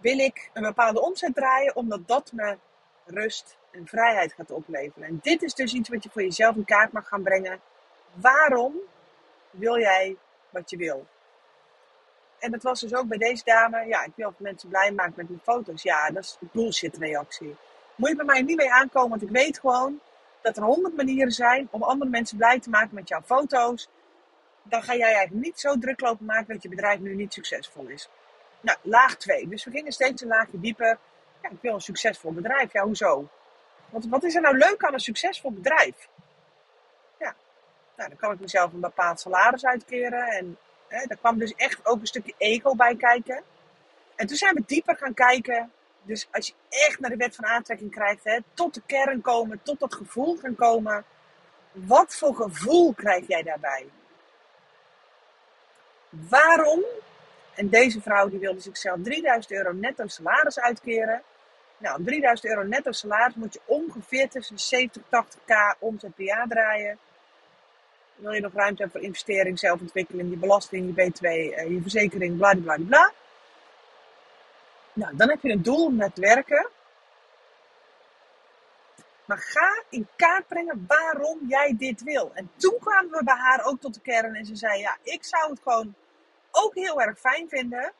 wil 0.00 0.18
ik 0.18 0.50
een 0.52 0.62
bepaalde 0.62 1.00
omzet 1.00 1.34
draaien? 1.34 1.76
Omdat 1.76 2.08
dat 2.08 2.32
me 2.32 2.58
rust 3.04 3.58
en 3.70 3.86
vrijheid 3.86 4.32
gaat 4.32 4.50
opleveren. 4.50 5.08
En 5.08 5.18
dit 5.22 5.42
is 5.42 5.54
dus 5.54 5.72
iets 5.72 5.88
wat 5.88 6.02
je 6.02 6.10
voor 6.10 6.22
jezelf 6.22 6.56
in 6.56 6.64
kaart 6.64 6.92
mag 6.92 7.08
gaan 7.08 7.22
brengen. 7.22 7.60
Waarom 8.12 8.74
wil 9.58 9.78
jij 9.78 10.16
wat 10.50 10.70
je 10.70 10.76
wil? 10.76 11.06
En 12.38 12.50
dat 12.50 12.62
was 12.62 12.80
dus 12.80 12.94
ook 12.94 13.06
bij 13.06 13.18
deze 13.18 13.44
dame. 13.44 13.86
Ja, 13.86 14.04
ik 14.04 14.12
wil 14.14 14.34
mensen 14.38 14.68
blij 14.68 14.92
maken 14.92 15.14
met 15.16 15.28
mijn 15.28 15.40
foto's. 15.42 15.82
Ja, 15.82 16.10
dat 16.10 16.22
is 16.22 16.36
een 16.40 16.48
bullshit 16.52 16.96
reactie. 16.96 17.56
Moet 17.94 18.08
je 18.08 18.16
bij 18.16 18.24
mij 18.24 18.42
niet 18.42 18.56
mee 18.56 18.72
aankomen, 18.72 19.10
want 19.10 19.22
ik 19.22 19.30
weet 19.30 19.58
gewoon 19.58 20.00
dat 20.42 20.56
er 20.56 20.62
honderd 20.62 20.96
manieren 20.96 21.32
zijn 21.32 21.68
om 21.70 21.82
andere 21.82 22.10
mensen 22.10 22.36
blij 22.36 22.60
te 22.60 22.70
maken 22.70 22.94
met 22.94 23.08
jouw 23.08 23.22
foto's. 23.22 23.88
Dan 24.62 24.82
ga 24.82 24.94
jij 24.94 25.12
eigenlijk 25.12 25.44
niet 25.44 25.60
zo 25.60 25.78
druk 25.78 26.00
lopen 26.00 26.26
maken 26.26 26.52
dat 26.52 26.62
je 26.62 26.68
bedrijf 26.68 27.00
nu 27.00 27.14
niet 27.14 27.32
succesvol 27.32 27.86
is. 27.86 28.08
Nou, 28.60 28.78
laag 28.82 29.16
2. 29.16 29.48
Dus 29.48 29.64
we 29.64 29.70
gingen 29.70 29.92
steeds 29.92 30.22
een 30.22 30.28
laagje 30.28 30.60
dieper. 30.60 30.98
Ja, 31.42 31.48
ik 31.50 31.58
wil 31.60 31.74
een 31.74 31.80
succesvol 31.80 32.32
bedrijf. 32.32 32.72
Ja, 32.72 32.82
hoezo? 32.82 33.28
Want 33.90 34.06
wat 34.08 34.24
is 34.24 34.34
er 34.34 34.40
nou 34.40 34.56
leuk 34.56 34.84
aan 34.84 34.92
een 34.92 35.00
succesvol 35.00 35.52
bedrijf? 35.52 36.08
Nou, 37.98 38.10
dan 38.10 38.18
kan 38.18 38.32
ik 38.32 38.40
mezelf 38.40 38.72
een 38.72 38.80
bepaald 38.80 39.20
salaris 39.20 39.64
uitkeren. 39.64 40.26
En 40.26 40.58
hè, 40.88 41.06
daar 41.06 41.16
kwam 41.16 41.38
dus 41.38 41.54
echt 41.54 41.86
ook 41.86 42.00
een 42.00 42.06
stukje 42.06 42.34
ego 42.38 42.74
bij 42.74 42.96
kijken. 42.96 43.42
En 44.16 44.26
toen 44.26 44.36
zijn 44.36 44.54
we 44.54 44.62
dieper 44.66 44.96
gaan 44.96 45.14
kijken. 45.14 45.72
Dus 46.02 46.28
als 46.30 46.46
je 46.46 46.52
echt 46.68 47.00
naar 47.00 47.10
de 47.10 47.16
wet 47.16 47.34
van 47.34 47.46
aantrekking 47.46 47.90
krijgt, 47.90 48.24
hè, 48.24 48.38
tot 48.54 48.74
de 48.74 48.82
kern 48.86 49.20
komen, 49.20 49.60
tot 49.62 49.80
dat 49.80 49.94
gevoel 49.94 50.36
gaan 50.36 50.54
komen. 50.54 51.04
Wat 51.72 52.14
voor 52.14 52.34
gevoel 52.34 52.94
krijg 52.94 53.26
jij 53.26 53.42
daarbij? 53.42 53.86
Waarom? 56.08 56.82
En 57.54 57.68
deze 57.68 58.00
vrouw 58.00 58.28
die 58.28 58.38
wilde 58.38 58.60
zichzelf 58.60 58.98
3000 59.02 59.52
euro 59.52 59.72
netto 59.72 60.06
salaris 60.06 60.60
uitkeren. 60.60 61.22
Nou, 61.78 62.04
3000 62.04 62.48
euro 62.48 62.62
netto 62.62 62.92
salaris 62.92 63.34
moet 63.34 63.52
je 63.52 63.60
ongeveer 63.64 64.28
tussen 64.28 64.56
de 64.56 64.62
70 64.62 65.02
en 65.08 65.24
80k 65.24 65.78
omzet 65.78 66.14
per 66.14 66.24
jaar 66.24 66.48
draaien. 66.48 66.98
Wil 68.18 68.32
je 68.32 68.40
nog 68.40 68.52
ruimte 68.52 68.82
hebben 68.82 69.00
voor 69.00 69.08
investering, 69.08 69.58
zelfontwikkeling, 69.58 70.30
je 70.30 70.36
belasting, 70.36 70.86
je 70.86 71.10
B2, 71.10 71.54
eh, 71.54 71.70
je 71.70 71.82
verzekering, 71.82 72.36
bla 72.36 72.54
bla 72.54 72.76
bla. 72.86 73.12
Nou, 74.92 75.16
dan 75.16 75.28
heb 75.28 75.42
je 75.42 75.50
een 75.50 75.62
doel 75.62 75.90
met 75.90 76.18
werken. 76.18 76.68
Maar 79.24 79.38
ga 79.38 79.82
in 79.88 80.08
kaart 80.16 80.46
brengen 80.46 80.84
waarom 80.86 81.38
jij 81.48 81.74
dit 81.78 82.02
wil. 82.02 82.30
En 82.34 82.50
toen 82.56 82.78
kwamen 82.80 83.10
we 83.10 83.24
bij 83.24 83.36
haar 83.36 83.64
ook 83.64 83.80
tot 83.80 83.94
de 83.94 84.00
kern 84.00 84.34
en 84.34 84.44
ze 84.44 84.56
zei: 84.56 84.80
Ja, 84.80 84.98
ik 85.02 85.24
zou 85.24 85.50
het 85.50 85.60
gewoon 85.62 85.94
ook 86.50 86.74
heel 86.74 87.00
erg 87.00 87.18
fijn 87.18 87.48
vinden 87.48 87.92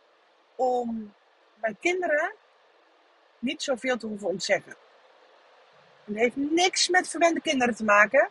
om 0.56 1.14
mijn 1.60 1.76
kinderen 1.80 2.34
niet 3.38 3.62
zoveel 3.62 3.96
te 3.96 4.06
hoeven 4.06 4.28
ontzeggen. 4.28 4.76
Het 6.04 6.16
heeft 6.16 6.36
niks 6.36 6.88
met 6.88 7.08
verwende 7.08 7.40
kinderen 7.40 7.74
te 7.74 7.84
maken. 7.84 8.28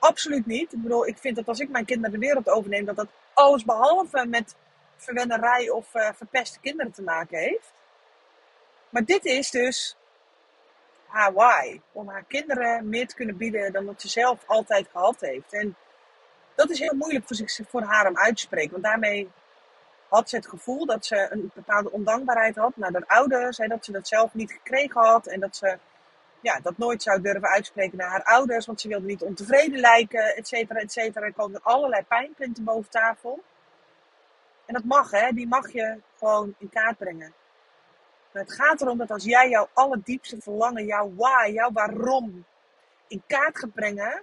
Absoluut 0.00 0.46
niet. 0.46 0.72
Ik 0.72 0.82
bedoel, 0.82 1.06
ik 1.06 1.18
vind 1.18 1.36
dat 1.36 1.48
als 1.48 1.60
ik 1.60 1.68
mijn 1.68 1.84
kinderen 1.84 2.20
de 2.20 2.26
wereld 2.26 2.48
overneem, 2.48 2.84
dat 2.84 2.96
dat 2.96 3.08
alles 3.34 3.64
behalve 3.64 4.26
met 4.26 4.56
verwennerij 4.96 5.70
of 5.70 5.94
uh, 5.94 6.08
verpeste 6.14 6.60
kinderen 6.60 6.92
te 6.92 7.02
maken 7.02 7.38
heeft. 7.38 7.72
Maar 8.88 9.04
dit 9.04 9.24
is 9.24 9.50
dus 9.50 9.96
haar 11.06 11.32
why. 11.32 11.80
Om 11.92 12.08
haar 12.08 12.24
kinderen 12.28 12.88
meer 12.88 13.06
te 13.06 13.14
kunnen 13.14 13.36
bieden 13.36 13.72
dan 13.72 13.84
wat 13.84 14.00
ze 14.00 14.08
zelf 14.08 14.42
altijd 14.46 14.88
gehad 14.92 15.20
heeft. 15.20 15.52
En 15.52 15.76
dat 16.54 16.70
is 16.70 16.78
heel 16.78 16.94
moeilijk 16.94 17.26
voor, 17.26 17.36
zich, 17.36 17.68
voor 17.68 17.82
haar 17.82 18.08
om 18.08 18.18
uit 18.18 18.36
te 18.36 18.42
spreken. 18.42 18.70
Want 18.70 18.84
daarmee 18.84 19.30
had 20.08 20.28
ze 20.28 20.36
het 20.36 20.48
gevoel 20.48 20.86
dat 20.86 21.06
ze 21.06 21.26
een 21.30 21.50
bepaalde 21.54 21.90
ondankbaarheid 21.90 22.56
had 22.56 22.76
naar 22.76 22.92
haar 22.92 23.06
ouders. 23.06 23.58
Hè, 23.58 23.66
dat 23.66 23.84
ze 23.84 23.92
dat 23.92 24.08
zelf 24.08 24.34
niet 24.34 24.52
gekregen 24.52 25.00
had. 25.00 25.26
En 25.26 25.40
dat 25.40 25.56
ze 25.56 25.78
ja, 26.40 26.60
dat 26.60 26.78
nooit 26.78 27.02
zou 27.02 27.20
durven 27.20 27.48
uitspreken 27.48 27.98
naar 27.98 28.10
haar 28.10 28.22
ouders. 28.24 28.66
Want 28.66 28.80
ze 28.80 28.88
wilde 28.88 29.06
niet 29.06 29.22
ontevreden 29.22 29.80
lijken, 29.80 30.36
et 30.36 30.48
cetera, 30.48 30.80
et 30.80 30.92
cetera. 30.92 31.26
Er 31.26 31.32
komen 31.32 31.62
allerlei 31.62 32.02
pijnpunten 32.02 32.64
boven 32.64 32.90
tafel. 32.90 33.42
En 34.66 34.74
dat 34.74 34.84
mag, 34.84 35.10
hè. 35.10 35.32
Die 35.32 35.48
mag 35.48 35.72
je 35.72 36.00
gewoon 36.18 36.54
in 36.58 36.68
kaart 36.68 36.98
brengen. 36.98 37.34
Maar 38.32 38.42
het 38.42 38.52
gaat 38.52 38.80
erom 38.80 38.98
dat 38.98 39.10
als 39.10 39.24
jij 39.24 39.48
jouw 39.48 39.68
allerdiepste 39.72 40.40
verlangen, 40.40 40.84
jouw 40.84 41.12
why, 41.14 41.50
jouw 41.52 41.72
waarom 41.72 42.44
in 43.08 43.22
kaart 43.26 43.58
gaat 43.58 43.74
brengen, 43.74 44.22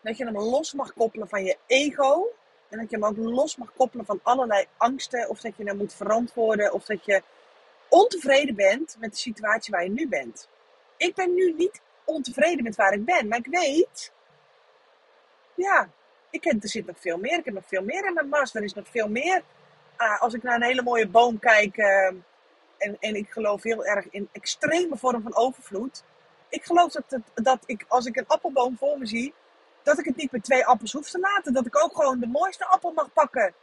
dat 0.00 0.16
je 0.16 0.24
hem 0.24 0.38
los 0.38 0.72
mag 0.72 0.92
koppelen 0.92 1.28
van 1.28 1.44
je 1.44 1.58
ego. 1.66 2.32
En 2.68 2.78
dat 2.78 2.90
je 2.90 2.96
hem 2.96 3.04
ook 3.04 3.16
los 3.16 3.56
mag 3.56 3.72
koppelen 3.76 4.06
van 4.06 4.20
allerlei 4.22 4.66
angsten. 4.76 5.28
Of 5.28 5.40
dat 5.40 5.56
je 5.56 5.64
hem 5.64 5.76
moet 5.76 5.94
verantwoorden. 5.94 6.72
Of 6.72 6.84
dat 6.84 7.04
je 7.04 7.22
ontevreden 7.90 8.54
bent 8.54 8.96
met 8.98 9.10
de 9.10 9.18
situatie 9.18 9.72
waar 9.72 9.82
je 9.82 9.90
nu 9.90 10.08
bent. 10.08 10.48
Ik 10.96 11.14
ben 11.14 11.34
nu 11.34 11.52
niet 11.52 11.80
ontevreden 12.04 12.64
met 12.64 12.76
waar 12.76 12.92
ik 12.92 13.04
ben. 13.04 13.28
Maar 13.28 13.38
ik 13.38 13.46
weet. 13.46 14.12
Ja, 15.54 15.90
ik 16.30 16.40
ken, 16.40 16.60
er 16.60 16.68
zit 16.68 16.86
nog 16.86 17.00
veel 17.00 17.18
meer. 17.18 17.38
Ik 17.38 17.44
heb 17.44 17.54
nog 17.54 17.66
veel 17.66 17.82
meer 17.82 18.06
in 18.06 18.14
mijn 18.14 18.28
mast. 18.28 18.54
Er 18.54 18.62
is 18.62 18.74
nog 18.74 18.88
veel 18.88 19.08
meer. 19.08 19.42
Ah, 19.96 20.20
als 20.20 20.34
ik 20.34 20.42
naar 20.42 20.54
een 20.54 20.62
hele 20.62 20.82
mooie 20.82 21.08
boom 21.08 21.38
kijk. 21.38 21.76
Uh, 21.76 22.06
en, 22.78 22.96
en 23.00 23.14
ik 23.14 23.30
geloof 23.30 23.62
heel 23.62 23.84
erg 23.84 24.10
in 24.10 24.28
extreme 24.32 24.96
vorm 24.96 25.22
van 25.22 25.36
overvloed. 25.36 26.04
Ik 26.48 26.64
geloof 26.64 26.92
dat, 26.92 27.20
dat 27.34 27.58
ik, 27.66 27.84
als 27.88 28.06
ik 28.06 28.16
een 28.16 28.26
appelboom 28.26 28.76
voor 28.76 28.98
me 28.98 29.06
zie 29.06 29.34
dat 29.82 29.98
ik 29.98 30.04
het 30.04 30.16
niet 30.16 30.32
met 30.32 30.44
twee 30.44 30.66
appels 30.66 30.92
hoef 30.92 31.10
te 31.10 31.18
laten. 31.18 31.52
Dat 31.52 31.66
ik 31.66 31.84
ook 31.84 31.96
gewoon 31.96 32.18
de 32.18 32.26
mooiste 32.26 32.66
appel 32.66 32.92
mag 32.92 33.12
pakken. 33.12 33.54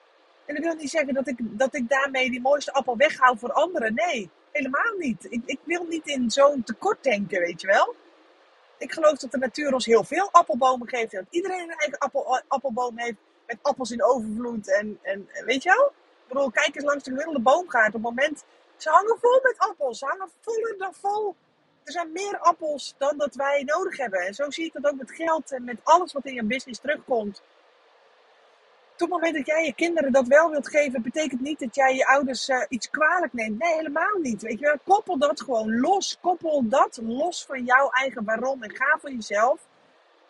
En 0.47 0.55
dat 0.55 0.63
wil 0.63 0.75
niet 0.75 0.89
zeggen 0.89 1.13
dat 1.13 1.27
ik, 1.27 1.37
dat 1.41 1.75
ik 1.75 1.89
daarmee 1.89 2.29
die 2.29 2.41
mooiste 2.41 2.73
appel 2.73 2.97
weghaal 2.97 3.37
voor 3.37 3.51
anderen. 3.51 3.93
Nee, 3.93 4.29
helemaal 4.51 4.93
niet. 4.97 5.27
Ik, 5.29 5.41
ik 5.45 5.59
wil 5.63 5.83
niet 5.83 6.07
in 6.07 6.31
zo'n 6.31 6.63
tekort 6.63 7.03
denken, 7.03 7.39
weet 7.39 7.61
je 7.61 7.67
wel. 7.67 7.95
Ik 8.77 8.93
geloof 8.93 9.17
dat 9.17 9.31
de 9.31 9.37
natuur 9.37 9.73
ons 9.73 9.85
heel 9.85 10.03
veel 10.03 10.29
appelbomen 10.31 10.87
geeft. 10.89 11.13
En 11.13 11.19
dat 11.19 11.33
iedereen 11.33 11.61
een 11.61 11.77
eigen 11.77 11.97
appel, 11.97 12.41
appelboom 12.47 12.99
heeft. 12.99 13.17
Met 13.45 13.57
appels 13.61 13.91
in 13.91 14.03
overvloed. 14.03 14.73
En, 14.73 14.99
en 15.01 15.27
weet 15.45 15.63
je 15.63 15.69
wel? 15.69 15.85
Ik 16.21 16.27
bedoel, 16.27 16.51
kijk 16.51 16.75
eens 16.75 16.83
langs 16.83 17.03
de 17.03 17.09
gemiddelde 17.09 17.41
boomgaard. 17.41 17.87
Op 17.87 17.93
het 17.93 18.01
moment, 18.01 18.43
ze 18.77 18.89
hangen 18.89 19.17
vol 19.21 19.39
met 19.43 19.55
appels. 19.57 19.99
Ze 19.99 20.05
hangen 20.05 20.29
voller 20.41 20.75
dan 20.77 20.93
vol 20.93 21.35
er 21.87 21.93
zijn 21.93 22.11
meer 22.11 22.37
appels 22.39 22.95
dan 22.97 23.17
dat 23.17 23.35
wij 23.35 23.63
nodig 23.65 23.97
hebben. 23.97 24.19
En 24.19 24.33
zo 24.33 24.49
zie 24.49 24.65
ik 24.65 24.73
dat 24.73 24.85
ook 24.91 24.97
met 24.97 25.11
geld 25.11 25.51
en 25.51 25.63
met 25.63 25.79
alles 25.83 26.13
wat 26.13 26.25
in 26.25 26.33
je 26.33 26.43
business 26.43 26.79
terugkomt. 26.79 27.41
Op 28.97 29.03
het 29.03 29.11
moment 29.11 29.35
dat 29.35 29.45
jij 29.45 29.65
je 29.65 29.73
kinderen 29.73 30.11
dat 30.11 30.27
wel 30.27 30.49
wilt 30.49 30.69
geven, 30.69 31.01
betekent 31.01 31.41
niet 31.41 31.59
dat 31.59 31.75
jij 31.75 31.95
je 31.95 32.05
ouders 32.05 32.49
uh, 32.49 32.63
iets 32.69 32.89
kwalijk 32.89 33.33
neemt. 33.33 33.59
Nee, 33.59 33.75
helemaal 33.75 34.19
niet. 34.21 34.41
Weet 34.41 34.59
je, 34.59 34.79
koppel 34.83 35.17
dat 35.17 35.41
gewoon 35.41 35.79
los. 35.79 36.17
Koppel 36.21 36.67
dat 36.67 36.99
los 37.03 37.45
van 37.45 37.63
jouw 37.63 37.89
eigen 37.89 38.23
waarom. 38.23 38.63
En 38.63 38.75
ga 38.75 38.97
voor 39.01 39.11
jezelf 39.11 39.59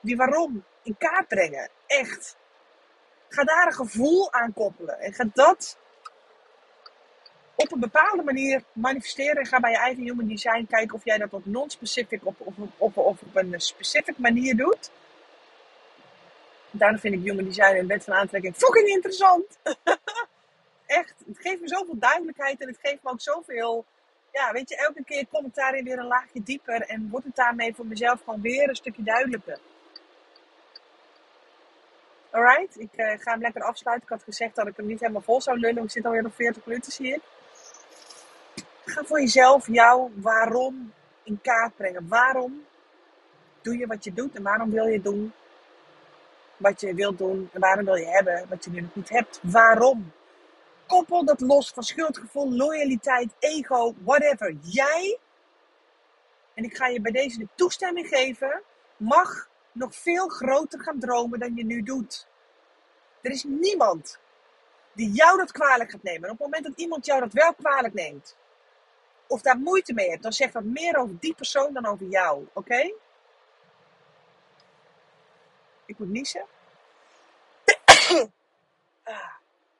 die 0.02 0.18
waarom 0.18 0.64
in 0.84 0.96
kaart 0.98 1.28
brengen. 1.28 1.70
Echt. 1.86 2.38
Ga 3.30 3.44
daar 3.44 3.68
een 3.68 3.74
gevoel 3.74 4.34
aan 4.34 4.54
koppelen. 4.54 5.00
En 5.00 5.14
ga 5.14 5.26
dat 5.34 5.78
op 7.56 7.72
een 7.72 7.80
bepaalde 7.80 8.24
manier 8.24 8.64
manifesteren. 8.74 9.46
Ga 9.46 9.60
bij 9.60 9.72
je 9.72 9.78
eigen 9.78 10.04
human 10.04 10.28
design 10.28 10.66
kijken 10.70 10.96
of 10.96 11.06
jij 11.06 11.18
dat 11.18 11.34
op 11.34 11.46
non-specific 11.46 12.20
of, 12.24 12.36
of 12.78 12.98
op 12.98 13.20
een 13.34 13.62
specific 13.62 14.18
manier 14.18 14.56
doet. 14.56 14.92
Daarom 16.72 17.00
vind 17.00 17.14
ik 17.14 17.22
human 17.24 17.46
design 17.46 17.76
en 17.76 17.88
wet 17.88 18.04
van 18.04 18.14
aantrekking 18.14 18.56
fucking 18.56 18.88
interessant. 18.88 19.58
Echt, 20.86 21.14
het 21.28 21.40
geeft 21.40 21.62
me 21.62 21.68
zoveel 21.68 21.98
duidelijkheid 22.00 22.62
en 22.62 22.68
het 22.68 22.78
geeft 22.82 23.04
me 23.04 23.10
ook 23.10 23.22
zoveel. 23.22 23.86
Ja, 24.32 24.52
weet 24.52 24.70
je, 24.70 24.76
elke 24.76 25.04
keer 25.04 25.28
kom 25.28 25.46
ik 25.46 25.56
daarin 25.56 25.84
weer 25.84 26.00
een 26.00 26.08
laagje 26.08 26.44
dieper 26.44 26.82
en 26.82 27.10
wordt 27.10 27.26
het 27.26 27.36
daarmee 27.36 27.76
voor 27.76 27.86
mezelf 27.86 28.22
gewoon 28.24 28.42
weer 28.42 28.70
een 28.70 28.76
stukje 28.76 29.04
duidelijker. 29.04 29.60
Alright, 32.30 32.80
ik 32.80 32.90
uh, 32.96 33.14
ga 33.20 33.32
hem 33.32 33.42
lekker 33.42 33.64
afsluiten. 33.64 34.08
Ik 34.08 34.14
had 34.14 34.24
gezegd 34.24 34.56
dat 34.56 34.68
ik 34.68 34.78
hem 34.78 34.86
niet 34.86 35.00
helemaal 35.00 35.22
vol 35.22 35.42
zou 35.42 35.60
lullen. 35.60 35.84
We 35.84 35.90
zitten 35.90 36.12
alweer 36.12 36.26
op 36.26 36.36
40 36.36 36.66
minuten, 36.66 37.06
ik. 37.06 37.22
Ga 38.86 39.04
voor 39.04 39.20
jezelf 39.20 39.68
jouw 39.68 40.12
waarom 40.16 40.94
in 41.24 41.40
kaart 41.42 41.76
brengen. 41.76 42.08
Waarom 42.08 42.66
doe 43.62 43.78
je 43.78 43.88
wat 43.88 44.04
je 44.04 44.14
doet 44.14 44.36
en 44.36 44.44
waarom 44.44 44.70
wil 44.70 44.86
je 44.86 45.02
doen 45.02 45.34
wat 46.58 46.82
je 46.82 46.94
wilt 46.94 47.18
doen 47.18 47.50
en 47.54 47.60
waarom 47.60 47.86
wil 47.86 47.96
je 47.96 48.08
hebben 48.08 48.46
wat 48.50 48.64
je 48.64 48.70
nu 48.70 48.82
nog 48.82 48.96
niet 48.96 49.10
hebt. 49.10 49.40
Waarom? 49.42 50.12
Koppel 50.88 51.26
dat 51.26 51.42
los 51.42 51.72
van 51.72 51.84
schuldgevoel, 51.84 52.52
loyaliteit, 52.52 53.34
ego, 53.40 53.94
whatever. 54.04 54.56
Jij, 54.62 55.20
en 56.54 56.64
ik 56.64 56.78
ga 56.78 56.88
je 56.88 57.02
bij 57.02 57.12
deze 57.12 57.38
de 57.38 57.48
toestemming 57.56 58.08
geven, 58.08 58.62
mag 58.98 59.50
nog 59.72 59.96
veel 59.96 60.28
groter 60.28 60.80
gaan 60.82 61.00
dromen 61.00 61.40
dan 61.40 61.56
je 61.56 61.66
nu 61.66 61.84
doet. 61.84 62.28
Er 63.22 63.32
is 63.32 63.44
niemand 63.44 64.20
die 64.94 65.12
jou 65.12 65.38
dat 65.38 65.52
kwalijk 65.52 65.92
gaat 65.92 66.04
nemen. 66.04 66.24
En 66.24 66.30
op 66.30 66.40
het 66.40 66.48
moment 66.48 66.64
dat 66.64 66.80
iemand 66.80 67.06
jou 67.06 67.20
dat 67.20 67.34
wel 67.34 67.54
kwalijk 67.54 67.94
neemt, 67.94 68.38
of 69.28 69.42
daar 69.42 69.58
moeite 69.58 69.94
mee 69.94 70.10
hebt, 70.10 70.24
dan 70.24 70.34
zegt 70.34 70.54
dat 70.54 70.64
meer 70.64 70.98
over 70.98 71.16
die 71.20 71.36
persoon 71.36 71.74
dan 71.74 71.86
over 71.86 72.08
jou. 72.08 72.48
Oké? 72.54 72.94
Ik 75.88 75.98
moet 76.00 76.10
niezen. 76.10 76.46
ah, 79.04 79.34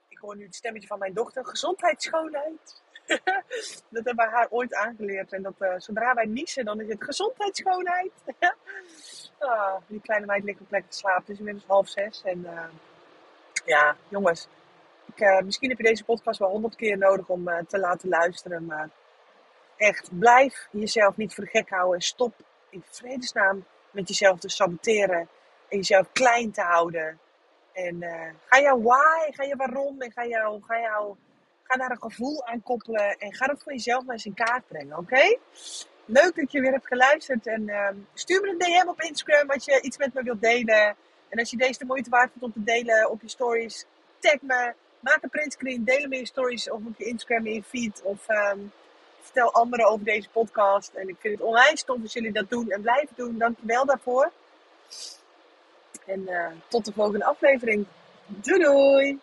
ik 0.08 0.18
hoor 0.18 0.36
nu 0.36 0.46
het 0.46 0.56
stemmetje 0.56 0.88
van 0.88 1.00
mijn 1.00 1.14
dochter. 1.14 1.46
Gezondheidsschoonheid. 1.46 2.82
dat 3.90 4.06
hebben 4.06 4.16
we 4.16 4.32
haar 4.32 4.48
ooit 4.50 4.74
aangeleerd. 4.74 5.34
En 5.34 5.42
dat 5.42 5.54
uh, 5.60 5.74
zodra 5.78 6.14
wij 6.14 6.26
niezen, 6.26 6.66
dan 6.66 6.82
is 6.82 6.88
het 6.88 7.04
gezondheidsschoonheid. 7.04 8.12
ah, 9.40 9.76
die 9.88 10.02
kleine 10.02 10.26
meid 10.26 10.44
ligt 10.44 10.62
op 10.62 10.72
lekker 10.72 10.90
te 10.90 10.98
slapen. 10.98 11.22
Het 11.22 11.30
is 11.30 11.38
inmiddels 11.38 11.66
half 11.66 11.90
zes. 11.90 12.22
En 12.24 12.40
uh, 12.40 12.66
ja, 13.66 13.96
jongens. 14.08 14.48
Ik, 15.06 15.20
uh, 15.20 15.42
misschien 15.42 15.70
heb 15.70 15.78
je 15.78 15.84
deze 15.84 16.04
podcast 16.04 16.40
wel 16.40 16.50
honderd 16.50 16.76
keer 16.76 16.98
nodig 16.98 17.28
om 17.28 17.66
te 17.68 17.80
laten 17.80 18.10
luisteren. 18.10 18.66
Maar 18.66 18.90
echt, 19.78 20.20
blijf 20.20 20.68
jezelf 20.72 21.18
niet 21.18 21.34
voor 21.34 21.44
de 21.44 21.50
gek 21.50 21.70
houden. 21.70 21.96
En 21.96 22.02
stop 22.02 22.34
in 22.70 22.84
vredesnaam 22.86 23.66
met 23.92 24.08
jezelf 24.08 24.40
te 24.40 24.50
saboteren. 24.50 25.30
En 25.68 25.78
jezelf 25.78 26.08
klein 26.12 26.52
te 26.52 26.62
houden. 26.62 27.20
En 27.74 27.96
uh, 27.96 28.30
ga 28.46 28.62
jouw 28.62 28.82
why, 28.82 29.32
ga 29.32 29.44
je 29.44 29.56
waarom 29.56 30.02
en 30.02 30.12
ga, 30.12 30.26
jou, 30.26 30.62
ga, 30.68 30.80
jou, 30.80 31.16
ga 31.64 31.78
daar 31.78 31.92
een 31.92 32.02
gevoel 32.02 32.46
aan 32.46 32.64
koppelen. 32.64 33.18
En 33.18 33.34
ga 33.34 33.46
dat 33.46 33.64
voor 33.64 33.72
jezelf 33.72 34.06
maar 34.06 34.14
eens 34.14 34.26
in 34.26 34.34
kaart 34.34 34.68
brengen, 34.68 34.98
oké? 34.98 35.38
leuk 36.08 36.36
dat 36.36 36.52
je 36.52 36.62
weer 36.62 36.72
hebt 36.72 36.88
geluisterd. 36.88 37.48
En 37.48 37.70
ehm, 37.70 37.96
stuur 38.14 38.42
me 38.42 38.50
een 38.50 38.58
DM 38.58 38.90
op 38.90 39.02
Instagram 39.02 39.50
als 39.50 39.66
je 39.66 39.82
iets 39.82 39.98
met 39.98 40.14
me 40.14 40.24
wilt 40.24 40.42
delen. 40.42 40.96
En 41.30 41.40
als 41.40 41.50
je 41.50 41.58
deze 41.58 41.80
de 41.80 41.86
moeite 41.86 42.10
waard 42.10 42.30
vindt 42.32 42.46
om 42.46 42.54
te 42.54 42.64
delen 42.64 43.10
op 43.10 43.22
je 43.22 43.30
stories, 43.30 43.86
tag 44.20 44.42
me. 44.42 44.74
Maak 45.00 45.24
een 45.24 45.30
printscreen, 45.30 45.84
deel 45.84 46.02
hem 46.02 46.14
in 46.14 46.20
je 46.20 46.26
stories 46.26 46.70
of 46.70 46.80
op 46.86 46.98
je 46.98 47.06
Instagram 47.06 47.46
in 47.46 47.54
je 47.54 47.64
feed. 47.64 48.02
Of 48.04 48.28
ehm, 48.28 48.60
vertel 49.22 49.54
anderen 49.54 49.88
over 49.88 50.06
deze 50.06 50.30
podcast. 50.30 50.94
En 50.94 51.10
ik 51.10 51.16
vind 51.20 51.38
het 51.38 51.48
onwijs 51.48 51.84
tof 51.84 52.02
als 52.02 52.14
jullie 52.14 52.32
dat 52.32 52.50
doen 52.50 52.70
en 52.70 52.82
blijven 52.82 53.16
doen. 53.16 53.38
Dankjewel 53.38 53.86
daarvoor. 53.86 54.32
En 56.08 56.20
uh, 56.20 56.52
tot 56.68 56.86
de 56.86 56.92
volgende 56.92 57.26
aflevering. 57.26 57.86
Doei 58.28 58.64
doei! 58.64 59.20